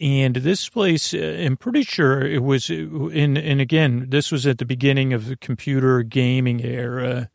And 0.00 0.36
this 0.36 0.68
place, 0.68 1.14
uh, 1.14 1.36
I'm 1.40 1.56
pretty 1.56 1.82
sure 1.82 2.22
it 2.22 2.42
was 2.42 2.68
in. 2.70 3.36
And 3.36 3.60
again, 3.60 4.06
this 4.08 4.30
was 4.30 4.46
at 4.46 4.58
the 4.58 4.64
beginning 4.64 5.12
of 5.12 5.28
the 5.28 5.36
computer 5.36 6.02
gaming 6.02 6.62
era. 6.62 7.30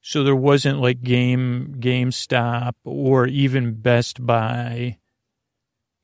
So 0.00 0.22
there 0.22 0.36
wasn't 0.36 0.80
like 0.80 1.02
game 1.02 1.76
GameStop 1.78 2.74
or 2.84 3.26
even 3.26 3.74
Best 3.74 4.24
Buy 4.24 4.98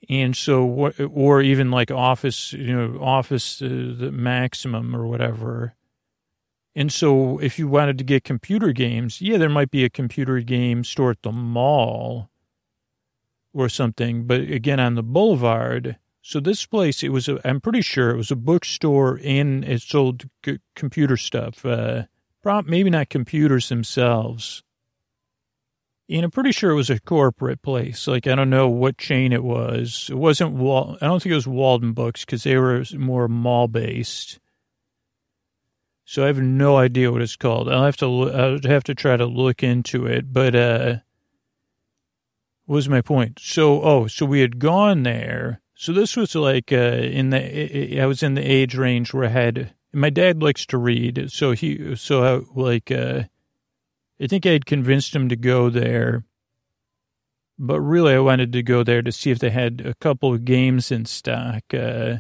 and 0.08 0.36
so, 0.36 0.64
what 0.64 0.94
or 0.98 1.42
even 1.42 1.70
like 1.70 1.90
office, 1.90 2.52
you 2.52 2.74
know, 2.74 2.98
office, 3.00 3.60
uh, 3.60 3.68
the 3.68 4.10
maximum 4.12 4.96
or 4.96 5.06
whatever. 5.06 5.74
And 6.74 6.92
so, 6.92 7.38
if 7.38 7.58
you 7.58 7.68
wanted 7.68 7.98
to 7.98 8.04
get 8.04 8.24
computer 8.24 8.72
games, 8.72 9.20
yeah, 9.20 9.36
there 9.36 9.48
might 9.48 9.70
be 9.70 9.84
a 9.84 9.90
computer 9.90 10.40
game 10.40 10.84
store 10.84 11.10
at 11.10 11.22
the 11.22 11.32
mall 11.32 12.30
or 13.52 13.68
something. 13.68 14.26
But 14.26 14.40
again, 14.42 14.80
on 14.80 14.94
the 14.94 15.02
boulevard, 15.02 15.98
so 16.22 16.40
this 16.40 16.64
place, 16.66 17.02
it 17.02 17.10
was, 17.10 17.28
a, 17.28 17.40
I'm 17.46 17.60
pretty 17.60 17.82
sure 17.82 18.10
it 18.10 18.16
was 18.16 18.30
a 18.30 18.36
bookstore 18.36 19.20
and 19.24 19.64
it 19.64 19.82
sold 19.82 20.24
c- 20.44 20.60
computer 20.74 21.16
stuff. 21.16 21.64
Uh, 21.66 22.04
prop 22.42 22.66
maybe 22.66 22.90
not 22.90 23.08
computers 23.08 23.68
themselves 23.68 24.62
and 26.10 26.24
I'm 26.24 26.30
pretty 26.30 26.52
sure 26.52 26.70
it 26.70 26.74
was 26.76 26.90
a 26.90 26.98
corporate 26.98 27.62
place. 27.62 28.08
Like, 28.08 28.26
I 28.26 28.34
don't 28.34 28.50
know 28.50 28.68
what 28.68 28.98
chain 28.98 29.32
it 29.32 29.44
was. 29.44 30.08
It 30.10 30.16
wasn't 30.16 30.52
Wal, 30.52 30.98
I 31.00 31.06
don't 31.06 31.22
think 31.22 31.32
it 31.32 31.36
was 31.36 31.46
Walden 31.46 31.92
Books 31.92 32.24
because 32.24 32.42
they 32.42 32.56
were 32.56 32.84
more 32.96 33.28
mall 33.28 33.68
based. 33.68 34.40
So 36.04 36.24
I 36.24 36.26
have 36.26 36.40
no 36.40 36.76
idea 36.76 37.12
what 37.12 37.22
it's 37.22 37.36
called. 37.36 37.68
I'll 37.68 37.84
have 37.84 37.96
to, 37.98 38.30
I'll 38.30 38.58
have 38.64 38.84
to 38.84 38.94
try 38.94 39.16
to 39.16 39.26
look 39.26 39.62
into 39.62 40.06
it. 40.06 40.32
But, 40.32 40.56
uh, 40.56 40.96
what 42.66 42.76
was 42.76 42.88
my 42.88 43.00
point? 43.00 43.38
So, 43.40 43.80
oh, 43.82 44.06
so 44.08 44.26
we 44.26 44.40
had 44.40 44.58
gone 44.58 45.04
there. 45.04 45.60
So 45.74 45.92
this 45.92 46.16
was 46.16 46.34
like, 46.34 46.72
uh, 46.72 46.76
in 46.76 47.30
the, 47.30 48.00
I 48.00 48.06
was 48.06 48.22
in 48.22 48.34
the 48.34 48.42
age 48.42 48.74
range 48.74 49.14
where 49.14 49.26
I 49.26 49.28
had, 49.28 49.74
my 49.92 50.10
dad 50.10 50.42
likes 50.42 50.66
to 50.66 50.78
read. 50.78 51.30
So 51.30 51.52
he, 51.52 51.94
so 51.94 52.22
I, 52.24 52.60
like, 52.60 52.90
uh, 52.90 53.24
I 54.20 54.26
think 54.26 54.44
I 54.44 54.50
had 54.50 54.66
convinced 54.66 55.16
him 55.16 55.30
to 55.30 55.36
go 55.36 55.70
there, 55.70 56.24
but 57.58 57.80
really 57.80 58.14
I 58.14 58.18
wanted 58.18 58.52
to 58.52 58.62
go 58.62 58.84
there 58.84 59.00
to 59.00 59.12
see 59.12 59.30
if 59.30 59.38
they 59.38 59.50
had 59.50 59.80
a 59.80 59.94
couple 59.94 60.34
of 60.34 60.44
games 60.44 60.92
in 60.92 61.06
stock. 61.06 61.62
Uh, 61.72 62.18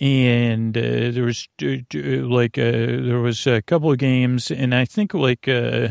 and 0.00 0.78
uh, 0.78 1.10
there 1.10 1.24
was 1.24 1.48
uh, 1.60 1.78
like 1.96 2.56
uh, 2.56 2.70
there 2.70 3.18
was 3.18 3.48
a 3.48 3.62
couple 3.62 3.90
of 3.90 3.98
games, 3.98 4.52
and 4.52 4.72
I 4.72 4.84
think 4.84 5.12
like 5.12 5.48
uh, 5.48 5.88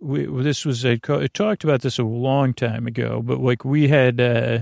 we, 0.00 0.24
this 0.42 0.64
was 0.64 0.82
I 0.86 0.96
talked 0.96 1.64
about 1.64 1.82
this 1.82 1.98
a 1.98 2.04
long 2.04 2.54
time 2.54 2.86
ago, 2.86 3.20
but 3.20 3.38
like 3.38 3.66
we 3.66 3.88
had 3.88 4.18
uh, 4.18 4.60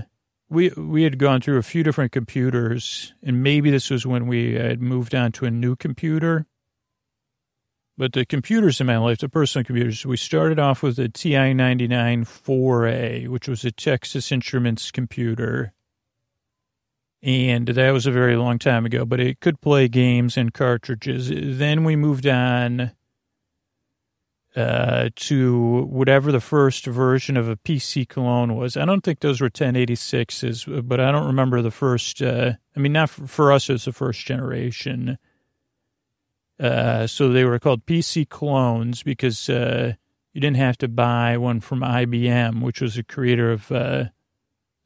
we 0.49 0.67
we 0.75 1.03
had 1.03 1.17
gone 1.17 1.39
through 1.39 1.59
a 1.59 1.63
few 1.63 1.81
different 1.81 2.11
computers, 2.11 3.13
and 3.23 3.41
maybe 3.41 3.71
this 3.71 3.89
was 3.89 4.05
when 4.05 4.27
we 4.27 4.55
had 4.55 4.81
moved 4.81 5.15
on 5.15 5.31
to 5.33 5.45
a 5.45 5.51
new 5.51 5.77
computer 5.77 6.45
but 7.97 8.13
the 8.13 8.25
computers 8.25 8.79
in 8.79 8.87
my 8.87 8.97
life, 8.97 9.17
the 9.17 9.29
personal 9.29 9.65
computers, 9.65 10.05
we 10.05 10.17
started 10.17 10.59
off 10.59 10.83
with 10.83 10.99
a 10.99 11.09
TI 11.09 11.53
99 11.53 12.25
4A, 12.25 13.27
which 13.27 13.47
was 13.47 13.65
a 13.65 13.71
Texas 13.71 14.31
Instruments 14.31 14.91
computer. 14.91 15.73
And 17.23 17.67
that 17.67 17.91
was 17.91 18.05
a 18.05 18.11
very 18.11 18.35
long 18.35 18.59
time 18.59 18.85
ago, 18.85 19.03
but 19.03 19.19
it 19.19 19.39
could 19.39 19.59
play 19.59 19.87
games 19.87 20.37
and 20.37 20.53
cartridges. 20.53 21.29
Then 21.33 21.83
we 21.83 21.95
moved 21.95 22.27
on 22.27 22.91
uh, 24.55 25.09
to 25.15 25.87
whatever 25.89 26.31
the 26.31 26.39
first 26.39 26.85
version 26.85 27.35
of 27.35 27.49
a 27.49 27.57
PC 27.57 28.07
clone 28.07 28.55
was. 28.55 28.77
I 28.77 28.85
don't 28.85 29.03
think 29.03 29.19
those 29.19 29.41
were 29.41 29.49
1086s, 29.49 30.87
but 30.87 30.99
I 30.99 31.11
don't 31.11 31.27
remember 31.27 31.63
the 31.63 31.71
first. 31.71 32.21
Uh, 32.21 32.53
I 32.75 32.79
mean, 32.79 32.93
not 32.93 33.09
for, 33.09 33.27
for 33.27 33.51
us 33.51 33.71
as 33.71 33.85
the 33.85 33.91
first 33.91 34.23
generation 34.23 35.17
uh, 36.59 37.05
so 37.05 37.29
they 37.29 37.43
were 37.43 37.59
called 37.59 37.85
PC 37.85 38.27
clones 38.27 39.03
because 39.03 39.49
uh, 39.49 39.93
you 40.33 40.41
didn't 40.41 40.57
have 40.57 40.77
to 40.79 40.87
buy 40.87 41.37
one 41.37 41.59
from 41.59 41.81
IBM, 41.81 42.61
which 42.61 42.81
was 42.81 42.95
the 42.95 43.03
creator 43.03 43.51
of 43.51 43.71
uh, 43.71 44.05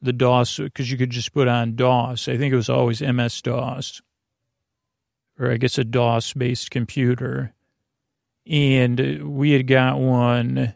the 0.02 0.14
DOS, 0.14 0.58
because 0.58 0.92
you 0.92 0.98
could 0.98 1.12
just 1.12 1.34
put 1.34 1.48
on 1.48 1.76
DOS. 1.76 2.28
I 2.28 2.38
think 2.38 2.52
it 2.52 2.58
was 2.58 2.70
always 2.70 3.02
MS 3.02 3.42
DOS, 3.42 4.02
or 5.40 5.52
I 5.52 5.58
guess 5.58 5.78
a 5.78 5.84
DOS 5.84 6.34
based 6.34 6.72
computer. 6.72 7.54
And 8.46 9.38
we 9.38 9.52
had 9.52 9.68
got 9.68 10.00
one, 10.00 10.74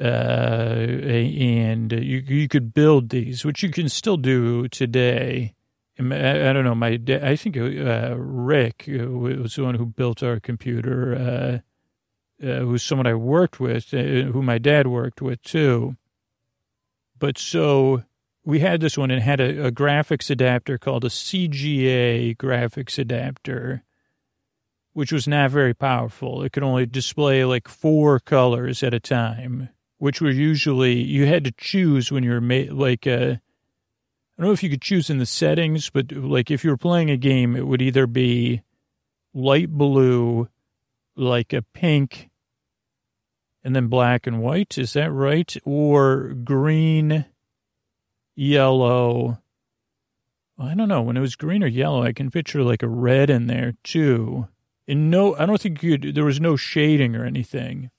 uh, 0.00 0.04
and 0.04 1.92
you, 1.92 2.22
you 2.26 2.48
could 2.48 2.74
build 2.74 3.08
these, 3.08 3.44
which 3.44 3.62
you 3.62 3.70
can 3.70 3.88
still 3.88 4.16
do 4.16 4.68
today 4.68 5.54
I, 5.98 6.52
don't 6.52 6.64
know. 6.64 6.74
My 6.74 7.00
I 7.08 7.34
think 7.34 7.56
uh, 7.56 8.14
Rick 8.16 8.88
uh, 8.88 9.08
was 9.08 9.56
the 9.56 9.64
one 9.64 9.74
who 9.74 9.86
built 9.86 10.22
our 10.22 10.38
computer. 10.38 11.14
Uh, 11.14 11.58
uh, 12.40 12.60
who's 12.60 12.82
someone 12.82 13.06
I 13.06 13.14
worked 13.14 13.58
with, 13.58 13.92
uh, 13.92 14.30
who 14.30 14.42
my 14.42 14.58
dad 14.58 14.86
worked 14.86 15.20
with 15.20 15.42
too. 15.42 15.96
But 17.18 17.36
so 17.36 18.04
we 18.44 18.60
had 18.60 18.80
this 18.80 18.96
one 18.96 19.10
and 19.10 19.22
had 19.22 19.40
a, 19.40 19.66
a 19.66 19.72
graphics 19.72 20.30
adapter 20.30 20.78
called 20.78 21.04
a 21.04 21.08
CGA 21.08 22.36
graphics 22.36 22.98
adapter, 22.98 23.82
which 24.92 25.12
was 25.12 25.26
not 25.26 25.50
very 25.50 25.74
powerful. 25.74 26.44
It 26.44 26.52
could 26.52 26.62
only 26.62 26.86
display 26.86 27.44
like 27.44 27.66
four 27.66 28.20
colors 28.20 28.82
at 28.82 28.94
a 28.94 29.00
time, 29.00 29.70
which 29.98 30.20
were 30.20 30.30
usually 30.30 30.94
you 30.94 31.26
had 31.26 31.44
to 31.44 31.52
choose 31.52 32.12
when 32.12 32.22
you 32.22 32.30
were 32.30 32.40
made 32.40 32.72
like. 32.72 33.06
Uh, 33.06 33.36
I 34.38 34.42
don't 34.42 34.50
know 34.50 34.54
if 34.54 34.62
you 34.62 34.70
could 34.70 34.82
choose 34.82 35.10
in 35.10 35.18
the 35.18 35.26
settings, 35.26 35.90
but 35.90 36.12
like 36.12 36.48
if 36.48 36.62
you 36.62 36.70
were 36.70 36.76
playing 36.76 37.10
a 37.10 37.16
game, 37.16 37.56
it 37.56 37.66
would 37.66 37.82
either 37.82 38.06
be 38.06 38.62
light 39.34 39.68
blue, 39.68 40.48
like 41.16 41.52
a 41.52 41.62
pink, 41.62 42.30
and 43.64 43.74
then 43.74 43.88
black 43.88 44.28
and 44.28 44.40
white. 44.40 44.78
Is 44.78 44.92
that 44.92 45.10
right? 45.10 45.56
Or 45.64 46.34
green, 46.44 47.24
yellow. 48.36 49.42
I 50.56 50.74
don't 50.74 50.88
know. 50.88 51.02
When 51.02 51.16
it 51.16 51.20
was 51.20 51.34
green 51.34 51.64
or 51.64 51.68
yellow, 51.68 52.04
I 52.04 52.12
can 52.12 52.30
picture 52.30 52.62
like 52.62 52.84
a 52.84 52.88
red 52.88 53.30
in 53.30 53.48
there 53.48 53.74
too. 53.82 54.46
And 54.86 55.10
no, 55.10 55.36
I 55.36 55.46
don't 55.46 55.60
think 55.60 55.82
you 55.82 55.98
could, 55.98 56.14
there 56.14 56.24
was 56.24 56.40
no 56.40 56.54
shading 56.54 57.16
or 57.16 57.24
anything. 57.24 57.90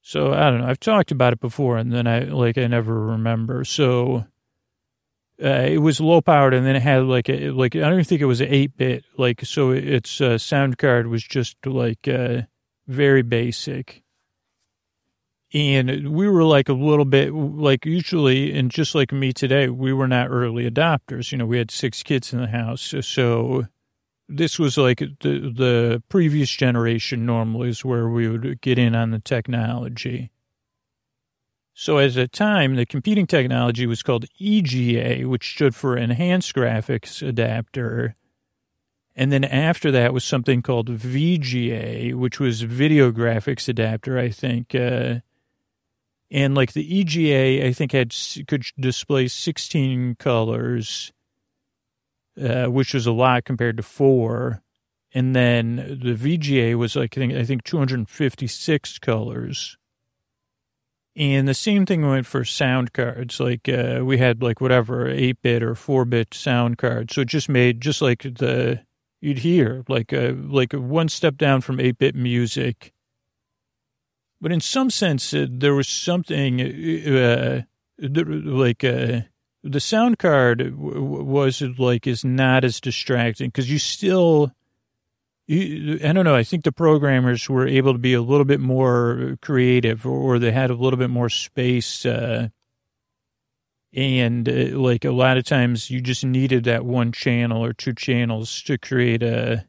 So 0.00 0.32
I 0.32 0.48
don't 0.48 0.60
know. 0.60 0.66
I've 0.66 0.80
talked 0.80 1.10
about 1.10 1.34
it 1.34 1.40
before 1.40 1.76
and 1.76 1.92
then 1.92 2.06
I, 2.06 2.20
like, 2.20 2.56
I 2.56 2.66
never 2.66 2.98
remember. 2.98 3.64
So, 3.64 4.26
uh, 5.42 5.66
it 5.68 5.78
was 5.78 6.00
low 6.00 6.20
powered 6.20 6.54
and 6.54 6.66
then 6.66 6.76
it 6.76 6.82
had 6.82 7.04
like 7.04 7.28
a, 7.28 7.50
like 7.50 7.74
I 7.74 7.80
don't 7.80 7.94
even 7.94 8.04
think 8.04 8.20
it 8.20 8.26
was 8.26 8.40
an 8.40 8.48
eight 8.48 8.76
bit 8.76 9.04
like 9.18 9.44
so 9.44 9.70
its 9.70 10.20
uh, 10.20 10.38
sound 10.38 10.78
card 10.78 11.08
was 11.08 11.24
just 11.24 11.56
like 11.66 12.06
uh, 12.06 12.42
very 12.86 13.22
basic. 13.22 14.02
And 15.52 16.10
we 16.10 16.28
were 16.28 16.42
like 16.42 16.68
a 16.68 16.72
little 16.72 17.04
bit 17.04 17.32
like 17.32 17.86
usually, 17.86 18.52
and 18.58 18.72
just 18.72 18.94
like 18.94 19.12
me 19.12 19.32
today, 19.32 19.68
we 19.68 19.92
were 19.92 20.08
not 20.08 20.28
early 20.28 20.68
adopters. 20.68 21.30
You 21.30 21.38
know, 21.38 21.46
we 21.46 21.58
had 21.58 21.70
six 21.70 22.02
kids 22.02 22.32
in 22.32 22.40
the 22.40 22.48
house. 22.48 22.92
So 23.02 23.66
this 24.28 24.58
was 24.58 24.76
like 24.76 24.98
the, 24.98 25.52
the 25.54 26.02
previous 26.08 26.50
generation 26.50 27.24
normally 27.24 27.68
is 27.68 27.84
where 27.84 28.08
we 28.08 28.28
would 28.28 28.60
get 28.62 28.78
in 28.78 28.96
on 28.96 29.12
the 29.12 29.20
technology. 29.20 30.32
So 31.76 31.98
at 31.98 32.14
the 32.14 32.28
time, 32.28 32.76
the 32.76 32.86
competing 32.86 33.26
technology 33.26 33.84
was 33.84 34.04
called 34.04 34.26
EGA, 34.38 35.28
which 35.28 35.54
stood 35.54 35.74
for 35.74 35.96
Enhanced 35.96 36.54
Graphics 36.54 37.26
Adapter. 37.26 38.14
And 39.16 39.32
then 39.32 39.42
after 39.42 39.90
that 39.90 40.14
was 40.14 40.24
something 40.24 40.62
called 40.62 40.88
VGA, 40.88 42.14
which 42.14 42.38
was 42.38 42.62
Video 42.62 43.10
Graphics 43.10 43.68
Adapter, 43.68 44.18
I 44.18 44.28
think. 44.28 44.72
Uh, 44.72 45.16
and 46.30 46.54
like 46.54 46.72
the 46.72 47.00
EGA, 47.00 47.66
I 47.66 47.72
think 47.72 47.90
had 47.90 48.14
could 48.46 48.64
display 48.78 49.26
16 49.26 50.14
colors, 50.16 51.12
uh, 52.40 52.66
which 52.66 52.94
was 52.94 53.06
a 53.06 53.12
lot 53.12 53.44
compared 53.44 53.76
to 53.78 53.82
four. 53.82 54.62
And 55.12 55.34
then 55.34 55.76
the 55.76 56.14
VGA 56.14 56.76
was 56.76 56.94
like 56.94 57.16
I 57.16 57.20
think 57.20 57.34
I 57.34 57.44
think 57.44 57.64
256 57.64 58.98
colors. 59.00 59.76
And 61.16 61.46
the 61.46 61.54
same 61.54 61.86
thing 61.86 62.06
went 62.06 62.26
for 62.26 62.44
sound 62.44 62.92
cards. 62.92 63.38
Like 63.38 63.68
uh, 63.68 64.00
we 64.02 64.18
had 64.18 64.42
like 64.42 64.60
whatever 64.60 65.08
eight 65.08 65.40
bit 65.42 65.62
or 65.62 65.74
four 65.74 66.04
bit 66.04 66.34
sound 66.34 66.78
cards. 66.78 67.14
So 67.14 67.20
it 67.20 67.28
just 67.28 67.48
made 67.48 67.80
just 67.80 68.02
like 68.02 68.22
the 68.22 68.80
you'd 69.20 69.38
hear 69.38 69.84
like 69.88 70.12
a, 70.12 70.30
uh, 70.30 70.34
like 70.34 70.72
one 70.72 71.08
step 71.08 71.36
down 71.36 71.60
from 71.60 71.78
eight 71.78 71.98
bit 71.98 72.16
music. 72.16 72.92
But 74.40 74.52
in 74.52 74.60
some 74.60 74.90
sense, 74.90 75.32
uh, 75.32 75.46
there 75.48 75.74
was 75.74 75.88
something 75.88 76.60
uh, 76.60 77.62
like 77.98 78.82
uh, 78.82 79.20
the 79.62 79.80
sound 79.80 80.18
card 80.18 80.76
was 80.76 81.62
like 81.78 82.08
is 82.08 82.24
not 82.24 82.64
as 82.64 82.80
distracting 82.80 83.48
because 83.48 83.70
you 83.70 83.78
still 83.78 84.52
I 85.46 86.12
don't 86.14 86.24
know. 86.24 86.34
I 86.34 86.42
think 86.42 86.64
the 86.64 86.72
programmers 86.72 87.50
were 87.50 87.66
able 87.66 87.92
to 87.92 87.98
be 87.98 88.14
a 88.14 88.22
little 88.22 88.46
bit 88.46 88.60
more 88.60 89.36
creative, 89.42 90.06
or 90.06 90.38
they 90.38 90.52
had 90.52 90.70
a 90.70 90.74
little 90.74 90.98
bit 90.98 91.10
more 91.10 91.28
space. 91.28 92.06
Uh, 92.06 92.48
and 93.92 94.48
uh, 94.48 94.78
like 94.78 95.04
a 95.04 95.12
lot 95.12 95.36
of 95.36 95.44
times, 95.44 95.90
you 95.90 96.00
just 96.00 96.24
needed 96.24 96.64
that 96.64 96.86
one 96.86 97.12
channel 97.12 97.62
or 97.62 97.74
two 97.74 97.92
channels 97.92 98.62
to 98.62 98.78
create 98.78 99.22
a. 99.22 99.66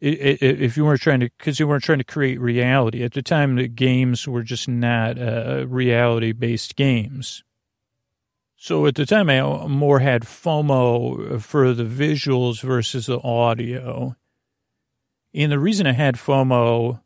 If 0.00 0.76
you 0.76 0.84
weren't 0.84 1.02
trying 1.02 1.20
to, 1.20 1.30
because 1.38 1.60
you 1.60 1.68
weren't 1.68 1.84
trying 1.84 1.98
to 1.98 2.04
create 2.04 2.40
reality 2.40 3.04
at 3.04 3.12
the 3.12 3.22
time, 3.22 3.54
the 3.54 3.68
games 3.68 4.26
were 4.26 4.42
just 4.42 4.66
not 4.68 5.16
uh, 5.16 5.66
reality-based 5.68 6.74
games. 6.74 7.44
So 8.56 8.86
at 8.86 8.96
the 8.96 9.06
time, 9.06 9.30
I 9.30 9.42
more 9.68 10.00
had 10.00 10.22
FOMO 10.22 11.40
for 11.40 11.72
the 11.72 11.84
visuals 11.84 12.62
versus 12.62 13.06
the 13.06 13.20
audio 13.20 14.16
and 15.34 15.52
the 15.52 15.58
reason 15.58 15.86
I 15.86 15.92
had 15.92 16.16
FOMO 16.16 17.00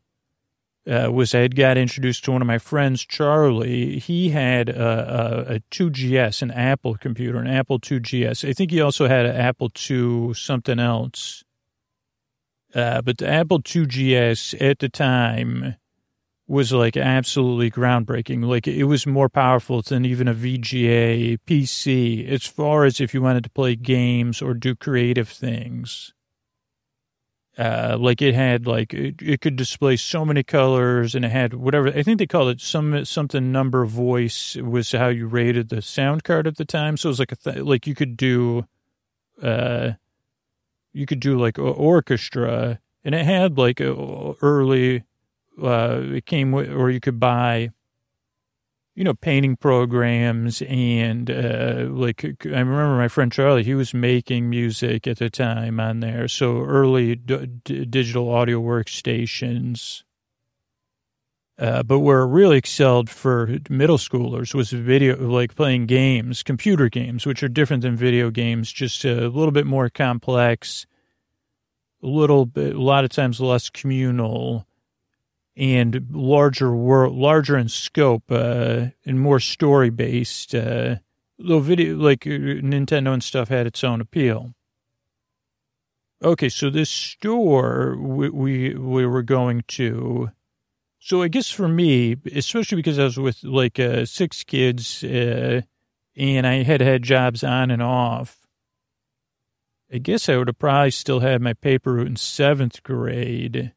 uh, 0.87 1.09
was 1.11 1.35
I 1.35 1.39
had 1.39 1.55
got 1.55 1.77
introduced 1.77 2.23
to 2.25 2.31
one 2.31 2.41
of 2.41 2.47
my 2.47 2.57
friends, 2.57 3.05
Charlie. 3.05 3.99
He 3.99 4.29
had 4.29 4.69
a, 4.69 5.45
a, 5.49 5.55
a 5.55 5.59
2GS, 5.71 6.41
an 6.41 6.51
Apple 6.51 6.95
computer, 6.95 7.39
an 7.39 7.47
Apple 7.47 7.79
2GS. 7.79 8.47
I 8.47 8.53
think 8.53 8.71
he 8.71 8.79
also 8.79 9.07
had 9.07 9.25
an 9.25 9.35
Apple 9.35 9.69
2 9.69 10.33
something 10.33 10.79
else. 10.79 11.43
Uh, 12.73 13.01
but 13.01 13.17
the 13.17 13.27
Apple 13.27 13.61
2GS 13.61 14.61
at 14.61 14.79
the 14.79 14.89
time 14.89 15.75
was 16.47 16.71
like 16.71 16.95
absolutely 16.95 17.69
groundbreaking. 17.69 18.45
Like 18.45 18.67
it 18.67 18.85
was 18.85 19.05
more 19.05 19.29
powerful 19.29 19.81
than 19.81 20.05
even 20.05 20.27
a 20.27 20.33
VGA 20.33 21.37
PC 21.45 22.27
as 22.29 22.45
far 22.45 22.85
as 22.85 23.01
if 23.01 23.13
you 23.13 23.21
wanted 23.21 23.43
to 23.43 23.49
play 23.49 23.75
games 23.75 24.41
or 24.41 24.53
do 24.53 24.75
creative 24.75 25.27
things. 25.27 26.13
Uh, 27.57 27.97
like 27.99 28.21
it 28.21 28.35
had 28.35 28.67
like 28.67 28.93
it, 28.93 29.15
it, 29.19 29.41
could 29.41 29.55
display 29.55 29.95
so 29.95 30.23
many 30.23 30.43
colors 30.43 31.15
and 31.15 31.25
it 31.25 31.31
had 31.31 31.55
whatever 31.55 31.87
I 31.87 32.03
think 32.03 32.19
they 32.19 32.27
called 32.27 32.49
it 32.49 32.61
some 32.61 33.03
something 33.03 33.51
number 33.51 33.83
voice 33.85 34.55
was 34.55 34.91
how 34.91 35.07
you 35.07 35.25
rated 35.25 35.69
the 35.69 35.81
sound 35.81 36.23
card 36.23 36.45
at 36.45 36.57
the 36.57 36.65
time. 36.65 36.97
So 36.97 37.09
it 37.09 37.13
was 37.13 37.19
like 37.19 37.31
a 37.31 37.35
th- 37.35 37.65
like 37.65 37.87
you 37.87 37.95
could 37.95 38.15
do, 38.15 38.67
uh, 39.41 39.93
you 40.93 41.07
could 41.07 41.19
do 41.19 41.39
like 41.39 41.57
orchestra 41.57 42.79
and 43.03 43.15
it 43.15 43.25
had 43.25 43.57
like 43.57 43.81
early, 43.81 45.03
uh, 45.59 46.01
it 46.03 46.27
came 46.27 46.51
with 46.51 46.69
or 46.69 46.91
you 46.91 46.99
could 46.99 47.19
buy 47.19 47.71
you 48.97 49.03
know, 49.03 49.13
painting 49.13 49.55
programs 49.55 50.63
and 50.63 51.29
uh, 51.29 51.85
like 51.87 52.25
I 52.25 52.47
remember 52.47 52.97
my 52.97 53.07
friend 53.07 53.31
Charlie, 53.31 53.63
he 53.63 53.75
was 53.75 53.93
making 53.93 54.49
music 54.49 55.05
at 55.05 55.19
the 55.19 55.29
time 55.29 55.79
on 55.79 55.99
there. 55.99 56.27
So 56.27 56.63
early 56.63 57.15
d- 57.15 57.45
digital 57.63 58.33
audio 58.33 58.59
workstations. 58.59 60.01
Uh, 61.59 61.83
but 61.83 61.99
where 61.99 62.21
it 62.21 62.27
really 62.27 62.57
excelled 62.57 63.07
for 63.07 63.59
middle 63.69 63.99
schoolers 63.99 64.55
was 64.55 64.71
video, 64.71 65.15
like 65.29 65.53
playing 65.53 65.85
games, 65.85 66.41
computer 66.41 66.89
games, 66.89 67.23
which 67.23 67.43
are 67.43 67.47
different 67.47 67.83
than 67.83 67.95
video 67.95 68.31
games, 68.31 68.71
just 68.71 69.05
a 69.05 69.27
little 69.27 69.51
bit 69.51 69.67
more 69.67 69.91
complex, 69.91 70.87
a 72.01 72.07
little 72.07 72.47
bit, 72.47 72.75
a 72.75 72.81
lot 72.81 73.03
of 73.03 73.11
times 73.11 73.39
less 73.39 73.69
communal 73.69 74.66
and 75.57 76.07
larger 76.11 76.75
world, 76.75 77.15
larger 77.15 77.57
in 77.57 77.67
scope, 77.67 78.31
uh, 78.31 78.87
and 79.05 79.19
more 79.19 79.39
story 79.39 79.89
based. 79.89 80.53
Uh, 80.53 80.97
though 81.39 81.59
video, 81.59 81.95
like 81.95 82.27
uh, 82.27 82.29
Nintendo 82.29 83.11
and 83.11 83.23
stuff 83.23 83.49
had 83.49 83.65
its 83.65 83.83
own 83.83 83.99
appeal. 83.99 84.53
Okay, 86.23 86.49
so 86.49 86.69
this 86.69 86.89
store 86.89 87.95
we, 87.99 88.29
we, 88.29 88.75
we 88.75 89.05
were 89.05 89.23
going 89.23 89.63
to, 89.67 90.31
so 90.99 91.21
I 91.21 91.27
guess 91.27 91.49
for 91.49 91.67
me, 91.67 92.15
especially 92.33 92.75
because 92.75 92.97
I 92.97 93.03
was 93.03 93.17
with 93.17 93.43
like 93.43 93.79
uh, 93.79 94.05
six 94.05 94.43
kids, 94.43 95.03
uh, 95.03 95.61
and 96.15 96.47
I 96.47 96.63
had 96.63 96.81
had 96.81 97.03
jobs 97.03 97.43
on 97.43 97.71
and 97.71 97.81
off. 97.81 98.47
I 99.91 99.99
guess 99.99 100.27
I 100.27 100.37
would 100.37 100.47
have 100.47 100.59
probably 100.59 100.91
still 100.91 101.21
had 101.21 101.41
my 101.41 101.53
paper 101.53 101.93
route 101.93 102.07
in 102.07 102.15
seventh 102.15 102.83
grade 102.83 103.73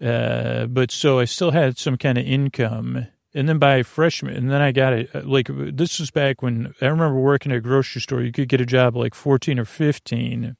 uh, 0.00 0.66
but 0.66 0.90
so 0.90 1.18
I 1.18 1.24
still 1.26 1.50
had 1.50 1.78
some 1.78 1.96
kind 1.96 2.18
of 2.18 2.24
income. 2.24 3.06
And 3.32 3.48
then 3.48 3.58
by 3.58 3.84
freshman, 3.84 4.34
and 4.34 4.50
then 4.50 4.60
I 4.60 4.72
got 4.72 4.92
it. 4.92 5.10
Uh, 5.14 5.22
like 5.24 5.48
this 5.48 6.00
was 6.00 6.10
back 6.10 6.42
when 6.42 6.74
I 6.80 6.86
remember 6.86 7.20
working 7.20 7.52
at 7.52 7.58
a 7.58 7.60
grocery 7.60 8.00
store. 8.00 8.22
You 8.22 8.32
could 8.32 8.48
get 8.48 8.60
a 8.60 8.66
job 8.66 8.96
like 8.96 9.14
14 9.14 9.58
or 9.60 9.64
15. 9.64 10.56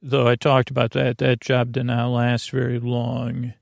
Though 0.00 0.26
I 0.26 0.34
talked 0.34 0.70
about 0.70 0.92
that, 0.92 1.18
that 1.18 1.40
job 1.40 1.72
did 1.72 1.84
not 1.84 2.08
last 2.08 2.50
very 2.50 2.78
long. 2.78 3.52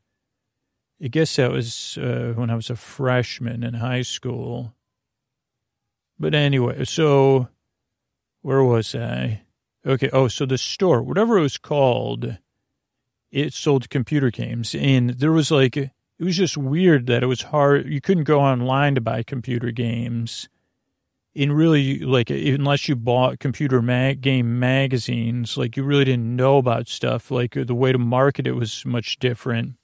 I 1.02 1.08
guess 1.08 1.34
that 1.36 1.50
was 1.50 1.98
uh, 1.98 2.34
when 2.36 2.48
I 2.48 2.54
was 2.54 2.70
a 2.70 2.76
freshman 2.76 3.64
in 3.64 3.74
high 3.74 4.02
school. 4.02 4.74
But 6.18 6.34
anyway, 6.34 6.84
so 6.84 7.48
where 8.42 8.62
was 8.62 8.94
I? 8.94 9.42
Okay. 9.84 10.11
Oh, 10.12 10.28
so 10.28 10.46
the 10.46 10.58
store, 10.58 11.02
whatever 11.02 11.38
it 11.38 11.42
was 11.42 11.58
called, 11.58 12.38
it 13.31 13.53
sold 13.55 13.91
computer 13.91 14.31
games. 14.31 14.74
And 14.74 15.11
there 15.11 15.33
was 15.33 15.51
like, 15.51 15.76
it 15.76 15.93
was 16.18 16.37
just 16.37 16.57
weird 16.57 17.07
that 17.07 17.22
it 17.22 17.26
was 17.26 17.43
hard. 17.43 17.89
You 17.89 18.01
couldn't 18.01 18.24
go 18.24 18.41
online 18.41 18.95
to 18.95 19.01
buy 19.01 19.22
computer 19.22 19.70
games. 19.70 20.49
In 21.33 21.53
really, 21.53 22.01
like, 22.01 22.28
unless 22.28 22.89
you 22.89 22.97
bought 22.97 23.39
computer 23.39 23.81
mag- 23.81 24.20
game 24.20 24.59
magazines, 24.59 25.57
like, 25.57 25.76
you 25.76 25.85
really 25.85 26.05
didn't 26.05 26.35
know 26.35 26.59
about 26.59 26.89
stuff. 26.89 27.31
Like, 27.31 27.55
the 27.55 27.74
way 27.74 27.93
to 27.93 27.99
market 27.99 28.49
it 28.49 28.57
was 28.57 28.85
much 28.85 29.16
different. 29.20 29.76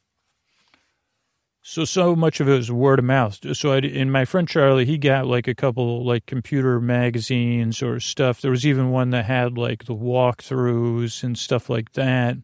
So, 1.63 1.85
so 1.85 2.15
much 2.15 2.41
of 2.41 2.49
it 2.49 2.57
was 2.57 2.71
word 2.71 2.99
of 2.99 3.05
mouth. 3.05 3.39
So, 3.57 3.73
I, 3.73 3.79
and 3.79 4.13
my 4.13 4.25
friend 4.25 4.49
Charlie, 4.49 4.85
he 4.85 4.99
got 4.99 5.27
like 5.27 5.49
a 5.49 5.55
couple 5.55 6.05
like 6.05 6.27
computer 6.27 6.81
magazines 6.81 7.83
or 7.83 7.99
stuff. 7.99 8.41
There 8.41 8.53
was 8.53 8.65
even 8.65 8.91
one 8.91 9.11
that 9.11 9.25
had 9.25 9.59
like 9.59 9.85
the 9.85 9.95
walkthroughs 9.95 11.25
and 11.25 11.37
stuff 11.37 11.69
like 11.69 11.93
that. 11.93 12.37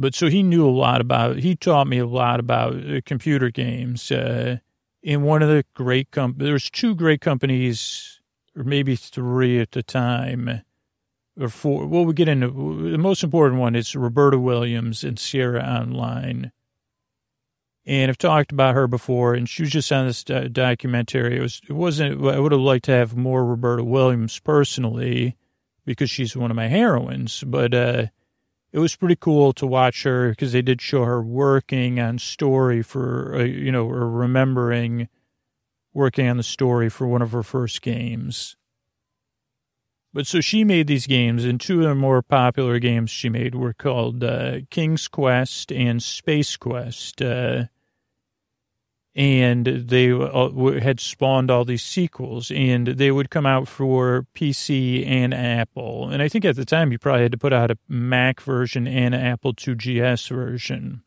But 0.00 0.14
so 0.14 0.28
he 0.28 0.44
knew 0.44 0.64
a 0.64 0.70
lot 0.70 1.00
about, 1.00 1.38
he 1.38 1.56
taught 1.56 1.88
me 1.88 1.98
a 1.98 2.06
lot 2.06 2.38
about 2.38 2.76
uh, 2.76 3.00
computer 3.04 3.50
games. 3.50 4.12
Uh, 4.12 4.58
in 5.02 5.22
one 5.22 5.42
of 5.42 5.48
the 5.48 5.64
great 5.74 6.12
companies, 6.12 6.46
there's 6.46 6.70
two 6.70 6.94
great 6.94 7.20
companies, 7.20 8.20
or 8.56 8.62
maybe 8.62 8.94
three 8.94 9.58
at 9.58 9.72
the 9.72 9.82
time, 9.82 10.62
or 11.38 11.48
four. 11.48 11.84
Well, 11.86 12.04
we 12.04 12.14
get 12.14 12.28
into 12.28 12.46
the 12.90 12.98
most 12.98 13.24
important 13.24 13.60
one 13.60 13.74
is 13.74 13.96
Roberta 13.96 14.38
Williams 14.38 15.02
and 15.02 15.18
Sierra 15.18 15.64
Online. 15.64 16.52
And 17.84 18.08
I've 18.08 18.18
talked 18.18 18.52
about 18.52 18.74
her 18.74 18.86
before, 18.86 19.34
and 19.34 19.48
she 19.48 19.62
was 19.62 19.72
just 19.72 19.90
on 19.90 20.06
this 20.06 20.22
documentary. 20.22 21.38
It 21.38 21.40
was, 21.40 21.60
it 21.68 21.72
wasn't, 21.72 22.24
I 22.24 22.38
would 22.38 22.52
have 22.52 22.60
liked 22.60 22.84
to 22.84 22.92
have 22.92 23.16
more 23.16 23.44
Roberta 23.44 23.82
Williams 23.82 24.38
personally 24.38 25.36
because 25.84 26.08
she's 26.08 26.36
one 26.36 26.52
of 26.52 26.56
my 26.56 26.68
heroines, 26.68 27.42
but, 27.44 27.74
uh, 27.74 28.06
it 28.72 28.78
was 28.78 28.96
pretty 28.96 29.16
cool 29.16 29.52
to 29.54 29.66
watch 29.66 30.02
her 30.02 30.30
because 30.30 30.52
they 30.52 30.62
did 30.62 30.80
show 30.80 31.04
her 31.04 31.22
working 31.22 31.98
on 31.98 32.18
story 32.18 32.82
for, 32.82 33.34
uh, 33.36 33.44
you 33.44 33.72
know, 33.72 33.88
or 33.88 34.08
remembering 34.10 35.08
working 35.94 36.28
on 36.28 36.36
the 36.36 36.42
story 36.42 36.88
for 36.88 37.06
one 37.06 37.22
of 37.22 37.32
her 37.32 37.42
first 37.42 37.82
games. 37.82 38.56
But 40.12 40.26
so 40.26 40.40
she 40.40 40.64
made 40.64 40.86
these 40.86 41.06
games, 41.06 41.44
and 41.44 41.60
two 41.60 41.82
of 41.82 41.88
the 41.88 41.94
more 41.94 42.22
popular 42.22 42.78
games 42.78 43.10
she 43.10 43.28
made 43.28 43.54
were 43.54 43.74
called 43.74 44.24
uh, 44.24 44.60
King's 44.70 45.06
Quest 45.06 45.70
and 45.70 46.02
Space 46.02 46.56
Quest. 46.56 47.20
Uh, 47.20 47.64
and 49.14 49.66
they 49.66 50.12
uh, 50.12 50.50
had 50.80 51.00
spawned 51.00 51.50
all 51.50 51.64
these 51.64 51.82
sequels, 51.82 52.50
and 52.50 52.86
they 52.86 53.10
would 53.10 53.30
come 53.30 53.46
out 53.46 53.66
for 53.66 54.26
PC 54.34 55.06
and 55.06 55.34
Apple. 55.34 56.08
And 56.08 56.22
I 56.22 56.28
think 56.28 56.44
at 56.44 56.56
the 56.56 56.64
time 56.64 56.92
you 56.92 56.98
probably 56.98 57.22
had 57.22 57.32
to 57.32 57.38
put 57.38 57.52
out 57.52 57.70
a 57.70 57.78
Mac 57.88 58.40
version 58.40 58.86
and 58.86 59.14
an 59.14 59.20
Apple 59.20 59.54
2GS 59.54 60.28
version. 60.28 61.02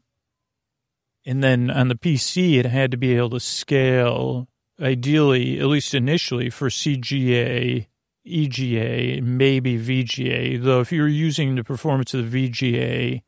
And 1.26 1.44
then 1.44 1.70
on 1.70 1.88
the 1.88 1.96
PC, 1.96 2.58
it 2.58 2.66
had 2.66 2.92
to 2.92 2.98
be 2.98 3.16
able 3.16 3.30
to 3.32 3.40
scale, 3.40 4.48
ideally, 4.82 5.60
at 5.60 5.68
least 5.68 5.94
initially, 5.94 6.50
for 6.50 6.70
CGA, 6.70 7.88
EGA, 8.26 9.22
maybe 9.22 9.78
VGA. 9.80 10.62
Though 10.62 10.82
if 10.82 10.92
you're 10.92 11.08
using 11.08 11.56
the 11.56 11.64
performance 11.64 12.14
of 12.14 12.32
the 12.32 12.50
VGA, 12.50 13.22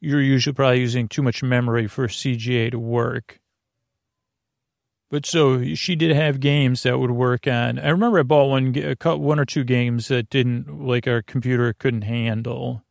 you're 0.00 0.20
usually 0.20 0.54
probably 0.54 0.80
using 0.80 1.08
too 1.08 1.22
much 1.22 1.42
memory 1.42 1.86
for 1.86 2.06
CGA 2.06 2.70
to 2.70 2.78
work. 2.78 3.40
But 5.08 5.24
so 5.24 5.74
she 5.74 5.94
did 5.94 6.14
have 6.16 6.40
games 6.40 6.82
that 6.82 6.98
would 6.98 7.12
work 7.12 7.46
on. 7.46 7.78
I 7.78 7.90
remember 7.90 8.18
I 8.18 8.24
bought 8.24 8.48
one, 8.48 8.74
one 8.74 9.38
or 9.38 9.44
two 9.44 9.62
games 9.62 10.08
that 10.08 10.30
didn't 10.30 10.84
like 10.84 11.06
our 11.06 11.22
computer 11.22 11.72
couldn't 11.72 12.02
handle, 12.02 12.82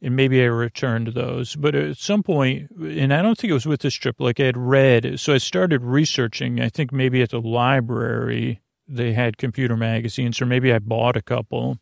and 0.00 0.16
maybe 0.16 0.42
I 0.42 0.46
returned 0.46 1.08
those. 1.08 1.54
But 1.54 1.74
at 1.74 1.98
some 1.98 2.22
point, 2.22 2.70
and 2.70 3.12
I 3.12 3.20
don't 3.20 3.36
think 3.36 3.50
it 3.50 3.54
was 3.54 3.66
with 3.66 3.80
this 3.82 3.94
trip. 3.94 4.16
Like 4.18 4.40
I 4.40 4.44
had 4.44 4.56
read, 4.56 5.20
so 5.20 5.34
I 5.34 5.38
started 5.38 5.82
researching. 5.82 6.60
I 6.60 6.70
think 6.70 6.90
maybe 6.90 7.20
at 7.20 7.30
the 7.30 7.40
library 7.40 8.62
they 8.88 9.12
had 9.12 9.36
computer 9.36 9.76
magazines, 9.76 10.40
or 10.40 10.46
maybe 10.46 10.72
I 10.72 10.78
bought 10.78 11.16
a 11.16 11.22
couple. 11.22 11.78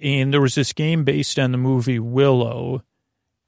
And 0.00 0.32
there 0.32 0.40
was 0.40 0.54
this 0.54 0.72
game 0.72 1.04
based 1.04 1.38
on 1.38 1.52
the 1.52 1.58
movie 1.58 1.98
Willow 1.98 2.82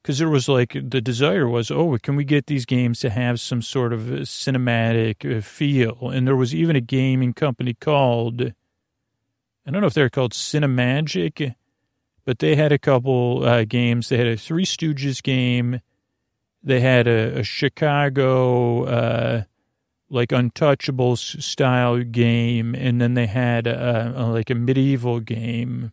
because 0.01 0.17
there 0.17 0.29
was 0.29 0.49
like 0.49 0.73
the 0.73 1.01
desire 1.01 1.47
was, 1.47 1.69
oh, 1.69 1.97
can 2.01 2.15
we 2.15 2.23
get 2.23 2.47
these 2.47 2.65
games 2.65 2.99
to 3.01 3.09
have 3.09 3.39
some 3.39 3.61
sort 3.61 3.93
of 3.93 4.01
cinematic 4.01 5.37
uh, 5.37 5.41
feel? 5.41 6.09
And 6.09 6.27
there 6.27 6.35
was 6.35 6.55
even 6.55 6.75
a 6.75 6.81
gaming 6.81 7.33
company 7.33 7.75
called, 7.75 8.41
I 8.41 9.71
don't 9.71 9.81
know 9.81 9.87
if 9.87 9.93
they're 9.93 10.09
called 10.09 10.33
Cinemagic, 10.33 11.55
but 12.25 12.39
they 12.39 12.55
had 12.55 12.71
a 12.71 12.79
couple 12.79 13.43
uh, 13.43 13.63
games. 13.65 14.09
They 14.09 14.17
had 14.17 14.27
a 14.27 14.37
Three 14.37 14.65
Stooges 14.65 15.21
game. 15.21 15.81
They 16.63 16.79
had 16.79 17.07
a, 17.07 17.39
a 17.39 17.43
Chicago, 17.43 18.85
uh, 18.85 19.43
like 20.09 20.29
Untouchables 20.29 21.41
style 21.41 22.03
game, 22.03 22.75
and 22.75 22.99
then 22.99 23.13
they 23.13 23.27
had 23.27 23.65
a, 23.65 24.13
a, 24.15 24.25
like 24.25 24.49
a 24.49 24.55
medieval 24.55 25.19
game 25.19 25.91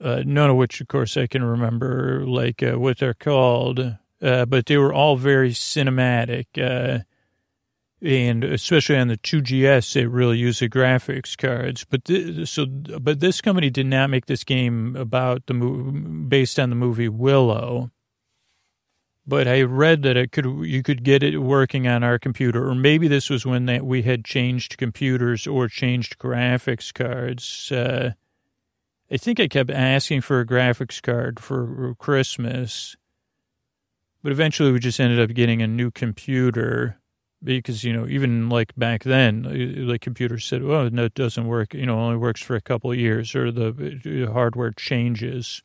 uh, 0.00 0.22
none 0.24 0.50
of 0.50 0.56
which, 0.56 0.80
of 0.80 0.88
course, 0.88 1.16
I 1.16 1.26
can 1.26 1.42
remember, 1.42 2.24
like 2.26 2.62
uh, 2.62 2.78
what 2.78 2.98
they're 2.98 3.14
called, 3.14 3.96
uh, 4.22 4.44
but 4.46 4.66
they 4.66 4.76
were 4.76 4.92
all 4.92 5.16
very 5.16 5.50
cinematic. 5.50 6.46
Uh, 6.56 7.02
and 8.00 8.44
especially 8.44 8.96
on 8.96 9.08
the 9.08 9.16
2GS, 9.16 9.92
they 9.92 10.06
really 10.06 10.38
use 10.38 10.60
the 10.60 10.68
graphics 10.68 11.36
cards. 11.36 11.84
But 11.84 12.04
th- 12.04 12.48
so, 12.48 12.66
but 12.66 13.18
this 13.18 13.40
company 13.40 13.70
did 13.70 13.86
not 13.86 14.10
make 14.10 14.26
this 14.26 14.44
game 14.44 14.94
about 14.94 15.46
the 15.46 15.54
movie 15.54 15.98
based 15.98 16.60
on 16.60 16.70
the 16.70 16.76
movie 16.76 17.08
Willow. 17.08 17.90
But 19.26 19.46
I 19.46 19.62
read 19.62 20.02
that 20.04 20.16
it 20.16 20.32
could 20.32 20.46
you 20.64 20.82
could 20.82 21.02
get 21.02 21.22
it 21.22 21.38
working 21.38 21.86
on 21.86 22.02
our 22.02 22.18
computer, 22.18 22.66
or 22.66 22.74
maybe 22.74 23.08
this 23.08 23.28
was 23.28 23.44
when 23.44 23.66
that 23.66 23.84
we 23.84 24.02
had 24.02 24.24
changed 24.24 24.78
computers 24.78 25.46
or 25.46 25.68
changed 25.68 26.18
graphics 26.18 26.94
cards. 26.94 27.70
Uh, 29.10 29.14
I 29.14 29.16
think 29.16 29.40
I 29.40 29.48
kept 29.48 29.70
asking 29.70 30.22
for 30.22 30.40
a 30.40 30.46
graphics 30.46 31.00
card 31.02 31.40
for 31.40 31.94
Christmas, 31.98 32.96
but 34.22 34.32
eventually 34.32 34.72
we 34.72 34.78
just 34.78 35.00
ended 35.00 35.20
up 35.20 35.34
getting 35.34 35.62
a 35.62 35.66
new 35.66 35.90
computer 35.90 36.98
because, 37.42 37.84
you 37.84 37.92
know, 37.92 38.06
even 38.08 38.48
like 38.48 38.74
back 38.76 39.04
then, 39.04 39.46
uh, 39.46 39.90
like 39.90 40.00
computers 40.00 40.44
said, 40.44 40.64
well, 40.64 40.90
no, 40.90 41.04
it 41.04 41.14
doesn't 41.14 41.46
work, 41.46 41.72
you 41.72 41.86
know, 41.86 41.98
only 41.98 42.16
works 42.16 42.42
for 42.42 42.56
a 42.56 42.60
couple 42.60 42.92
years 42.94 43.34
or 43.34 43.52
the 43.52 44.26
uh, 44.28 44.32
hardware 44.32 44.72
changes. 44.72 45.62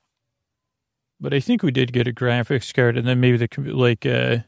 But 1.20 1.34
I 1.34 1.40
think 1.40 1.64
we 1.64 1.72
did 1.72 1.94
get 1.94 2.08
a 2.08 2.14
graphics 2.14 2.74
card 2.74 2.98
and 2.98 3.08
then 3.08 3.20
maybe 3.20 3.38
the, 3.38 3.74
like, 3.74 4.06
uh, 4.06 4.40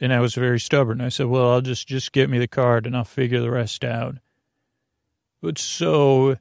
and 0.00 0.12
I 0.12 0.20
was 0.20 0.34
very 0.34 0.60
stubborn. 0.60 1.00
I 1.00 1.08
said, 1.08 1.26
well, 1.26 1.52
I'll 1.52 1.60
just, 1.60 1.86
just 1.86 2.12
get 2.12 2.28
me 2.28 2.38
the 2.38 2.48
card 2.48 2.86
and 2.86 2.96
I'll 2.96 3.04
figure 3.04 3.40
the 3.40 3.50
rest 3.50 3.84
out. 3.84 4.16
But 5.40 5.58
so 5.58 6.36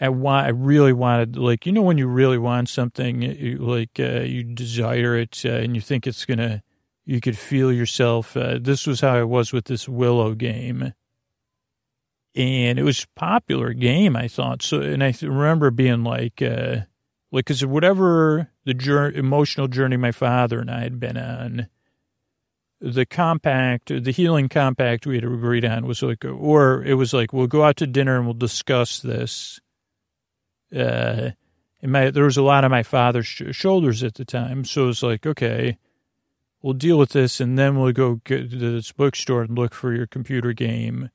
I 0.00 0.08
want, 0.08 0.46
I 0.46 0.50
really 0.50 0.94
wanted, 0.94 1.36
like, 1.36 1.66
you 1.66 1.72
know, 1.72 1.82
when 1.82 1.98
you 1.98 2.06
really 2.06 2.38
want 2.38 2.70
something, 2.70 3.20
you, 3.20 3.58
like, 3.58 4.00
uh, 4.00 4.20
you 4.20 4.42
desire 4.42 5.16
it 5.16 5.42
uh, 5.44 5.50
and 5.50 5.74
you 5.74 5.82
think 5.82 6.06
it's 6.06 6.24
going 6.24 6.38
to, 6.38 6.62
you 7.04 7.20
could 7.20 7.36
feel 7.36 7.70
yourself. 7.70 8.36
Uh, 8.36 8.58
this 8.58 8.86
was 8.86 9.02
how 9.02 9.14
I 9.14 9.24
was 9.24 9.52
with 9.52 9.66
this 9.66 9.88
Willow 9.88 10.34
game. 10.34 10.94
And 12.34 12.78
it 12.78 12.82
was 12.82 13.04
a 13.04 13.18
popular 13.18 13.74
game, 13.74 14.16
I 14.16 14.28
thought. 14.28 14.62
So, 14.62 14.80
and 14.80 15.04
I 15.04 15.14
remember 15.20 15.70
being 15.70 16.02
like, 16.02 16.40
uh, 16.40 16.82
like, 17.30 17.44
cause 17.44 17.64
whatever 17.64 18.50
the 18.64 18.74
journey, 18.74 19.18
emotional 19.18 19.68
journey 19.68 19.98
my 19.98 20.12
father 20.12 20.60
and 20.60 20.70
I 20.70 20.80
had 20.80 20.98
been 20.98 21.18
on, 21.18 21.68
the 22.80 23.04
compact, 23.04 23.88
the 23.88 24.10
healing 24.10 24.48
compact 24.48 25.06
we 25.06 25.16
had 25.16 25.24
agreed 25.24 25.66
on 25.66 25.86
was 25.86 26.02
like, 26.02 26.24
or 26.24 26.82
it 26.84 26.94
was 26.94 27.12
like, 27.12 27.32
we'll 27.32 27.46
go 27.46 27.64
out 27.64 27.76
to 27.76 27.86
dinner 27.86 28.16
and 28.16 28.24
we'll 28.24 28.32
discuss 28.32 29.00
this 29.00 29.60
uh, 30.74 31.30
and 31.82 31.92
my, 31.92 32.10
there 32.10 32.24
was 32.24 32.36
a 32.36 32.42
lot 32.42 32.64
on 32.64 32.70
my 32.70 32.82
father's 32.82 33.26
sh- 33.26 33.42
shoulders 33.52 34.02
at 34.02 34.14
the 34.14 34.24
time. 34.24 34.64
So 34.64 34.84
it 34.84 34.88
was 34.88 35.02
like, 35.02 35.26
okay, 35.26 35.78
we'll 36.62 36.74
deal 36.74 36.98
with 36.98 37.10
this 37.10 37.40
and 37.40 37.58
then 37.58 37.78
we'll 37.78 37.92
go 37.92 38.20
get 38.24 38.50
to 38.50 38.56
this 38.56 38.92
bookstore 38.92 39.42
and 39.42 39.56
look 39.58 39.74
for 39.74 39.94
your 39.94 40.06
computer 40.06 40.52
game. 40.52 41.10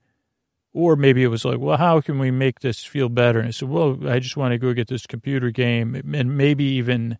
Or 0.74 0.95
maybe 0.95 1.24
it 1.24 1.28
was 1.28 1.45
like, 1.45 1.60
well, 1.60 1.78
how 1.78 2.01
can 2.01 2.20
we 2.20 2.32
make 2.32 2.60
this 2.60 2.84
feel 2.84 3.08
better? 3.08 3.39
And 3.39 3.47
I 3.47 3.51
said, 3.51 3.70
well, 3.70 3.97
I 4.08 4.20
just 4.20 4.36
want 4.36 4.51
to 4.51 4.58
go 4.58 4.74
get 4.74 4.89
this 4.89 5.08
computer 5.08 5.49
game. 5.49 5.95
And 5.95 6.38
maybe 6.38 6.66
even 6.66 7.18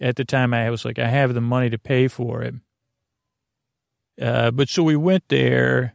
at 0.00 0.16
the 0.16 0.24
time 0.24 0.52
I 0.52 0.70
was 0.70 0.84
like, 0.84 0.98
I 0.98 1.08
have 1.08 1.34
the 1.34 1.40
money 1.40 1.70
to 1.70 1.78
pay 1.78 2.08
for 2.08 2.42
it. 2.42 2.54
Uh, 4.20 4.50
but 4.50 4.68
so 4.68 4.82
we 4.82 4.96
went 4.96 5.28
there 5.28 5.94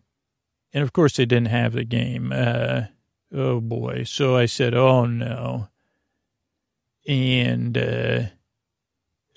and 0.73 0.83
of 0.83 0.93
course 0.93 1.15
they 1.15 1.25
didn't 1.25 1.47
have 1.47 1.73
the 1.73 1.83
game. 1.83 2.31
Uh, 2.33 2.83
Oh 3.31 3.59
boy. 3.61 4.03
So 4.03 4.35
I 4.35 4.45
said, 4.45 4.73
oh 4.73 5.05
no. 5.05 5.69
And, 7.07 7.77
uh, 7.77 8.21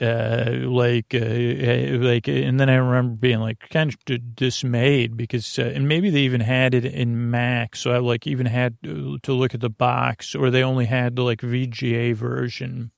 uh, 0.01 0.51
like, 0.65 1.15
uh, 1.15 1.19
uh, 1.19 1.99
like, 1.99 2.27
and 2.27 2.59
then 2.59 2.69
I 2.69 2.75
remember 2.75 3.15
being 3.17 3.39
like 3.39 3.69
kind 3.71 3.95
of 3.95 4.35
dismayed 4.35 5.17
because, 5.17 5.59
uh, 5.59 5.73
and 5.75 5.87
maybe 5.87 6.11
they 6.11 6.21
even 6.21 6.41
had 6.41 6.75
it 6.75 6.85
in 6.85 7.31
Mac. 7.31 7.77
So 7.77 7.93
I 7.93 7.99
like 7.99 8.27
even 8.27 8.47
had 8.47 8.77
to 8.83 9.33
look 9.33 9.55
at 9.55 9.61
the 9.61 9.71
box 9.71 10.35
or 10.35 10.51
they 10.51 10.63
only 10.63 10.87
had 10.87 11.15
the 11.17 11.23
like 11.23 11.41
VGA 11.41 12.15
version. 12.15 12.91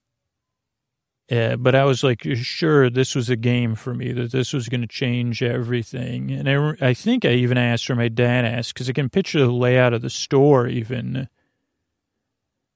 Uh, 1.31 1.57
but 1.57 1.75
I 1.75 1.85
was 1.85 2.05
like, 2.05 2.23
sure, 2.35 2.91
this 2.91 3.15
was 3.15 3.31
a 3.31 3.37
game 3.37 3.75
for 3.75 3.95
me, 3.95 4.13
that 4.13 4.31
this 4.31 4.53
was 4.53 4.69
going 4.69 4.83
to 4.83 4.87
change 4.87 5.43
everything. 5.43 6.31
And 6.31 6.49
I, 6.49 6.89
I 6.89 6.95
think 6.95 7.25
I 7.25 7.31
even 7.31 7.57
asked, 7.57 7.89
or 7.89 7.95
my 7.95 8.09
dad 8.09 8.45
asked, 8.45 8.75
because 8.75 8.91
I 8.91 8.93
can 8.93 9.09
picture 9.09 9.41
the 9.41 9.51
layout 9.51 9.95
of 9.95 10.03
the 10.03 10.11
store 10.11 10.67
even. 10.69 11.29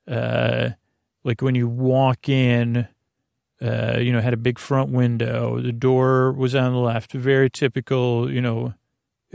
Uh, 0.07 0.71
like 1.25 1.43
when 1.43 1.55
you 1.55 1.69
walk 1.69 2.29
in, 2.31 2.89
uh, 3.61 3.99
you 3.99 4.13
know, 4.13 4.21
had 4.21 4.33
a 4.33 4.39
big 4.39 4.59
front 4.59 4.91
window. 4.91 5.61
The 5.61 5.73
door 5.73 6.33
was 6.33 6.55
on 6.55 6.73
the 6.73 6.79
left, 6.79 7.13
very 7.13 7.51
typical, 7.51 8.33
you 8.33 8.41
know, 8.41 8.75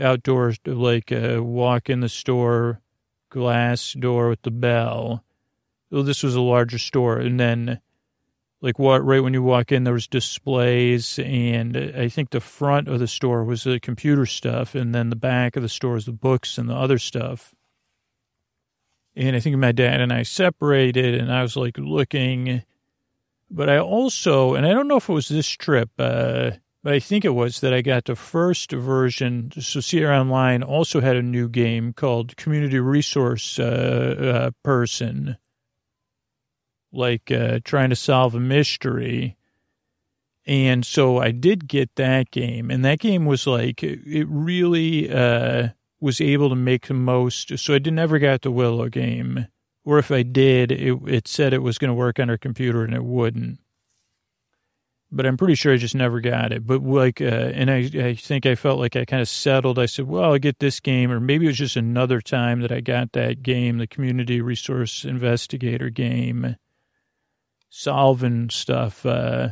outdoors, 0.00 0.58
like 0.66 1.12
uh, 1.12 1.42
walk 1.42 1.88
in 1.88 2.00
the 2.00 2.08
store, 2.08 2.80
glass 3.28 3.92
door 3.92 4.28
with 4.28 4.42
the 4.42 4.50
bell. 4.50 5.22
Well, 5.90 6.02
this 6.02 6.22
was 6.22 6.34
a 6.34 6.40
larger 6.40 6.78
store. 6.78 7.18
And 7.18 7.38
then 7.38 7.80
like 8.64 8.78
what 8.78 9.04
right 9.04 9.22
when 9.22 9.34
you 9.34 9.42
walk 9.42 9.70
in 9.70 9.84
there 9.84 9.92
was 9.92 10.08
displays 10.08 11.18
and 11.18 11.76
i 11.76 12.08
think 12.08 12.30
the 12.30 12.40
front 12.40 12.88
of 12.88 12.98
the 12.98 13.06
store 13.06 13.44
was 13.44 13.64
the 13.64 13.78
computer 13.78 14.24
stuff 14.24 14.74
and 14.74 14.94
then 14.94 15.10
the 15.10 15.16
back 15.16 15.54
of 15.54 15.62
the 15.62 15.68
store 15.68 15.92
was 15.92 16.06
the 16.06 16.12
books 16.12 16.56
and 16.56 16.68
the 16.68 16.74
other 16.74 16.98
stuff. 16.98 17.54
And 19.14 19.36
i 19.36 19.40
think 19.40 19.56
my 19.58 19.72
dad 19.72 20.00
and 20.00 20.12
i 20.12 20.22
separated 20.22 21.14
and 21.14 21.30
i 21.30 21.42
was 21.42 21.56
like 21.56 21.76
looking. 21.78 22.62
But 23.50 23.68
i 23.68 23.78
also 23.78 24.54
and 24.54 24.66
i 24.66 24.70
don't 24.70 24.88
know 24.88 24.96
if 24.96 25.10
it 25.10 25.12
was 25.12 25.28
this 25.28 25.48
trip 25.48 25.90
uh, 25.98 26.52
but 26.82 26.94
i 26.94 26.98
think 26.98 27.24
it 27.24 27.34
was 27.34 27.60
that 27.60 27.74
i 27.74 27.82
got 27.82 28.06
the 28.06 28.16
first 28.16 28.72
version. 28.72 29.52
So 29.60 29.80
sierra 29.80 30.18
online 30.18 30.62
also 30.62 31.02
had 31.02 31.16
a 31.16 31.22
new 31.22 31.50
game 31.50 31.92
called 31.92 32.36
community 32.38 32.80
resource 32.80 33.58
uh, 33.58 34.46
uh, 34.46 34.50
person 34.62 35.36
like 36.94 37.30
uh, 37.30 37.60
trying 37.64 37.90
to 37.90 37.96
solve 37.96 38.34
a 38.34 38.40
mystery. 38.40 39.36
And 40.46 40.84
so 40.84 41.18
I 41.18 41.30
did 41.30 41.68
get 41.68 41.94
that 41.96 42.30
game, 42.30 42.70
and 42.70 42.84
that 42.84 42.98
game 42.98 43.24
was 43.24 43.46
like 43.46 43.82
it 43.82 44.26
really 44.28 45.10
uh, 45.10 45.68
was 46.00 46.20
able 46.20 46.50
to 46.50 46.56
make 46.56 46.86
the 46.86 46.94
most. 46.94 47.58
So 47.58 47.74
I 47.74 47.78
did 47.78 47.94
never 47.94 48.18
got 48.18 48.42
the 48.42 48.50
Willow 48.50 48.90
game, 48.90 49.46
or 49.86 49.98
if 49.98 50.10
I 50.10 50.22
did, 50.22 50.70
it, 50.70 50.98
it 51.06 51.28
said 51.28 51.54
it 51.54 51.62
was 51.62 51.78
going 51.78 51.88
to 51.88 51.94
work 51.94 52.20
on 52.20 52.28
our 52.28 52.36
computer 52.36 52.84
and 52.84 52.94
it 52.94 53.04
wouldn't. 53.04 53.58
But 55.10 55.26
I'm 55.26 55.36
pretty 55.36 55.54
sure 55.54 55.72
I 55.72 55.76
just 55.76 55.94
never 55.94 56.20
got 56.20 56.52
it. 56.52 56.66
But 56.66 56.82
like, 56.82 57.20
uh, 57.20 57.24
and 57.24 57.70
I, 57.70 57.90
I 57.94 58.14
think 58.14 58.44
I 58.44 58.54
felt 58.54 58.80
like 58.80 58.96
I 58.96 59.04
kind 59.04 59.22
of 59.22 59.28
settled. 59.28 59.78
I 59.78 59.86
said, 59.86 60.08
well, 60.08 60.24
I'll 60.24 60.38
get 60.38 60.58
this 60.58 60.80
game, 60.80 61.10
or 61.10 61.20
maybe 61.20 61.46
it 61.46 61.50
was 61.50 61.58
just 61.58 61.76
another 61.76 62.20
time 62.20 62.60
that 62.62 62.72
I 62.72 62.80
got 62.80 63.12
that 63.12 63.42
game, 63.42 63.78
the 63.78 63.86
Community 63.86 64.40
Resource 64.40 65.04
Investigator 65.04 65.88
game, 65.88 66.56
solving 67.74 68.48
stuff. 68.50 69.04
Uh, 69.04 69.50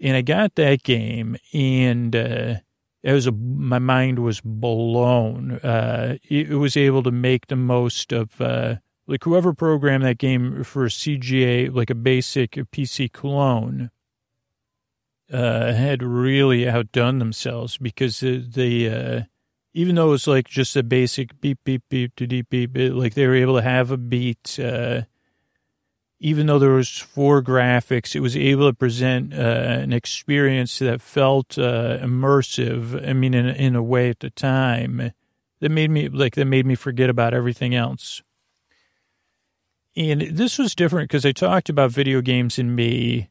and 0.00 0.16
I 0.16 0.22
got 0.22 0.54
that 0.56 0.82
game, 0.82 1.36
and 1.52 2.14
uh, 2.14 2.54
it 3.02 3.12
was 3.12 3.26
a 3.26 3.32
my 3.32 3.78
mind 3.78 4.18
was 4.18 4.40
blown. 4.40 5.52
Uh, 5.52 6.16
it, 6.28 6.50
it, 6.50 6.56
was 6.56 6.76
able 6.76 7.02
to 7.02 7.10
make 7.10 7.46
the 7.46 7.56
most 7.56 8.12
of 8.12 8.40
uh, 8.40 8.76
like 9.06 9.24
whoever 9.24 9.52
programmed 9.52 10.04
that 10.04 10.18
game 10.18 10.62
for 10.64 10.86
CGA, 10.86 11.74
like 11.74 11.90
a 11.90 11.94
basic 11.94 12.52
PC 12.52 13.12
clone, 13.12 13.90
uh, 15.32 15.72
had 15.72 16.02
really 16.02 16.68
outdone 16.68 17.18
themselves 17.18 17.76
because 17.76 18.20
they, 18.20 18.88
uh, 18.88 19.24
even 19.74 19.94
though 19.94 20.08
it 20.08 20.10
was 20.10 20.26
like 20.26 20.48
just 20.48 20.76
a 20.76 20.82
basic 20.82 21.40
beep 21.40 21.58
beep 21.64 21.82
beep 21.90 22.16
to 22.16 22.26
deep 22.26 22.48
beep, 22.50 22.70
like 22.74 23.14
they 23.14 23.26
were 23.26 23.34
able 23.34 23.56
to 23.56 23.62
have 23.62 23.90
a 23.90 23.98
beat. 23.98 24.58
Uh, 26.20 26.26
even 26.26 26.46
though 26.46 26.58
there 26.58 26.70
was 26.70 26.98
four 26.98 27.42
graphics, 27.42 28.14
it 28.14 28.20
was 28.20 28.36
able 28.36 28.68
to 28.68 28.74
present 28.74 29.32
uh, 29.32 29.36
an 29.36 29.92
experience 29.92 30.78
that 30.78 31.00
felt 31.00 31.58
uh, 31.58 31.98
immersive. 31.98 33.08
I 33.08 33.12
mean, 33.12 33.34
in 33.34 33.46
in 33.46 33.76
a 33.76 33.82
way 33.82 34.10
at 34.10 34.20
the 34.20 34.30
time 34.30 35.12
that 35.60 35.68
made 35.70 35.90
me 35.90 36.08
like 36.08 36.34
that 36.34 36.46
made 36.46 36.66
me 36.66 36.74
forget 36.74 37.10
about 37.10 37.34
everything 37.34 37.74
else. 37.74 38.22
And 39.96 40.20
this 40.20 40.58
was 40.58 40.74
different 40.74 41.08
because 41.10 41.26
I 41.26 41.32
talked 41.32 41.68
about 41.68 41.90
video 41.90 42.20
games 42.20 42.58
in 42.58 42.74
me, 42.76 43.28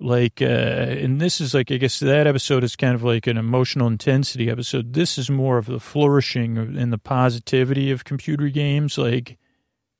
like, 0.00 0.40
uh, 0.40 0.46
and 0.46 1.20
this 1.20 1.40
is 1.40 1.52
like 1.52 1.70
I 1.70 1.76
guess 1.76 2.00
that 2.00 2.26
episode 2.26 2.64
is 2.64 2.76
kind 2.76 2.94
of 2.94 3.02
like 3.02 3.26
an 3.26 3.36
emotional 3.36 3.86
intensity 3.86 4.50
episode. 4.50 4.94
This 4.94 5.18
is 5.18 5.30
more 5.30 5.58
of 5.58 5.66
the 5.66 5.80
flourishing 5.80 6.56
and 6.56 6.92
the 6.92 6.98
positivity 6.98 7.90
of 7.90 8.04
computer 8.04 8.48
games, 8.48 8.96
like 8.96 9.38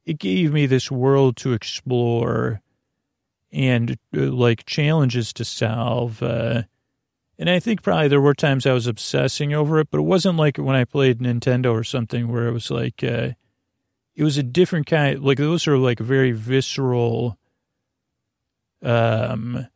it 0.06 0.18
gave 0.18 0.52
me 0.52 0.66
this 0.66 0.90
world 0.90 1.36
to 1.38 1.52
explore 1.52 2.60
and 3.52 3.92
uh, 4.16 4.20
like 4.20 4.66
challenges 4.66 5.32
to 5.32 5.44
solve. 5.44 6.22
Uh, 6.22 6.62
and 7.38 7.48
I 7.48 7.58
think 7.58 7.82
probably 7.82 8.08
there 8.08 8.20
were 8.20 8.34
times 8.34 8.66
I 8.66 8.72
was 8.72 8.86
obsessing 8.86 9.54
over 9.54 9.78
it, 9.80 9.88
but 9.90 9.98
it 9.98 10.04
wasn't 10.04 10.36
like 10.36 10.56
when 10.56 10.76
I 10.76 10.84
played 10.84 11.20
Nintendo 11.20 11.72
or 11.72 11.84
something 11.84 12.28
where 12.28 12.48
it 12.48 12.52
was 12.52 12.70
like, 12.70 13.02
uh, 13.02 13.30
it 14.14 14.22
was 14.22 14.38
a 14.38 14.42
different 14.42 14.86
kind, 14.86 15.22
like 15.22 15.38
those 15.38 15.66
are 15.66 15.78
like 15.78 15.98
very 15.98 16.32
visceral, 16.32 17.38
um, 18.82 19.66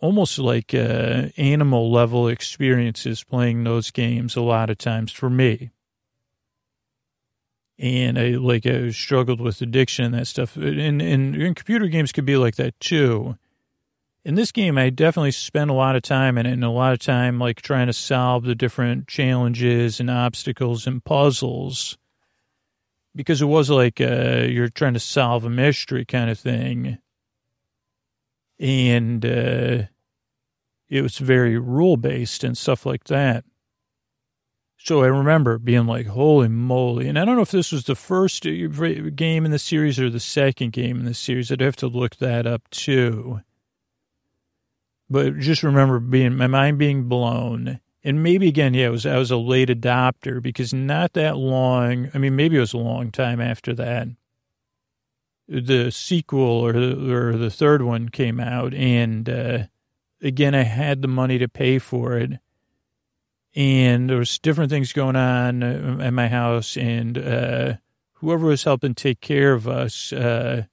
almost 0.00 0.38
like 0.38 0.74
uh, 0.74 1.28
animal 1.36 1.90
level 1.90 2.28
experiences 2.28 3.24
playing 3.24 3.64
those 3.64 3.90
games 3.90 4.36
a 4.36 4.42
lot 4.42 4.68
of 4.68 4.76
times 4.76 5.12
for 5.12 5.30
me 5.30 5.70
and 7.82 8.16
I 8.16 8.28
like 8.28 8.64
I 8.64 8.90
struggled 8.90 9.40
with 9.40 9.60
addiction 9.60 10.04
and 10.04 10.14
that 10.14 10.28
stuff. 10.28 10.56
And, 10.56 11.02
and, 11.02 11.34
and 11.34 11.56
computer 11.56 11.88
games 11.88 12.12
could 12.12 12.24
be 12.24 12.36
like 12.36 12.54
that 12.54 12.78
too. 12.78 13.36
In 14.24 14.36
this 14.36 14.52
game, 14.52 14.78
I 14.78 14.88
definitely 14.88 15.32
spent 15.32 15.68
a 15.68 15.74
lot 15.74 15.96
of 15.96 16.02
time 16.02 16.38
in 16.38 16.46
it 16.46 16.52
and 16.52 16.62
a 16.62 16.70
lot 16.70 16.92
of 16.92 17.00
time 17.00 17.40
like 17.40 17.60
trying 17.60 17.88
to 17.88 17.92
solve 17.92 18.44
the 18.44 18.54
different 18.54 19.08
challenges 19.08 19.98
and 19.98 20.08
obstacles 20.08 20.86
and 20.86 21.04
puzzles 21.04 21.98
because 23.16 23.42
it 23.42 23.46
was 23.46 23.68
like 23.68 24.00
uh, 24.00 24.46
you're 24.48 24.68
trying 24.68 24.94
to 24.94 25.00
solve 25.00 25.44
a 25.44 25.50
mystery 25.50 26.04
kind 26.04 26.30
of 26.30 26.38
thing. 26.38 26.98
And 28.60 29.26
uh, 29.26 29.82
it 30.88 31.02
was 31.02 31.18
very 31.18 31.58
rule 31.58 31.96
based 31.96 32.44
and 32.44 32.56
stuff 32.56 32.86
like 32.86 33.04
that. 33.04 33.44
So 34.84 35.04
I 35.04 35.06
remember 35.06 35.58
being 35.58 35.86
like, 35.86 36.08
holy 36.08 36.48
moly. 36.48 37.06
And 37.06 37.16
I 37.16 37.24
don't 37.24 37.36
know 37.36 37.42
if 37.42 37.52
this 37.52 37.70
was 37.70 37.84
the 37.84 37.94
first 37.94 38.42
game 38.42 39.44
in 39.44 39.52
the 39.52 39.58
series 39.58 40.00
or 40.00 40.10
the 40.10 40.18
second 40.18 40.72
game 40.72 40.98
in 40.98 41.04
the 41.04 41.14
series. 41.14 41.52
I'd 41.52 41.60
have 41.60 41.76
to 41.76 41.86
look 41.86 42.16
that 42.16 42.48
up 42.48 42.68
too. 42.70 43.42
But 45.08 45.38
just 45.38 45.62
remember 45.62 46.00
being, 46.00 46.34
my 46.34 46.48
mind 46.48 46.78
being 46.78 47.04
blown. 47.04 47.78
And 48.02 48.24
maybe 48.24 48.48
again, 48.48 48.74
yeah, 48.74 48.86
I 48.86 48.90
was, 48.90 49.06
I 49.06 49.18
was 49.18 49.30
a 49.30 49.36
late 49.36 49.68
adopter 49.68 50.42
because 50.42 50.74
not 50.74 51.12
that 51.12 51.36
long, 51.36 52.10
I 52.12 52.18
mean, 52.18 52.34
maybe 52.34 52.56
it 52.56 52.60
was 52.60 52.74
a 52.74 52.78
long 52.78 53.12
time 53.12 53.40
after 53.40 53.72
that. 53.74 54.08
The 55.46 55.92
sequel 55.92 56.40
or 56.40 56.72
the, 56.72 57.14
or 57.14 57.36
the 57.36 57.50
third 57.50 57.82
one 57.82 58.08
came 58.08 58.40
out. 58.40 58.74
And 58.74 59.28
uh, 59.28 59.58
again, 60.20 60.56
I 60.56 60.64
had 60.64 61.02
the 61.02 61.08
money 61.08 61.38
to 61.38 61.46
pay 61.46 61.78
for 61.78 62.18
it 62.18 62.40
and 63.54 64.08
there 64.08 64.18
was 64.18 64.38
different 64.38 64.70
things 64.70 64.92
going 64.92 65.16
on 65.16 65.62
uh, 65.62 65.98
at 66.00 66.12
my 66.12 66.28
house 66.28 66.76
and 66.76 67.18
uh, 67.18 67.74
whoever 68.14 68.46
was 68.46 68.64
helping 68.64 68.94
take 68.94 69.20
care 69.20 69.52
of 69.52 69.68
us 69.68 70.12
uh, 70.12 70.64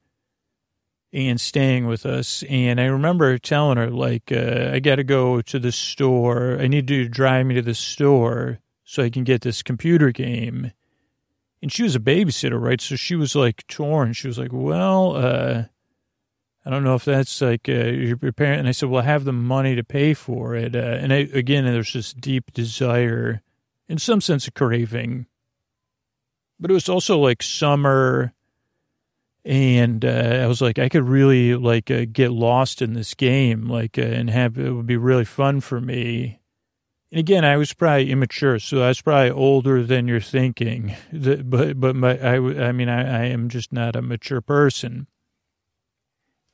and 1.11 1.41
staying 1.41 1.87
with 1.87 2.05
us. 2.05 2.43
And 2.49 2.79
i 2.79 2.85
remember 2.85 3.37
telling 3.37 3.77
her 3.77 3.89
like 3.89 4.31
uh, 4.31 4.71
i 4.73 4.79
got 4.79 4.95
to 4.95 5.03
go 5.03 5.41
to 5.41 5.59
the 5.59 5.71
store. 5.71 6.57
I 6.59 6.67
need 6.67 6.89
you 6.89 7.03
to 7.03 7.09
drive 7.09 7.45
me 7.45 7.55
to 7.55 7.61
the 7.61 7.73
store 7.73 8.59
so 8.83 9.03
i 9.03 9.09
can 9.09 9.23
get 9.23 9.41
this 9.41 9.61
computer 9.61 10.11
game. 10.11 10.71
And 11.61 11.71
she 11.73 11.83
was 11.83 11.95
a 11.95 11.99
babysitter 11.99 12.61
right? 12.61 12.79
So 12.79 12.95
she 12.95 13.15
was 13.17 13.35
like 13.35 13.67
torn. 13.67 14.13
She 14.13 14.27
was 14.27 14.39
like 14.39 14.53
well 14.53 15.17
uh, 15.17 15.63
I 16.65 16.69
don't 16.69 16.83
know 16.83 16.95
if 16.95 17.05
that's 17.05 17.41
like 17.41 17.69
uh, 17.69 17.71
your 17.71 18.17
parent. 18.17 18.59
And 18.59 18.67
I 18.67 18.71
said, 18.71 18.89
well, 18.89 19.01
I 19.01 19.05
have 19.05 19.23
the 19.23 19.33
money 19.33 19.75
to 19.75 19.83
pay 19.83 20.13
for 20.13 20.55
it. 20.55 20.75
Uh, 20.75 20.79
and 20.79 21.13
I, 21.13 21.29
again, 21.33 21.63
there's 21.65 21.93
this 21.93 22.13
deep 22.13 22.53
desire, 22.53 23.41
in 23.87 23.97
some 23.97 24.21
sense, 24.21 24.47
a 24.47 24.51
craving. 24.51 25.25
But 26.59 26.71
it 26.71 26.73
was 26.73 26.89
also 26.89 27.17
like 27.17 27.41
summer. 27.41 28.33
And 29.45 30.03
uh, 30.03 30.39
I 30.43 30.47
was 30.47 30.61
like, 30.61 30.77
I 30.77 30.89
could 30.89 31.07
really 31.07 31.55
like 31.55 31.89
uh, 31.89 32.05
get 32.11 32.31
lost 32.31 32.81
in 32.81 32.93
this 32.93 33.13
game, 33.13 33.69
like, 33.69 33.97
uh, 33.97 34.01
and 34.01 34.29
have 34.29 34.57
it 34.57 34.71
would 34.71 34.85
be 34.85 34.97
really 34.97 35.25
fun 35.25 35.61
for 35.61 35.79
me. 35.79 36.39
And 37.11 37.19
again, 37.19 37.43
I 37.43 37.57
was 37.57 37.73
probably 37.73 38.11
immature, 38.11 38.59
so 38.59 38.83
I 38.83 38.89
was 38.89 39.01
probably 39.01 39.31
older 39.31 39.83
than 39.83 40.07
you're 40.07 40.19
thinking. 40.19 40.95
But 41.11 41.79
but 41.79 41.95
my, 41.95 42.19
I 42.19 42.35
I 42.67 42.71
mean, 42.71 42.89
I, 42.89 43.21
I 43.21 43.25
am 43.25 43.49
just 43.49 43.73
not 43.73 43.95
a 43.95 44.01
mature 44.01 44.41
person. 44.41 45.07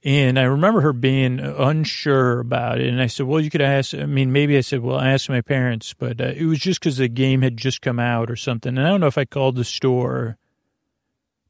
And 0.05 0.37
I 0.37 0.43
remember 0.43 0.81
her 0.81 0.93
being 0.93 1.39
unsure 1.39 2.39
about 2.39 2.79
it. 2.79 2.89
And 2.89 3.01
I 3.01 3.07
said, 3.07 3.25
well, 3.25 3.41
you 3.41 3.49
could 3.49 3.61
ask, 3.61 3.95
I 3.95 4.05
mean, 4.05 4.31
maybe 4.31 4.55
I 4.55 4.61
said, 4.61 4.81
well, 4.81 5.01
ask 5.01 5.29
my 5.29 5.41
parents, 5.41 5.95
but 5.95 6.21
uh, 6.21 6.25
it 6.25 6.45
was 6.45 6.59
just 6.59 6.79
because 6.79 6.97
the 6.97 7.07
game 7.07 7.41
had 7.41 7.57
just 7.57 7.81
come 7.81 7.99
out 7.99 8.29
or 8.29 8.35
something. 8.35 8.77
And 8.77 8.85
I 8.85 8.91
don't 8.91 9.01
know 9.01 9.07
if 9.07 9.17
I 9.17 9.25
called 9.25 9.55
the 9.55 9.63
store, 9.63 10.37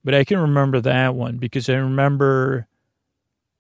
but 0.06 0.16
I 0.16 0.24
can 0.24 0.40
remember 0.40 0.80
that 0.80 1.16
one 1.16 1.36
because 1.36 1.68
I 1.68 1.74
remember, 1.74 2.68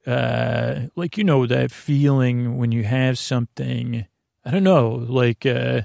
uh, 0.08 0.84
like, 0.96 1.18
you 1.18 1.26
know, 1.26 1.46
that 1.46 1.72
feeling 1.72 2.58
when 2.58 2.72
you 2.72 2.84
have 2.84 3.20
something, 3.20 4.06
I 4.46 4.52
don't 4.52 4.64
know, 4.64 4.92
like, 5.10 5.46
uh, 5.46 5.82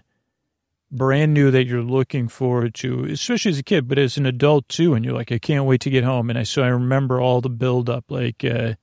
brand 0.93 1.35
new 1.35 1.51
that 1.51 1.67
you're 1.67 1.83
looking 1.83 2.29
forward 2.29 2.75
to, 2.77 3.07
especially 3.07 3.51
as 3.51 3.59
a 3.59 3.65
kid, 3.65 3.89
but 3.89 3.99
as 3.99 4.17
an 4.17 4.27
adult 4.27 4.69
too. 4.69 4.95
And 4.95 5.05
you're 5.05 5.15
like, 5.15 5.33
I 5.33 5.39
can't 5.39 5.65
wait 5.65 5.81
to 5.81 5.91
get 5.91 6.05
home. 6.05 6.31
And 6.31 6.39
I, 6.39 6.45
so 6.45 6.63
I 6.63 6.69
remember 6.69 7.21
all 7.21 7.41
the 7.41 7.51
build 7.51 7.91
up, 7.91 8.05
like, 8.09 8.45
uh, 8.45 8.75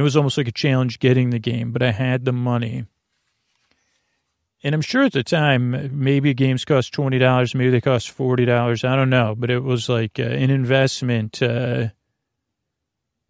it 0.00 0.02
was 0.02 0.16
almost 0.16 0.38
like 0.38 0.48
a 0.48 0.52
challenge 0.52 0.98
getting 0.98 1.30
the 1.30 1.38
game, 1.38 1.70
but 1.70 1.82
I 1.82 1.92
had 1.92 2.24
the 2.24 2.32
money. 2.32 2.86
And 4.64 4.74
I'm 4.74 4.80
sure 4.80 5.02
at 5.02 5.12
the 5.12 5.24
time, 5.24 5.90
maybe 5.92 6.32
games 6.34 6.64
cost 6.64 6.94
twenty 6.94 7.18
dollars, 7.18 7.54
maybe 7.54 7.70
they 7.70 7.80
cost 7.80 8.10
forty 8.10 8.44
dollars. 8.44 8.84
I 8.84 8.96
don't 8.96 9.10
know, 9.10 9.34
but 9.36 9.50
it 9.50 9.60
was 9.60 9.88
like 9.88 10.18
uh, 10.18 10.22
an 10.22 10.50
investment. 10.50 11.42
Uh, 11.42 11.88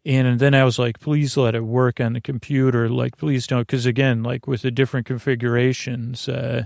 and 0.04 0.38
then 0.38 0.54
I 0.54 0.64
was 0.64 0.78
like, 0.78 1.00
please 1.00 1.36
let 1.36 1.54
it 1.54 1.64
work 1.64 2.00
on 2.00 2.12
the 2.12 2.20
computer. 2.20 2.88
Like, 2.88 3.16
please 3.16 3.46
don't, 3.46 3.60
because 3.60 3.86
again, 3.86 4.22
like 4.22 4.46
with 4.46 4.62
the 4.62 4.70
different 4.70 5.06
configurations. 5.06 6.28
Uh, 6.28 6.64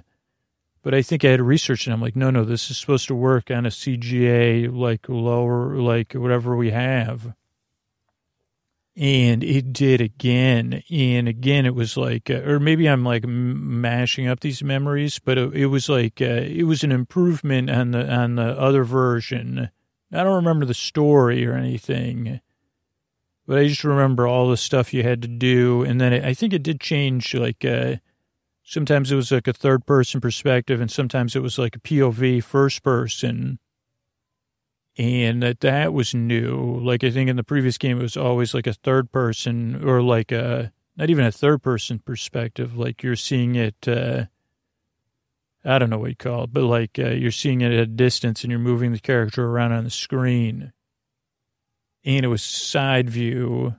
but 0.83 0.95
I 0.95 1.03
think 1.03 1.25
I 1.25 1.31
had 1.31 1.41
research, 1.41 1.87
and 1.87 1.95
I'm 1.95 2.01
like, 2.01 2.17
no, 2.17 2.31
no, 2.31 2.45
this 2.45 2.71
is 2.71 2.79
supposed 2.79 3.09
to 3.09 3.15
work 3.15 3.51
on 3.51 3.67
a 3.67 3.71
CGA, 3.71 4.73
like 4.75 5.09
lower, 5.09 5.77
like 5.77 6.13
whatever 6.15 6.57
we 6.57 6.71
have 6.71 7.35
and 8.97 9.45
it 9.45 9.73
did 9.73 10.01
again 10.01 10.83
and 10.91 11.29
again 11.29 11.67
it 11.67 11.75
was 11.75 11.97
like 11.97 12.31
uh, 12.31 12.41
or 12.47 12.59
maybe 12.59 12.89
i'm 12.89 13.05
like 13.05 13.25
mashing 13.27 14.27
up 14.27 14.41
these 14.41 14.63
memories 14.63 15.19
but 15.19 15.37
it, 15.39 15.55
it 15.55 15.67
was 15.67 15.89
like 15.89 16.21
uh, 16.23 16.25
it 16.25 16.65
was 16.65 16.83
an 16.83 16.93
improvement 16.93 17.71
on 17.71 17.91
the 17.91 18.11
on 18.13 18.37
the 18.37 18.59
other 18.59 18.85
version 18.85 19.71
i 20.13 20.23
don't 20.23 20.37
remember 20.37 20.65
the 20.65 20.75
story 20.75 21.47
or 21.47 21.55
anything 21.55 22.41
But 23.47 23.59
I 23.59 23.69
just 23.69 23.85
remember 23.85 24.27
all 24.27 24.51
the 24.51 24.57
stuff 24.57 24.93
you 24.93 25.03
had 25.03 25.23
to 25.23 25.29
do. 25.29 25.83
And 25.85 26.01
then 26.01 26.13
it, 26.13 26.25
I 26.25 26.35
think 26.35 26.53
it 26.53 26.63
did 26.65 26.81
change. 26.81 27.35
Like, 27.35 27.65
uh, 27.65 27.97
sometimes 28.65 29.13
it 29.13 29.17
was 29.17 29.31
like 29.31 29.47
a 29.49 29.53
third 29.53 29.87
person 29.87 30.21
perspective 30.21 30.81
and 30.81 30.91
sometimes 30.91 31.37
it 31.37 31.43
was 31.43 31.59
like 31.59 31.77
a 31.77 31.81
POV 31.81 32.43
first 32.43 32.83
person. 32.83 33.59
And 34.99 35.43
that, 35.43 35.61
that 35.61 35.93
was 35.93 36.15
new. 36.15 36.81
Like, 36.81 37.05
I 37.05 37.11
think 37.11 37.29
in 37.29 37.37
the 37.37 37.45
previous 37.45 37.77
game, 37.77 37.99
it 37.99 38.03
was 38.03 38.17
always 38.17 38.55
like 38.55 38.67
a 38.67 38.73
third 38.73 39.13
person 39.13 39.85
or 39.85 40.01
like 40.01 40.33
a, 40.33 40.73
not 40.97 41.11
even 41.11 41.27
a 41.27 41.33
third 41.33 41.63
person 41.63 41.99
perspective. 41.99 42.77
Like 42.77 43.03
you're 43.03 43.17
seeing 43.17 43.57
it, 43.57 43.87
uh, 43.87 44.25
I 45.65 45.79
don't 45.79 45.91
know 45.91 45.99
what 45.99 46.11
you 46.11 46.17
call 46.17 46.45
it, 46.45 46.53
but 46.53 46.63
like 46.63 46.99
uh, 46.99 47.11
you're 47.11 47.31
seeing 47.31 47.61
it 47.61 47.73
at 47.73 47.79
a 47.79 47.87
distance 47.87 48.43
and 48.43 48.51
you're 48.51 48.59
moving 48.59 48.93
the 48.93 48.99
character 48.99 49.45
around 49.45 49.73
on 49.73 49.85
the 49.85 49.91
screen. 49.91 50.73
And 52.05 52.25
it 52.25 52.29
was 52.29 52.43
side 52.43 53.11
view, 53.11 53.75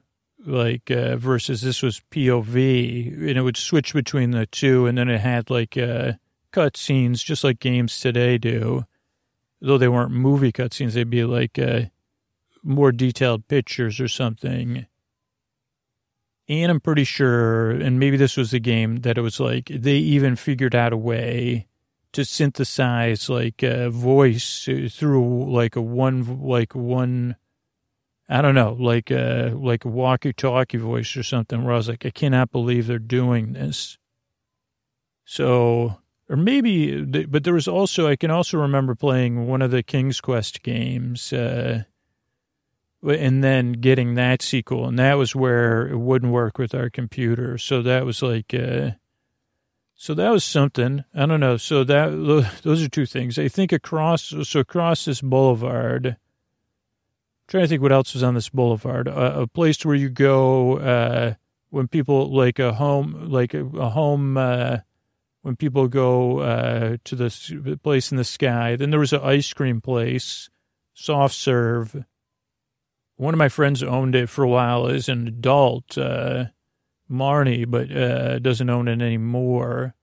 like 0.46 0.92
uh, 0.92 1.16
versus 1.16 1.62
this 1.62 1.82
was 1.82 2.02
POV, 2.12 3.14
and 3.14 3.38
it 3.38 3.42
would 3.42 3.56
switch 3.56 3.94
between 3.94 4.32
the 4.32 4.46
two, 4.46 4.86
and 4.86 4.98
then 4.98 5.10
it 5.10 5.22
had 5.22 5.50
like 5.50 5.78
uh, 5.78 6.14
cut 6.52 6.76
scenes, 6.76 7.24
just 7.24 7.46
like 7.46 7.60
games 7.60 7.98
today 8.00 8.38
do. 8.38 8.86
Though 9.60 9.78
they 9.78 9.88
weren't 9.88 10.12
movie 10.12 10.52
cutscenes, 10.52 10.94
they'd 10.94 11.10
be 11.10 11.24
like 11.24 11.58
uh, 11.58 11.86
more 12.64 12.92
detailed 12.92 13.48
pictures 13.48 14.00
or 14.00 14.08
something. 14.08 14.86
And 16.50 16.72
I'm 16.72 16.80
pretty 16.80 17.04
sure, 17.04 17.72
and 17.72 18.00
maybe 18.00 18.18
this 18.18 18.38
was 18.38 18.52
the 18.52 18.60
game 18.60 18.98
that 18.98 19.18
it 19.18 19.22
was 19.22 19.40
like 19.40 19.66
they 19.66 19.98
even 19.98 20.36
figured 20.36 20.76
out 20.76 20.94
a 20.94 20.98
way 20.98 21.68
to 22.14 22.24
synthesize 22.24 23.30
like 23.30 23.62
a 23.64 23.90
voice 23.90 24.68
through 24.90 25.54
like 25.54 25.76
a 25.76 25.82
one 25.82 26.42
like 26.42 26.74
one 26.74 27.36
I 28.30 28.42
don't 28.42 28.56
know 28.56 28.78
like 28.80 29.12
a 29.12 29.54
like 29.56 29.86
a 29.86 29.90
walkie 29.90 30.34
talkie 30.34 30.78
voice 30.78 31.16
or 31.18 31.24
something 31.24 31.64
where 31.64 31.74
I 31.74 31.78
was 31.78 31.90
like 31.90 32.06
I 32.06 32.10
cannot 32.10 32.52
believe 32.52 32.88
they're 32.88 33.00
doing 33.00 33.54
this. 33.54 33.98
So 35.26 35.98
or 36.30 36.36
maybe 36.36 37.04
but 37.04 37.44
there 37.44 37.54
was 37.54 37.68
also 37.68 38.08
I 38.08 38.16
can 38.16 38.32
also 38.32 38.58
remember 38.58 38.96
playing 38.96 39.48
one 39.48 39.62
of 39.62 39.72
the 39.72 39.84
King's 39.84 40.22
Quest 40.22 40.64
games 40.64 41.32
uh, 41.32 41.84
and 43.04 43.44
then 43.44 43.74
getting 43.74 44.16
that 44.16 44.42
sequel 44.42 44.88
and 44.88 45.00
that 45.00 45.16
was 45.16 45.36
where 45.36 45.88
it 45.88 45.98
wouldn't 45.98 46.32
work 46.32 46.58
with 46.58 46.74
our 46.76 46.90
computer. 46.90 47.58
So 47.58 47.82
that 47.82 48.06
was 48.06 48.22
like 48.22 48.54
uh, 48.54 48.92
so 50.00 50.14
that 50.14 50.30
was 50.30 50.44
something. 50.44 51.04
I 51.16 51.26
don't 51.26 51.40
know. 51.40 51.58
So 51.58 51.84
that 51.84 52.10
those 52.62 52.84
are 52.84 52.90
two 52.90 53.08
things. 53.08 53.40
I 53.40 53.48
think 53.48 53.72
across 53.72 54.32
so 54.44 54.60
across 54.60 55.06
this 55.06 55.22
boulevard. 55.22 56.06
I'm 56.06 56.16
trying 57.48 57.64
to 57.64 57.68
think 57.68 57.82
what 57.82 57.92
else 57.92 58.14
was 58.14 58.22
on 58.22 58.36
this 58.36 58.50
boulevard. 58.50 59.08
Uh, 59.08 59.34
a 59.36 59.48
place 59.48 59.84
where 59.84 59.96
you 59.96 60.10
go 60.10 60.78
uh, 60.78 61.34
when 61.72 61.88
people 61.88 62.32
like 62.32 62.60
a 62.60 62.74
home, 62.74 63.30
like 63.30 63.56
a, 63.56 63.66
a 63.66 63.90
home. 63.90 64.38
Uh, 64.38 64.78
when 65.48 65.56
people 65.56 65.88
go 65.88 66.40
uh, 66.40 66.98
to 67.06 67.16
the 67.16 67.80
place 67.82 68.12
in 68.12 68.18
the 68.18 68.26
sky. 68.26 68.76
Then 68.76 68.90
there 68.90 69.00
was 69.00 69.14
an 69.14 69.22
ice 69.24 69.54
cream 69.54 69.80
place, 69.80 70.50
soft 70.94 71.36
serve. 71.36 72.04
One 73.16 73.34
of 73.34 73.38
my 73.38 73.48
friends 73.48 73.82
owned 73.82 74.14
it 74.14 74.28
for 74.28 74.44
a 74.44 74.50
while 74.50 74.88
as 74.88 75.08
an 75.08 75.26
adult. 75.26 75.98
Uh, 75.98 76.48
Marnie, 77.10 77.66
but 77.66 77.90
uh, 77.90 78.40
doesn't 78.40 78.70
own 78.70 78.90
it 78.90 79.02
anymore. 79.02 79.96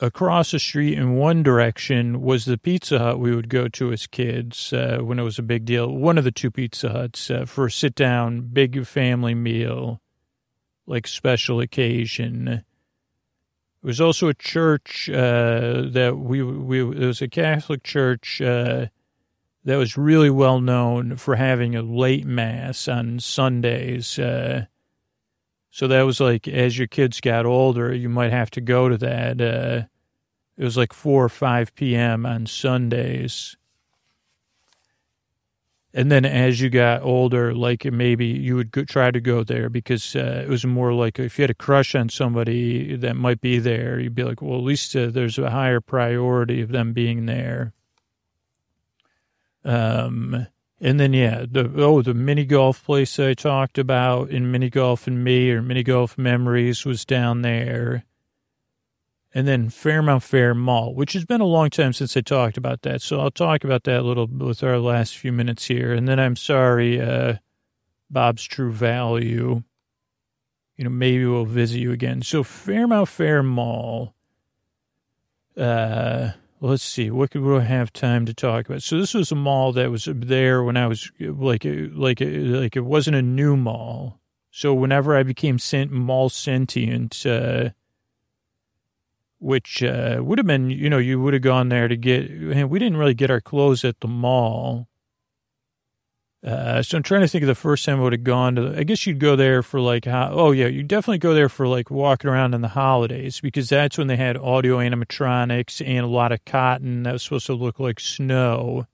Across 0.00 0.52
the 0.52 0.58
street 0.58 0.96
in 0.96 1.16
one 1.16 1.42
direction 1.42 2.22
was 2.22 2.46
the 2.46 2.56
Pizza 2.56 2.98
Hut 2.98 3.18
we 3.18 3.36
would 3.36 3.50
go 3.50 3.68
to 3.68 3.92
as 3.92 4.06
kids 4.06 4.72
uh, 4.72 5.00
when 5.02 5.18
it 5.18 5.24
was 5.24 5.38
a 5.38 5.42
big 5.42 5.66
deal. 5.66 5.94
One 5.94 6.16
of 6.16 6.24
the 6.24 6.32
two 6.32 6.50
Pizza 6.50 6.88
Huts 6.88 7.30
uh, 7.30 7.44
for 7.44 7.66
a 7.66 7.70
sit 7.70 7.94
down, 7.94 8.48
big 8.54 8.86
family 8.86 9.34
meal, 9.34 10.00
like 10.86 11.06
special 11.06 11.60
occasion. 11.60 12.64
It 13.82 13.86
was 13.86 14.00
also 14.00 14.28
a 14.28 14.34
church 14.34 15.08
uh, 15.08 15.84
that 15.86 16.18
we, 16.18 16.42
we, 16.42 16.80
it 16.80 17.06
was 17.06 17.22
a 17.22 17.28
Catholic 17.28 17.82
church 17.82 18.42
uh, 18.42 18.86
that 19.64 19.76
was 19.76 19.96
really 19.96 20.28
well 20.28 20.60
known 20.60 21.16
for 21.16 21.36
having 21.36 21.74
a 21.74 21.82
late 21.82 22.26
mass 22.26 22.88
on 22.88 23.20
Sundays. 23.20 24.18
Uh, 24.18 24.66
so 25.70 25.88
that 25.88 26.02
was 26.02 26.20
like, 26.20 26.46
as 26.46 26.76
your 26.76 26.88
kids 26.88 27.20
got 27.20 27.46
older, 27.46 27.94
you 27.94 28.10
might 28.10 28.32
have 28.32 28.50
to 28.50 28.60
go 28.60 28.88
to 28.90 28.98
that. 28.98 29.40
Uh, 29.40 29.86
it 30.58 30.64
was 30.64 30.76
like 30.76 30.92
4 30.92 31.24
or 31.24 31.28
5 31.30 31.74
p.m. 31.74 32.26
on 32.26 32.44
Sundays. 32.44 33.56
And 35.92 36.10
then 36.10 36.24
as 36.24 36.60
you 36.60 36.70
got 36.70 37.02
older, 37.02 37.52
like 37.52 37.84
maybe 37.84 38.26
you 38.26 38.54
would 38.54 38.70
go, 38.70 38.84
try 38.84 39.10
to 39.10 39.20
go 39.20 39.42
there 39.42 39.68
because 39.68 40.14
uh, 40.14 40.44
it 40.46 40.48
was 40.48 40.64
more 40.64 40.92
like 40.92 41.18
if 41.18 41.36
you 41.38 41.42
had 41.42 41.50
a 41.50 41.54
crush 41.54 41.96
on 41.96 42.08
somebody 42.08 42.94
that 42.96 43.16
might 43.16 43.40
be 43.40 43.58
there, 43.58 43.98
you'd 43.98 44.14
be 44.14 44.22
like, 44.22 44.40
well, 44.40 44.58
at 44.58 44.64
least 44.64 44.94
uh, 44.94 45.06
there's 45.06 45.38
a 45.38 45.50
higher 45.50 45.80
priority 45.80 46.60
of 46.60 46.68
them 46.68 46.92
being 46.92 47.26
there. 47.26 47.72
Um, 49.64 50.46
and 50.80 50.98
then, 50.98 51.12
yeah, 51.12 51.44
the, 51.50 51.70
oh, 51.76 52.02
the 52.02 52.14
mini 52.14 52.44
golf 52.44 52.84
place 52.84 53.18
I 53.18 53.34
talked 53.34 53.76
about 53.76 54.30
in 54.30 54.50
Mini 54.50 54.70
Golf 54.70 55.06
and 55.06 55.22
Me 55.22 55.50
or 55.50 55.60
Mini 55.60 55.82
Golf 55.82 56.16
Memories 56.16 56.86
was 56.86 57.04
down 57.04 57.42
there. 57.42 58.04
And 59.32 59.46
then 59.46 59.70
Fairmount 59.70 60.24
Fair 60.24 60.54
Mall, 60.54 60.94
which 60.94 61.12
has 61.12 61.24
been 61.24 61.40
a 61.40 61.46
long 61.46 61.70
time 61.70 61.92
since 61.92 62.16
I 62.16 62.20
talked 62.20 62.56
about 62.56 62.82
that. 62.82 63.00
So 63.00 63.20
I'll 63.20 63.30
talk 63.30 63.62
about 63.62 63.84
that 63.84 64.00
a 64.00 64.02
little 64.02 64.26
with 64.26 64.62
our 64.64 64.78
last 64.78 65.16
few 65.16 65.32
minutes 65.32 65.66
here. 65.66 65.92
And 65.92 66.08
then 66.08 66.18
I'm 66.18 66.34
sorry, 66.34 67.00
uh, 67.00 67.34
Bob's 68.10 68.42
True 68.44 68.72
Value. 68.72 69.62
You 70.76 70.84
know, 70.84 70.90
maybe 70.90 71.24
we'll 71.26 71.44
visit 71.44 71.78
you 71.78 71.92
again. 71.92 72.22
So 72.22 72.42
Fairmount 72.42 73.08
Fair 73.08 73.42
Mall, 73.42 74.14
uh, 75.56 76.30
let's 76.60 76.82
see, 76.82 77.10
what 77.10 77.30
could 77.30 77.42
we 77.42 77.60
have 77.60 77.92
time 77.92 78.26
to 78.26 78.34
talk 78.34 78.66
about? 78.66 78.82
So 78.82 78.98
this 78.98 79.14
was 79.14 79.30
a 79.30 79.36
mall 79.36 79.72
that 79.74 79.90
was 79.90 80.08
there 80.10 80.64
when 80.64 80.76
I 80.76 80.88
was 80.88 81.12
like, 81.20 81.64
like, 81.64 82.20
like 82.20 82.76
it 82.76 82.84
wasn't 82.84 83.16
a 83.16 83.22
new 83.22 83.56
mall. 83.56 84.20
So 84.50 84.74
whenever 84.74 85.16
I 85.16 85.22
became 85.22 85.58
mall 85.90 86.28
sentient, 86.28 87.24
uh, 87.24 87.70
which 89.40 89.82
uh, 89.82 90.20
would 90.20 90.38
have 90.38 90.46
been, 90.46 90.70
you 90.70 90.88
know, 90.88 90.98
you 90.98 91.20
would 91.20 91.34
have 91.34 91.42
gone 91.42 91.68
there 91.70 91.88
to 91.88 91.96
get. 91.96 92.30
And 92.30 92.70
we 92.70 92.78
didn't 92.78 92.98
really 92.98 93.14
get 93.14 93.30
our 93.30 93.40
clothes 93.40 93.84
at 93.84 94.00
the 94.00 94.08
mall. 94.08 94.86
Uh, 96.42 96.82
so 96.82 96.96
I'm 96.96 97.02
trying 97.02 97.20
to 97.20 97.28
think 97.28 97.42
of 97.42 97.48
the 97.48 97.54
first 97.54 97.84
time 97.84 98.00
I 98.00 98.02
would 98.02 98.14
have 98.14 98.24
gone 98.24 98.54
to. 98.56 98.74
I 98.78 98.84
guess 98.84 99.06
you'd 99.06 99.18
go 99.18 99.36
there 99.36 99.62
for 99.62 99.78
like, 99.78 100.06
oh 100.06 100.52
yeah, 100.52 100.68
you 100.68 100.82
definitely 100.82 101.18
go 101.18 101.34
there 101.34 101.50
for 101.50 101.66
like 101.68 101.90
walking 101.90 102.30
around 102.30 102.54
in 102.54 102.62
the 102.62 102.68
holidays 102.68 103.40
because 103.40 103.68
that's 103.68 103.98
when 103.98 104.06
they 104.06 104.16
had 104.16 104.38
audio 104.38 104.78
animatronics 104.78 105.86
and 105.86 105.98
a 105.98 106.08
lot 106.08 106.32
of 106.32 106.44
cotton 106.46 107.02
that 107.02 107.12
was 107.12 107.22
supposed 107.22 107.46
to 107.46 107.54
look 107.54 107.78
like 107.78 108.00
snow. 108.00 108.86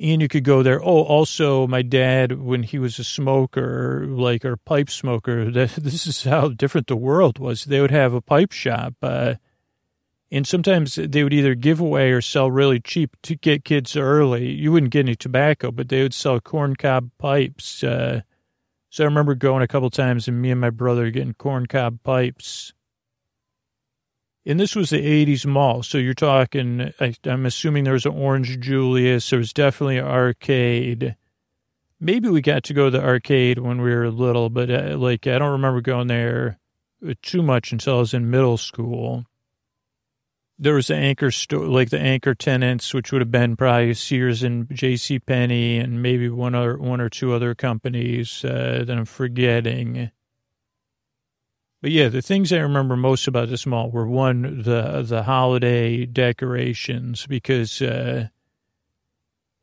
And 0.00 0.22
you 0.22 0.28
could 0.28 0.44
go 0.44 0.62
there. 0.62 0.80
Oh, 0.80 1.02
also, 1.02 1.66
my 1.66 1.82
dad, 1.82 2.40
when 2.40 2.62
he 2.62 2.78
was 2.78 2.98
a 2.98 3.04
smoker, 3.04 4.06
like 4.06 4.44
or 4.44 4.56
pipe 4.56 4.90
smoker, 4.90 5.50
that, 5.50 5.70
this 5.70 6.06
is 6.06 6.24
how 6.24 6.48
different 6.48 6.86
the 6.86 6.96
world 6.96 7.38
was. 7.38 7.64
They 7.64 7.80
would 7.80 7.90
have 7.90 8.14
a 8.14 8.20
pipe 8.20 8.52
shop. 8.52 8.94
Uh, 9.02 9.34
and 10.30 10.46
sometimes 10.46 10.96
they 10.96 11.24
would 11.24 11.32
either 11.32 11.54
give 11.54 11.80
away 11.80 12.12
or 12.12 12.20
sell 12.20 12.50
really 12.50 12.80
cheap 12.80 13.16
to 13.22 13.34
get 13.34 13.64
kids 13.64 13.96
early. 13.96 14.50
You 14.50 14.72
wouldn't 14.72 14.92
get 14.92 15.00
any 15.06 15.16
tobacco, 15.16 15.70
but 15.70 15.88
they 15.88 16.02
would 16.02 16.14
sell 16.14 16.38
corncob 16.38 17.10
pipes. 17.18 17.82
Uh, 17.82 18.20
so 18.90 19.04
I 19.04 19.06
remember 19.06 19.34
going 19.34 19.62
a 19.62 19.68
couple 19.68 19.90
times 19.90 20.28
and 20.28 20.40
me 20.40 20.50
and 20.50 20.60
my 20.60 20.70
brother 20.70 21.10
getting 21.10 21.34
corncob 21.34 22.02
pipes. 22.02 22.72
And 24.46 24.58
this 24.58 24.74
was 24.74 24.90
the 24.90 25.26
80s 25.26 25.44
mall. 25.44 25.82
So 25.82 25.98
you're 25.98 26.14
talking, 26.14 26.92
I, 27.00 27.14
am 27.24 27.44
assuming 27.44 27.84
there 27.84 27.92
was 27.92 28.06
an 28.06 28.14
Orange 28.14 28.58
Julius. 28.60 29.28
There 29.28 29.38
was 29.38 29.52
definitely 29.52 29.98
an 29.98 30.06
arcade. 30.06 31.16
Maybe 32.00 32.28
we 32.28 32.40
got 32.40 32.64
to 32.64 32.74
go 32.74 32.86
to 32.86 32.98
the 32.98 33.04
arcade 33.04 33.58
when 33.58 33.80
we 33.82 33.94
were 33.94 34.10
little, 34.10 34.48
but 34.48 34.70
uh, 34.70 34.96
like 34.96 35.26
I 35.26 35.38
don't 35.38 35.52
remember 35.52 35.80
going 35.80 36.06
there 36.06 36.58
too 37.22 37.42
much 37.42 37.72
until 37.72 37.96
I 37.96 37.98
was 37.98 38.14
in 38.14 38.30
middle 38.30 38.56
school 38.56 39.26
there 40.58 40.74
was 40.74 40.88
the 40.88 40.96
anchor 40.96 41.30
store, 41.30 41.66
like 41.66 41.90
the 41.90 42.00
anchor 42.00 42.34
tenants, 42.34 42.92
which 42.92 43.12
would 43.12 43.20
have 43.20 43.30
been 43.30 43.56
probably 43.56 43.94
Sears 43.94 44.42
and 44.42 44.68
J.C. 44.72 45.20
Penney, 45.20 45.78
and 45.78 46.02
maybe 46.02 46.28
one 46.28 46.54
or 46.54 46.76
one 46.78 47.00
or 47.00 47.08
two 47.08 47.32
other 47.32 47.54
companies 47.54 48.44
uh, 48.44 48.82
that 48.84 48.90
I'm 48.90 49.04
forgetting. 49.04 50.10
But 51.80 51.92
yeah, 51.92 52.08
the 52.08 52.22
things 52.22 52.52
I 52.52 52.58
remember 52.58 52.96
most 52.96 53.28
about 53.28 53.48
this 53.48 53.66
mall 53.66 53.90
were 53.90 54.06
one 54.06 54.62
the 54.62 55.02
the 55.02 55.22
holiday 55.22 56.06
decorations 56.06 57.26
because 57.26 57.80
uh, 57.80 58.28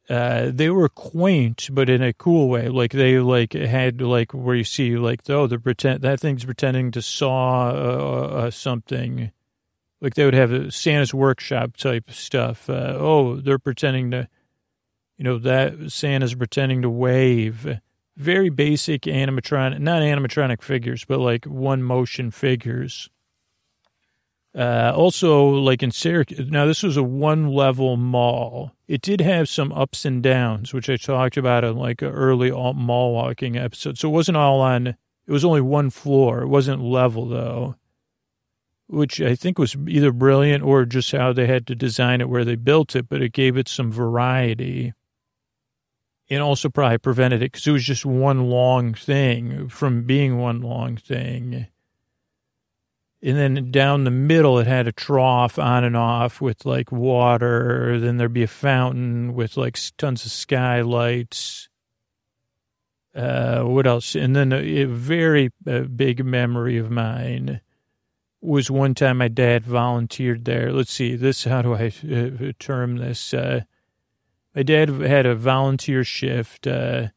uh, 0.10 0.52
they 0.54 0.70
were 0.70 0.88
quaint, 0.88 1.70
but 1.72 1.90
in 1.90 2.02
a 2.02 2.14
cool 2.14 2.48
way. 2.48 2.70
Like 2.70 2.92
they 2.94 3.20
like 3.20 3.54
had 3.54 4.02
like 4.02 4.34
where 4.34 4.56
you 4.56 4.64
see 4.64 4.96
like 4.98 5.30
oh 5.30 5.48
the 5.48 5.60
pretend 5.60 6.04
that 6.04 6.22
thing's 6.22 6.46
pretending 6.46 6.92
to 6.92 7.02
saw 7.02 7.70
uh, 7.70 8.28
uh 8.46 8.52
something 8.52 9.32
like 10.00 10.14
they 10.14 10.24
would 10.24 10.34
have 10.34 10.52
a 10.52 10.72
Santa's 10.72 11.14
workshop 11.14 11.76
type 11.76 12.12
stuff. 12.12 12.70
Uh, 12.70 12.96
oh, 12.98 13.36
they're 13.38 13.60
pretending 13.60 14.12
to 14.12 14.30
You 15.18 15.24
know, 15.26 15.38
that 15.40 15.92
Santa's 15.92 16.36
pretending 16.36 16.82
to 16.84 16.90
wave. 16.90 17.80
Very 18.18 18.50
basic 18.50 19.04
animatronic, 19.04 19.80
not 19.80 20.02
animatronic 20.02 20.62
figures, 20.62 21.04
but 21.06 21.20
like 21.20 21.46
one 21.46 21.84
motion 21.84 22.32
figures. 22.32 23.10
Uh, 24.58 24.94
also, 24.96 25.48
like 25.50 25.84
in 25.84 25.92
Syracuse, 25.92 26.50
now 26.50 26.66
this 26.66 26.82
was 26.82 26.96
a 26.96 27.04
one 27.04 27.50
level 27.50 27.98
mall. 27.98 28.72
It 28.88 29.02
did 29.02 29.20
have 29.20 29.50
some 29.50 29.74
ups 29.74 30.06
and 30.06 30.24
downs, 30.24 30.74
which 30.74 30.90
I 30.90 30.96
talked 30.96 31.36
about 31.36 31.66
in 31.66 31.76
like 31.76 32.02
an 32.02 32.12
early 32.12 32.52
mall 32.52 33.14
walking 33.14 33.58
episode. 33.58 33.98
So 33.98 34.08
it 34.08 34.14
wasn't 34.14 34.38
all 34.38 34.62
on, 34.62 34.88
it 34.88 34.98
was 35.28 35.44
only 35.44 35.60
one 35.60 35.90
floor. 35.90 36.42
It 36.44 36.48
wasn't 36.48 36.82
level 36.82 37.28
though, 37.28 37.76
which 38.88 39.20
I 39.20 39.36
think 39.36 39.60
was 39.60 39.76
either 39.90 40.14
brilliant 40.14 40.64
or 40.64 40.86
just 40.86 41.12
how 41.12 41.34
they 41.34 41.48
had 41.48 41.68
to 41.68 41.76
design 41.76 42.22
it 42.22 42.30
where 42.30 42.46
they 42.46 42.56
built 42.56 42.96
it, 42.96 43.10
but 43.10 43.22
it 43.22 43.34
gave 43.34 43.58
it 43.58 43.68
some 43.68 43.92
variety. 43.92 44.94
And 46.30 46.42
also 46.42 46.70
probably 46.70 46.98
prevented 46.98 47.42
it 47.42 47.52
because 47.52 47.68
it 47.68 47.72
was 47.72 47.84
just 47.84 48.06
one 48.06 48.50
long 48.50 48.96
thing 48.96 49.70
from 49.70 50.04
being 50.04 50.40
one 50.40 50.62
long 50.62 50.98
thing. 50.98 51.68
And 53.22 53.38
then 53.38 53.72
down 53.72 54.04
the 54.04 54.12
middle 54.12 54.60
it 54.60 54.68
had 54.68 54.88
a 54.88 54.92
trough 54.92 55.58
on 55.58 55.84
and 55.84 55.96
off 55.98 56.42
with 56.42 56.66
like 56.66 56.92
water. 56.92 58.00
Then 58.00 58.18
there'd 58.18 58.34
be 58.34 58.44
a 58.44 58.48
fountain 58.48 59.34
with 59.34 59.58
like 59.58 59.80
tons 59.98 60.26
of 60.26 60.32
skylights. 60.32 61.70
Uh 63.16 63.62
what 63.62 63.88
else? 63.88 64.16
And 64.16 64.36
then 64.36 64.52
a, 64.52 64.82
a 64.82 64.86
very 64.86 65.52
uh, 65.66 65.82
big 65.82 66.26
memory 66.26 66.78
of 66.78 66.92
mine 66.92 67.62
was 68.42 68.70
one 68.70 68.94
time 68.94 69.18
my 69.18 69.28
dad 69.28 69.64
volunteered 69.64 70.46
there. 70.46 70.72
Let's 70.72 70.92
see 70.92 71.16
this 71.16 71.46
how 71.46 71.62
do 71.62 71.74
i 71.74 71.88
uh, 71.88 72.52
term 72.60 72.98
this? 72.98 73.34
Uh 73.34 73.62
my 74.56 74.64
dad 74.64 74.90
had 74.90 75.26
a 75.26 75.36
volunteer 75.36 76.04
shift 76.04 76.66
uh 76.66 77.08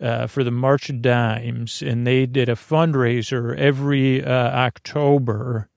uh, 0.00 0.26
for 0.26 0.42
the 0.42 0.50
March 0.50 0.88
of 0.88 1.02
Dimes, 1.02 1.82
and 1.82 2.06
they 2.06 2.26
did 2.26 2.48
a 2.48 2.54
fundraiser 2.54 3.56
every 3.56 4.24
uh, 4.24 4.30
October. 4.32 5.68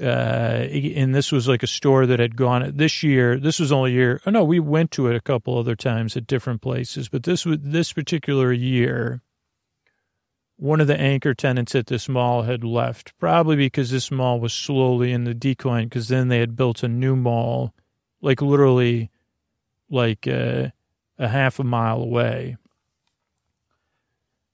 Uh, 0.00 0.66
and 0.72 1.14
this 1.14 1.30
was 1.30 1.46
like 1.46 1.62
a 1.62 1.66
store 1.66 2.06
that 2.06 2.20
had 2.20 2.36
gone 2.36 2.72
this 2.74 3.02
year. 3.02 3.38
This 3.38 3.58
was 3.58 3.70
only 3.70 3.92
year. 3.92 4.20
Oh 4.24 4.30
no, 4.30 4.44
we 4.44 4.58
went 4.58 4.92
to 4.92 5.08
it 5.08 5.16
a 5.16 5.20
couple 5.20 5.58
other 5.58 5.76
times 5.76 6.16
at 6.16 6.26
different 6.26 6.62
places, 6.62 7.08
but 7.08 7.24
this 7.24 7.44
was 7.44 7.58
this 7.60 7.92
particular 7.92 8.52
year. 8.52 9.20
One 10.56 10.80
of 10.80 10.86
the 10.86 10.98
anchor 10.98 11.34
tenants 11.34 11.74
at 11.74 11.86
this 11.86 12.08
mall 12.08 12.42
had 12.42 12.62
left, 12.62 13.18
probably 13.18 13.56
because 13.56 13.90
this 13.90 14.10
mall 14.10 14.40
was 14.40 14.52
slowly 14.52 15.10
in 15.12 15.24
the 15.24 15.34
decline. 15.34 15.88
Because 15.88 16.08
then 16.08 16.28
they 16.28 16.38
had 16.38 16.56
built 16.56 16.82
a 16.82 16.88
new 16.88 17.16
mall, 17.16 17.74
like 18.22 18.40
literally, 18.40 19.10
like 19.90 20.26
uh, 20.26 20.68
a 21.18 21.28
half 21.28 21.58
a 21.58 21.64
mile 21.64 22.00
away 22.00 22.56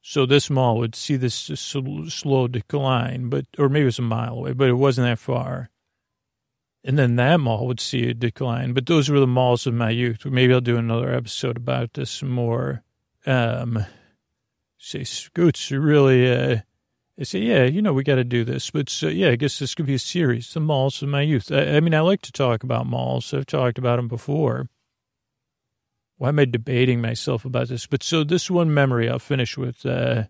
so 0.09 0.25
this 0.25 0.49
mall 0.49 0.79
would 0.79 0.95
see 0.95 1.17
this 1.17 1.35
slow 1.35 2.47
decline, 2.47 3.29
but 3.29 3.47
or 3.59 3.69
maybe 3.69 3.83
it 3.83 3.87
was 3.87 3.99
a 3.99 4.03
mile 4.03 4.35
away, 4.35 4.53
but 4.53 4.69
it 4.69 4.75
wasn't 4.75 5.09
that 5.09 5.19
far. 5.19 5.69
And 6.85 6.97
then 6.97 7.17
that 7.17 7.41
mall 7.41 7.67
would 7.67 7.81
see 7.81 8.09
a 8.09 8.15
decline. 8.15 8.73
But 8.73 8.87
those 8.87 9.11
were 9.11 9.19
the 9.19 9.27
malls 9.27 9.67
of 9.67 9.75
my 9.75 9.91
youth. 9.91 10.25
Maybe 10.25 10.55
I'll 10.55 10.61
do 10.61 10.77
another 10.77 11.13
episode 11.13 11.57
about 11.57 11.95
this 11.95 12.23
more. 12.23 12.85
Um, 13.27 13.85
say 14.79 15.03
Scoots 15.03 15.73
really. 15.73 16.31
Uh, 16.31 16.59
I 17.19 17.25
say, 17.25 17.41
yeah, 17.41 17.65
you 17.65 17.83
know, 17.83 17.93
we 17.93 18.05
got 18.05 18.15
to 18.15 18.25
do 18.25 18.45
this. 18.45 18.71
But 18.71 18.89
so, 18.89 19.09
yeah, 19.09 19.31
I 19.31 19.37
guess 19.37 19.59
this 19.59 19.75
could 19.75 19.87
be 19.87 19.95
a 19.95 19.99
series. 19.99 20.55
The 20.55 20.61
malls 20.61 21.03
of 21.03 21.09
my 21.09 21.23
youth. 21.23 21.51
I, 21.51 21.79
I 21.79 21.81
mean, 21.81 21.95
I 21.95 22.01
like 22.01 22.23
to 22.23 22.33
talk 22.33 22.63
about 22.63 22.87
malls. 22.87 23.35
I've 23.35 23.47
talked 23.47 23.77
about 23.77 23.97
them 23.97 24.07
before. 24.07 24.69
Why 26.19 26.31
am 26.31 26.39
I 26.39 26.47
debating 26.47 27.01
myself 27.01 27.45
about 27.45 27.69
this? 27.69 27.87
But 27.87 28.03
so 28.03 28.25
this 28.25 28.51
one 28.51 28.73
memory 28.73 29.09
I'll 29.09 29.19
finish 29.19 29.57
with. 29.57 29.85
Uh, 29.85 30.25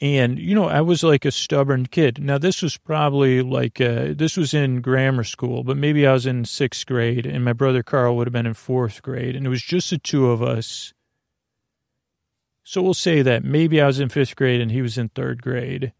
and, 0.00 0.38
you 0.38 0.54
know, 0.54 0.68
I 0.68 0.82
was 0.82 1.02
like 1.02 1.24
a 1.24 1.30
stubborn 1.30 1.86
kid. 1.86 2.22
Now, 2.22 2.36
this 2.36 2.60
was 2.60 2.76
probably 2.76 3.40
like, 3.40 3.80
uh, 3.80 4.08
this 4.14 4.36
was 4.36 4.52
in 4.52 4.82
grammar 4.82 5.24
school, 5.24 5.62
but 5.64 5.78
maybe 5.78 6.06
I 6.06 6.12
was 6.12 6.26
in 6.26 6.44
sixth 6.44 6.84
grade 6.84 7.24
and 7.24 7.44
my 7.44 7.54
brother 7.54 7.82
Carl 7.82 8.16
would 8.16 8.26
have 8.26 8.32
been 8.32 8.44
in 8.44 8.54
fourth 8.54 9.02
grade. 9.02 9.34
And 9.34 9.46
it 9.46 9.50
was 9.50 9.62
just 9.62 9.90
the 9.90 9.98
two 9.98 10.30
of 10.30 10.42
us. 10.42 10.92
So 12.64 12.82
we'll 12.82 12.92
say 12.94 13.22
that 13.22 13.44
maybe 13.44 13.80
I 13.80 13.86
was 13.86 14.00
in 14.00 14.08
fifth 14.08 14.36
grade 14.36 14.60
and 14.60 14.70
he 14.70 14.82
was 14.82 14.98
in 14.98 15.10
third 15.10 15.42
grade. 15.42 15.92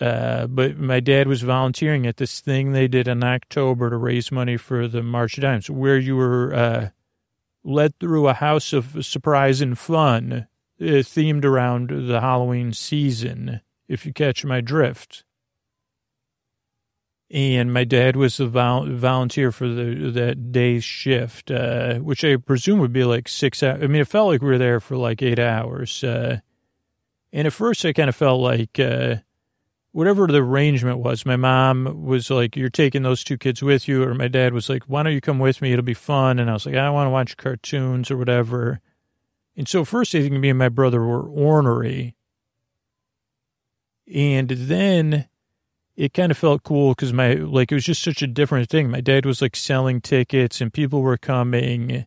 Uh, 0.00 0.46
but 0.46 0.78
my 0.78 0.98
dad 1.00 1.28
was 1.28 1.42
volunteering 1.42 2.06
at 2.06 2.16
this 2.16 2.40
thing 2.40 2.72
they 2.72 2.88
did 2.88 3.06
in 3.06 3.22
October 3.22 3.90
to 3.90 3.96
raise 3.96 4.32
money 4.32 4.56
for 4.56 4.88
the 4.88 5.02
March 5.02 5.36
of 5.36 5.42
Dimes, 5.42 5.68
where 5.68 5.98
you 5.98 6.16
were 6.16 6.54
uh, 6.54 6.88
led 7.64 7.98
through 7.98 8.28
a 8.28 8.34
house 8.34 8.72
of 8.72 9.04
surprise 9.04 9.60
and 9.60 9.78
fun 9.78 10.46
uh, 10.80 10.84
themed 10.84 11.44
around 11.44 11.90
the 12.08 12.20
Halloween 12.20 12.72
season, 12.72 13.60
if 13.88 14.06
you 14.06 14.12
catch 14.12 14.44
my 14.44 14.60
drift. 14.60 15.24
And 17.30 17.72
my 17.72 17.84
dad 17.84 18.16
was 18.16 18.38
the 18.38 18.48
vol- 18.48 18.86
volunteer 18.86 19.52
for 19.52 19.68
the 19.68 20.10
that 20.10 20.50
day's 20.50 20.82
shift, 20.82 21.50
uh, 21.50 21.98
which 21.98 22.24
I 22.24 22.36
presume 22.36 22.80
would 22.80 22.92
be 22.92 23.04
like 23.04 23.28
six 23.28 23.62
hours. 23.62 23.82
I 23.82 23.86
mean, 23.86 24.00
it 24.00 24.08
felt 24.08 24.28
like 24.28 24.42
we 24.42 24.48
were 24.48 24.58
there 24.58 24.80
for 24.80 24.96
like 24.96 25.22
eight 25.22 25.38
hours. 25.38 26.02
Uh, 26.02 26.40
and 27.32 27.46
at 27.46 27.52
first, 27.52 27.84
I 27.84 27.92
kind 27.92 28.08
of 28.08 28.16
felt 28.16 28.40
like 28.40 28.80
uh, 28.80 29.16
whatever 29.92 30.26
the 30.26 30.38
arrangement 30.38 30.98
was, 30.98 31.26
my 31.26 31.36
mom 31.36 32.04
was 32.04 32.30
like, 32.30 32.56
You're 32.56 32.68
taking 32.68 33.02
those 33.02 33.24
two 33.24 33.38
kids 33.38 33.62
with 33.62 33.88
you. 33.88 34.02
Or 34.02 34.14
my 34.14 34.28
dad 34.28 34.52
was 34.52 34.68
like, 34.68 34.84
Why 34.84 35.02
don't 35.02 35.12
you 35.12 35.20
come 35.20 35.38
with 35.38 35.60
me? 35.60 35.72
It'll 35.72 35.84
be 35.84 35.94
fun. 35.94 36.38
And 36.38 36.50
I 36.50 36.52
was 36.52 36.66
like, 36.66 36.76
I 36.76 36.90
want 36.90 37.06
to 37.06 37.10
watch 37.10 37.36
cartoons 37.36 38.10
or 38.10 38.16
whatever. 38.16 38.80
And 39.56 39.68
so 39.68 39.84
first, 39.84 40.14
I 40.14 40.22
think 40.22 40.34
me 40.34 40.50
and 40.50 40.58
my 40.58 40.68
brother 40.68 41.04
were 41.04 41.28
ornery. 41.28 42.14
And 44.12 44.48
then 44.48 45.28
it 45.96 46.14
kind 46.14 46.32
of 46.32 46.38
felt 46.38 46.62
cool 46.62 46.92
because 46.92 47.12
my, 47.12 47.34
like, 47.34 47.70
it 47.70 47.74
was 47.74 47.84
just 47.84 48.02
such 48.02 48.22
a 48.22 48.26
different 48.26 48.68
thing. 48.68 48.90
My 48.90 49.00
dad 49.00 49.26
was 49.26 49.42
like 49.42 49.54
selling 49.54 50.00
tickets 50.00 50.60
and 50.60 50.72
people 50.72 51.02
were 51.02 51.18
coming 51.18 52.06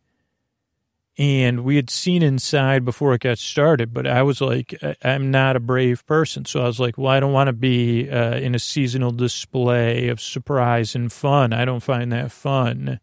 and 1.16 1.62
we 1.62 1.76
had 1.76 1.90
seen 1.90 2.22
inside 2.22 2.84
before 2.84 3.14
it 3.14 3.20
got 3.20 3.38
started 3.38 3.94
but 3.94 4.06
i 4.06 4.22
was 4.22 4.40
like 4.40 4.74
i'm 5.02 5.30
not 5.30 5.56
a 5.56 5.60
brave 5.60 6.04
person. 6.06 6.44
So 6.44 6.62
i 6.62 6.66
was 6.66 6.80
like 6.80 6.98
well 6.98 7.12
i 7.12 7.20
don't 7.20 7.32
want 7.32 7.48
to 7.48 7.52
be 7.52 8.10
uh, 8.10 8.36
in 8.36 8.54
a 8.54 8.58
seasonal 8.58 9.12
display 9.12 10.08
of 10.08 10.20
surprise 10.20 10.94
and 10.94 11.12
fun. 11.12 11.52
I 11.52 11.64
don't 11.64 11.82
find 11.82 12.12
that 12.12 12.32
fun. 12.32 13.00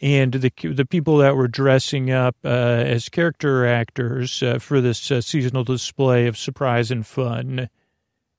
And 0.00 0.34
the 0.34 0.52
the 0.62 0.86
people 0.86 1.16
that 1.18 1.36
were 1.36 1.48
dressing 1.48 2.10
up 2.10 2.36
uh, 2.44 2.48
as 2.48 3.08
character 3.08 3.66
actors 3.66 4.42
uh, 4.42 4.58
for 4.58 4.80
this 4.80 5.10
uh, 5.10 5.20
seasonal 5.20 5.64
display 5.64 6.26
of 6.26 6.38
surprise 6.38 6.90
and 6.90 7.06
fun 7.06 7.68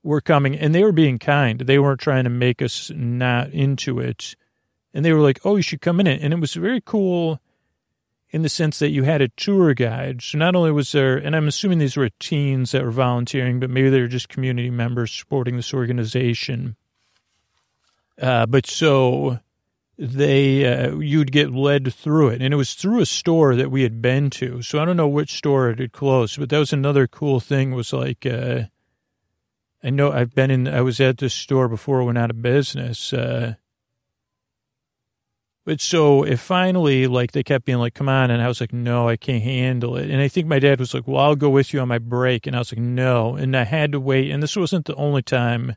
were 0.03 0.21
coming 0.21 0.57
and 0.57 0.73
they 0.73 0.83
were 0.83 0.93
being 0.93 1.19
kind. 1.19 1.61
They 1.61 1.79
weren't 1.79 1.99
trying 1.99 2.23
to 2.23 2.29
make 2.29 2.61
us 2.61 2.91
not 2.95 3.49
into 3.49 3.99
it. 3.99 4.35
And 4.93 5.03
they 5.03 5.11
were 5.13 5.19
like 5.19 5.39
oh 5.43 5.55
you 5.55 5.61
should 5.63 5.81
come 5.81 5.99
in 5.99 6.07
it. 6.07 6.21
And 6.21 6.33
it 6.33 6.39
was 6.39 6.53
very 6.53 6.81
cool 6.81 7.41
in 8.31 8.43
the 8.43 8.49
sense 8.49 8.79
that 8.79 8.91
you 8.91 9.03
had 9.03 9.21
a 9.21 9.27
tour 9.29 9.73
guide. 9.73 10.21
So 10.21 10.37
not 10.37 10.55
only 10.55 10.71
was 10.71 10.91
there, 10.91 11.17
and 11.17 11.35
I'm 11.35 11.47
assuming 11.47 11.79
these 11.79 11.97
were 11.97 12.09
teens 12.19 12.71
that 12.71 12.83
were 12.83 12.91
volunteering, 12.91 13.59
but 13.59 13.69
maybe 13.69 13.89
they 13.89 14.01
were 14.01 14.07
just 14.07 14.29
community 14.29 14.69
members 14.69 15.11
supporting 15.11 15.55
this 15.55 15.73
organization. 15.73 16.75
Uh, 18.21 18.45
but 18.45 18.67
so 18.67 19.39
they, 19.97 20.65
uh, 20.65 20.95
you'd 20.97 21.31
get 21.31 21.51
led 21.51 21.93
through 21.93 22.29
it. 22.29 22.41
And 22.41 22.53
it 22.53 22.57
was 22.57 22.73
through 22.73 23.01
a 23.01 23.05
store 23.05 23.55
that 23.55 23.71
we 23.71 23.81
had 23.81 24.01
been 24.01 24.29
to. 24.31 24.61
So 24.61 24.79
I 24.79 24.85
don't 24.85 24.97
know 24.97 25.07
which 25.07 25.33
store 25.33 25.69
it 25.69 25.79
had 25.79 25.91
closed, 25.91 26.39
but 26.39 26.49
that 26.49 26.59
was 26.59 26.73
another 26.73 27.07
cool 27.07 27.39
thing 27.39 27.71
was 27.71 27.91
like, 27.93 28.25
uh, 28.25 28.63
I 29.83 29.89
know 29.89 30.11
I've 30.11 30.35
been 30.35 30.51
in, 30.51 30.67
I 30.67 30.81
was 30.81 30.99
at 30.99 31.17
this 31.17 31.33
store 31.33 31.67
before 31.67 32.01
it 32.01 32.05
went 32.05 32.17
out 32.17 32.29
of 32.29 32.41
business. 32.41 33.11
But 35.69 35.81
so 35.81 36.23
it 36.23 36.39
finally, 36.39 37.05
like, 37.05 37.31
they 37.31 37.43
kept 37.43 37.63
being 37.63 37.77
like, 37.77 37.93
come 37.93 38.09
on. 38.09 38.31
And 38.31 38.41
I 38.41 38.47
was 38.47 38.59
like, 38.59 38.73
no, 38.73 39.07
I 39.07 39.17
can't 39.17 39.43
handle 39.43 39.97
it. 39.97 40.09
And 40.09 40.19
I 40.19 40.27
think 40.27 40.47
my 40.47 40.57
dad 40.57 40.79
was 40.79 40.95
like, 40.95 41.07
well, 41.07 41.23
I'll 41.23 41.35
go 41.35 41.51
with 41.51 41.73
you 41.73 41.79
on 41.79 41.87
my 41.87 41.99
break. 41.99 42.47
And 42.47 42.55
I 42.55 42.59
was 42.59 42.73
like, 42.73 42.81
no. 42.81 43.35
And 43.35 43.55
I 43.55 43.65
had 43.65 43.91
to 43.91 43.99
wait. 43.99 44.31
And 44.31 44.41
this 44.41 44.55
wasn't 44.55 44.87
the 44.87 44.95
only 44.95 45.21
time 45.21 45.75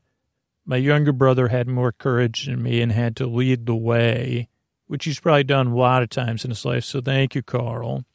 my 0.64 0.78
younger 0.78 1.12
brother 1.12 1.48
had 1.48 1.68
more 1.68 1.92
courage 1.92 2.46
than 2.46 2.62
me 2.62 2.80
and 2.80 2.90
had 2.90 3.16
to 3.16 3.26
lead 3.26 3.66
the 3.66 3.74
way, 3.74 4.48
which 4.86 5.04
he's 5.04 5.20
probably 5.20 5.44
done 5.44 5.66
a 5.66 5.76
lot 5.76 6.02
of 6.02 6.08
times 6.08 6.42
in 6.42 6.52
his 6.52 6.64
life. 6.64 6.84
So 6.84 7.02
thank 7.02 7.34
you, 7.34 7.42
Carl. 7.42 8.06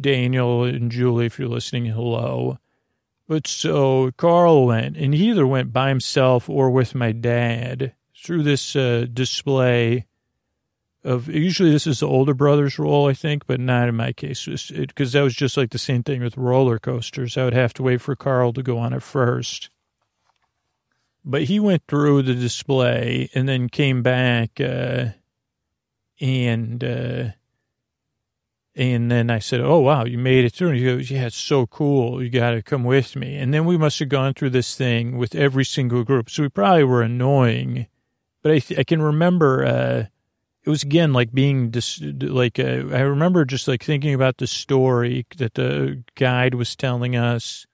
Daniel 0.00 0.62
and 0.62 0.92
Julie, 0.92 1.26
if 1.26 1.40
you're 1.40 1.48
listening, 1.48 1.86
hello. 1.86 2.60
But 3.26 3.48
so 3.48 4.12
Carl 4.16 4.66
went, 4.66 4.96
and 4.98 5.14
he 5.14 5.30
either 5.30 5.48
went 5.48 5.72
by 5.72 5.88
himself 5.88 6.48
or 6.48 6.70
with 6.70 6.94
my 6.94 7.10
dad 7.10 7.92
through 8.14 8.44
this 8.44 8.76
uh, 8.76 9.06
display 9.12 10.04
of 11.08 11.26
usually 11.26 11.70
this 11.70 11.86
is 11.86 12.00
the 12.00 12.06
older 12.06 12.34
brother's 12.34 12.78
role, 12.78 13.08
I 13.08 13.14
think, 13.14 13.46
but 13.46 13.58
not 13.58 13.88
in 13.88 13.96
my 13.96 14.12
case 14.12 14.44
because 14.70 15.12
that 15.12 15.22
was 15.22 15.34
just 15.34 15.56
like 15.56 15.70
the 15.70 15.78
same 15.78 16.02
thing 16.02 16.22
with 16.22 16.36
roller 16.36 16.78
coasters. 16.78 17.38
I 17.38 17.44
would 17.44 17.54
have 17.54 17.72
to 17.74 17.82
wait 17.82 18.02
for 18.02 18.14
Carl 18.14 18.52
to 18.52 18.62
go 18.62 18.76
on 18.76 18.92
it 18.92 19.02
first. 19.02 19.70
But 21.24 21.44
he 21.44 21.58
went 21.58 21.82
through 21.88 22.22
the 22.22 22.34
display 22.34 23.30
and 23.34 23.48
then 23.48 23.70
came 23.70 24.02
back, 24.02 24.60
uh, 24.60 25.06
and 26.20 26.84
uh, 26.84 27.24
and 28.74 29.10
then 29.10 29.30
I 29.30 29.38
said, 29.38 29.60
"Oh 29.60 29.78
wow, 29.78 30.04
you 30.04 30.18
made 30.18 30.44
it 30.44 30.52
through." 30.52 30.68
And 30.68 30.78
he 30.78 30.84
goes, 30.84 31.10
"Yeah, 31.10 31.26
it's 31.26 31.36
so 31.36 31.66
cool. 31.66 32.22
You 32.22 32.28
got 32.28 32.50
to 32.50 32.62
come 32.62 32.84
with 32.84 33.16
me." 33.16 33.36
And 33.36 33.52
then 33.52 33.64
we 33.64 33.78
must 33.78 33.98
have 33.98 34.08
gone 34.10 34.34
through 34.34 34.50
this 34.50 34.76
thing 34.76 35.16
with 35.16 35.34
every 35.34 35.64
single 35.64 36.04
group, 36.04 36.28
so 36.28 36.42
we 36.42 36.48
probably 36.50 36.84
were 36.84 37.02
annoying. 37.02 37.86
But 38.42 38.52
I, 38.52 38.62
I 38.78 38.84
can 38.84 39.02
remember 39.02 39.64
uh, 39.64 40.04
it 40.68 40.70
was 40.70 40.82
again 40.82 41.14
like 41.14 41.32
being 41.32 41.70
dis- 41.70 41.98
like 42.02 42.58
uh, 42.58 42.92
I 42.92 43.00
remember 43.00 43.46
just 43.46 43.66
like 43.68 43.82
thinking 43.82 44.12
about 44.12 44.36
the 44.36 44.46
story 44.46 45.24
that 45.38 45.54
the 45.54 46.04
guide 46.14 46.52
was 46.52 46.76
telling 46.76 47.16
us 47.16 47.66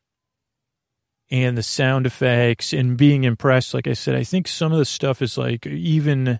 and 1.28 1.58
the 1.58 1.62
sound 1.64 2.06
effects 2.06 2.72
and 2.72 2.96
being 2.96 3.24
impressed. 3.24 3.74
Like 3.74 3.88
I 3.88 3.94
said, 3.94 4.14
I 4.14 4.22
think 4.22 4.46
some 4.46 4.70
of 4.70 4.78
the 4.78 4.84
stuff 4.84 5.22
is 5.22 5.36
like 5.36 5.66
even 5.66 6.38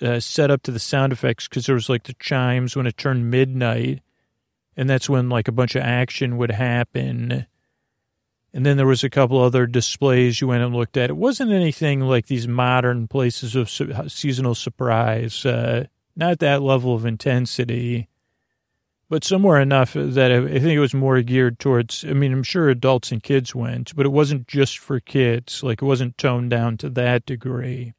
uh, 0.00 0.20
set 0.20 0.50
up 0.50 0.62
to 0.62 0.70
the 0.70 0.78
sound 0.78 1.12
effects 1.12 1.46
because 1.46 1.66
there 1.66 1.74
was 1.74 1.90
like 1.90 2.04
the 2.04 2.14
chimes 2.14 2.74
when 2.74 2.86
it 2.86 2.96
turned 2.96 3.30
midnight, 3.30 4.00
and 4.74 4.88
that's 4.88 5.10
when 5.10 5.28
like 5.28 5.48
a 5.48 5.52
bunch 5.52 5.76
of 5.76 5.82
action 5.82 6.38
would 6.38 6.52
happen. 6.52 7.46
And 8.52 8.64
then 8.64 8.76
there 8.76 8.86
was 8.86 9.04
a 9.04 9.10
couple 9.10 9.40
other 9.40 9.66
displays 9.66 10.40
you 10.40 10.48
went 10.48 10.62
and 10.62 10.74
looked 10.74 10.96
at. 10.96 11.10
It 11.10 11.16
wasn't 11.16 11.52
anything 11.52 12.00
like 12.00 12.26
these 12.26 12.48
modern 12.48 13.06
places 13.06 13.54
of 13.54 13.68
su- 13.68 13.92
seasonal 14.08 14.54
surprise, 14.54 15.44
uh, 15.44 15.84
not 16.16 16.38
that 16.38 16.62
level 16.62 16.94
of 16.94 17.04
intensity, 17.04 18.08
but 19.10 19.24
somewhere 19.24 19.60
enough 19.60 19.92
that 19.94 20.32
I 20.32 20.46
think 20.46 20.64
it 20.64 20.80
was 20.80 20.94
more 20.94 21.20
geared 21.22 21.58
towards. 21.58 22.04
I 22.04 22.12
mean, 22.12 22.32
I'm 22.32 22.42
sure 22.42 22.68
adults 22.68 23.12
and 23.12 23.22
kids 23.22 23.54
went, 23.54 23.94
but 23.94 24.06
it 24.06 24.10
wasn't 24.10 24.48
just 24.48 24.78
for 24.78 25.00
kids. 25.00 25.62
Like 25.62 25.82
it 25.82 25.86
wasn't 25.86 26.18
toned 26.18 26.50
down 26.50 26.76
to 26.78 26.90
that 26.90 27.26
degree 27.26 27.94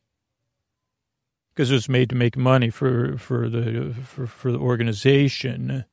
because 1.54 1.72
it 1.72 1.76
was 1.76 1.90
made 1.90 2.10
to 2.10 2.16
make 2.16 2.38
money 2.38 2.70
for 2.70 3.18
for 3.18 3.50
the 3.50 3.94
for, 4.04 4.28
for 4.28 4.52
the 4.52 4.60
organization. 4.60 5.86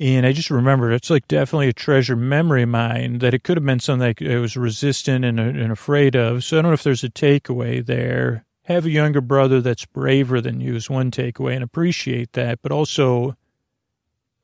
And 0.00 0.24
I 0.24 0.32
just 0.32 0.50
remember 0.50 0.92
it's 0.92 1.10
like 1.10 1.26
definitely 1.26 1.68
a 1.68 1.72
treasure 1.72 2.14
memory 2.14 2.62
of 2.62 2.68
mine 2.68 3.18
that 3.18 3.34
it 3.34 3.42
could 3.42 3.56
have 3.56 3.66
been 3.66 3.80
something 3.80 4.14
that 4.16 4.30
I 4.32 4.38
was 4.38 4.56
resistant 4.56 5.24
and, 5.24 5.40
and 5.40 5.72
afraid 5.72 6.14
of. 6.14 6.44
So 6.44 6.58
I 6.58 6.62
don't 6.62 6.70
know 6.70 6.74
if 6.74 6.84
there's 6.84 7.04
a 7.04 7.10
takeaway 7.10 7.84
there. 7.84 8.44
Have 8.64 8.86
a 8.86 8.90
younger 8.90 9.20
brother 9.20 9.60
that's 9.60 9.86
braver 9.86 10.40
than 10.40 10.60
you 10.60 10.76
is 10.76 10.88
one 10.88 11.10
takeaway 11.10 11.54
and 11.54 11.64
appreciate 11.64 12.34
that. 12.34 12.60
But 12.62 12.70
also, 12.70 13.36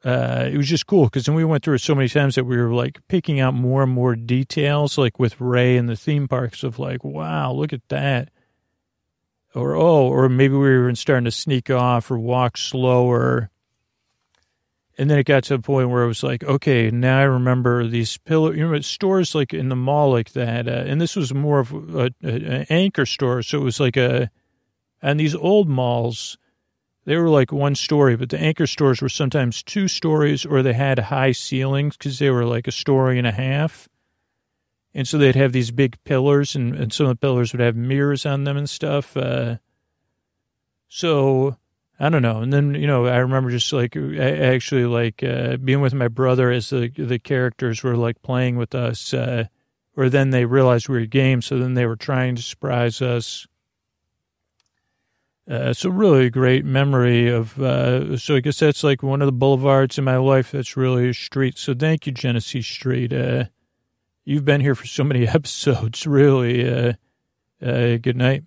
uh, 0.04 0.48
it 0.50 0.56
was 0.56 0.68
just 0.68 0.86
cool 0.86 1.04
because 1.04 1.26
then 1.26 1.34
we 1.34 1.44
went 1.44 1.62
through 1.62 1.74
it 1.74 1.80
so 1.80 1.94
many 1.94 2.08
times 2.08 2.34
that 2.34 2.44
we 2.44 2.56
were 2.56 2.72
like 2.72 3.06
picking 3.06 3.38
out 3.38 3.54
more 3.54 3.84
and 3.84 3.92
more 3.92 4.16
details, 4.16 4.98
like 4.98 5.20
with 5.20 5.40
Ray 5.40 5.76
and 5.76 5.88
the 5.88 5.96
theme 5.96 6.26
parks 6.26 6.64
of 6.64 6.78
like, 6.78 7.04
wow, 7.04 7.52
look 7.52 7.72
at 7.72 7.88
that 7.90 8.30
or 9.54 9.76
oh, 9.76 10.08
or 10.08 10.28
maybe 10.28 10.54
we 10.54 10.76
were 10.76 10.94
starting 10.94 11.24
to 11.24 11.30
sneak 11.30 11.70
off 11.70 12.10
or 12.10 12.18
walk 12.18 12.56
slower. 12.56 13.50
And 14.96 15.10
then 15.10 15.18
it 15.18 15.24
got 15.24 15.42
to 15.44 15.54
a 15.54 15.58
point 15.58 15.90
where 15.90 16.04
it 16.04 16.08
was 16.08 16.22
like, 16.22 16.44
okay, 16.44 16.90
now 16.90 17.18
I 17.18 17.24
remember 17.24 17.86
these 17.86 18.16
pillow, 18.18 18.52
you 18.52 18.68
know, 18.68 18.80
stores 18.80 19.34
like 19.34 19.52
in 19.52 19.68
the 19.68 19.76
mall 19.76 20.12
like 20.12 20.32
that. 20.32 20.68
Uh, 20.68 20.84
and 20.86 21.00
this 21.00 21.16
was 21.16 21.34
more 21.34 21.58
of 21.58 21.72
an 22.22 22.66
anchor 22.70 23.04
store. 23.04 23.42
So 23.42 23.58
it 23.58 23.64
was 23.64 23.80
like 23.80 23.96
a, 23.96 24.30
and 25.02 25.18
these 25.18 25.34
old 25.34 25.68
malls, 25.68 26.38
they 27.06 27.16
were 27.16 27.28
like 27.28 27.50
one 27.50 27.74
story, 27.74 28.16
but 28.16 28.30
the 28.30 28.38
anchor 28.38 28.68
stores 28.68 29.02
were 29.02 29.08
sometimes 29.08 29.62
two 29.64 29.88
stories 29.88 30.46
or 30.46 30.62
they 30.62 30.72
had 30.74 30.98
high 30.98 31.32
ceilings 31.32 31.96
because 31.96 32.20
they 32.20 32.30
were 32.30 32.46
like 32.46 32.68
a 32.68 32.72
story 32.72 33.18
and 33.18 33.26
a 33.26 33.32
half. 33.32 33.88
And 34.94 35.08
so 35.08 35.18
they'd 35.18 35.34
have 35.34 35.52
these 35.52 35.72
big 35.72 35.98
pillars, 36.04 36.54
and, 36.54 36.72
and 36.76 36.92
some 36.92 37.06
of 37.06 37.10
the 37.10 37.16
pillars 37.16 37.52
would 37.52 37.60
have 37.60 37.74
mirrors 37.74 38.24
on 38.24 38.44
them 38.44 38.56
and 38.56 38.70
stuff. 38.70 39.16
Uh, 39.16 39.56
so 40.86 41.56
I 41.98 42.08
don't 42.08 42.22
know. 42.22 42.40
And 42.40 42.52
then, 42.52 42.74
you 42.74 42.86
know, 42.86 43.06
I 43.06 43.18
remember 43.18 43.50
just 43.50 43.72
like 43.72 43.96
actually 43.96 44.84
like 44.84 45.22
uh, 45.22 45.56
being 45.58 45.80
with 45.80 45.94
my 45.94 46.08
brother 46.08 46.50
as 46.50 46.70
the, 46.70 46.88
the 46.88 47.18
characters 47.18 47.82
were 47.82 47.96
like 47.96 48.20
playing 48.22 48.56
with 48.56 48.74
us, 48.74 49.14
uh, 49.14 49.44
or 49.96 50.08
then 50.08 50.30
they 50.30 50.44
realized 50.44 50.88
we 50.88 50.98
were 50.98 51.06
game. 51.06 51.40
So 51.40 51.58
then 51.58 51.74
they 51.74 51.86
were 51.86 51.96
trying 51.96 52.34
to 52.36 52.42
surprise 52.42 53.00
us. 53.00 53.46
Uh, 55.48 55.74
a 55.84 55.90
really 55.90 56.30
great 56.30 56.64
memory 56.64 57.28
of, 57.28 57.60
uh, 57.60 58.16
so 58.16 58.34
I 58.34 58.40
guess 58.40 58.58
that's 58.58 58.82
like 58.82 59.02
one 59.02 59.20
of 59.20 59.26
the 59.26 59.32
boulevards 59.32 59.98
in 59.98 60.04
my 60.04 60.16
life. 60.16 60.52
That's 60.52 60.76
really 60.76 61.10
a 61.10 61.14
street. 61.14 61.58
So 61.58 61.74
thank 61.74 62.06
you, 62.06 62.12
Genesee 62.12 62.62
Street. 62.62 63.12
Uh, 63.12 63.44
You've 64.24 64.44
been 64.44 64.62
here 64.62 64.74
for 64.74 64.86
so 64.86 65.04
many 65.04 65.28
episodes. 65.28 66.06
Really, 66.06 66.68
uh, 66.68 66.94
uh, 67.62 67.96
good 67.98 68.16
night. 68.16 68.44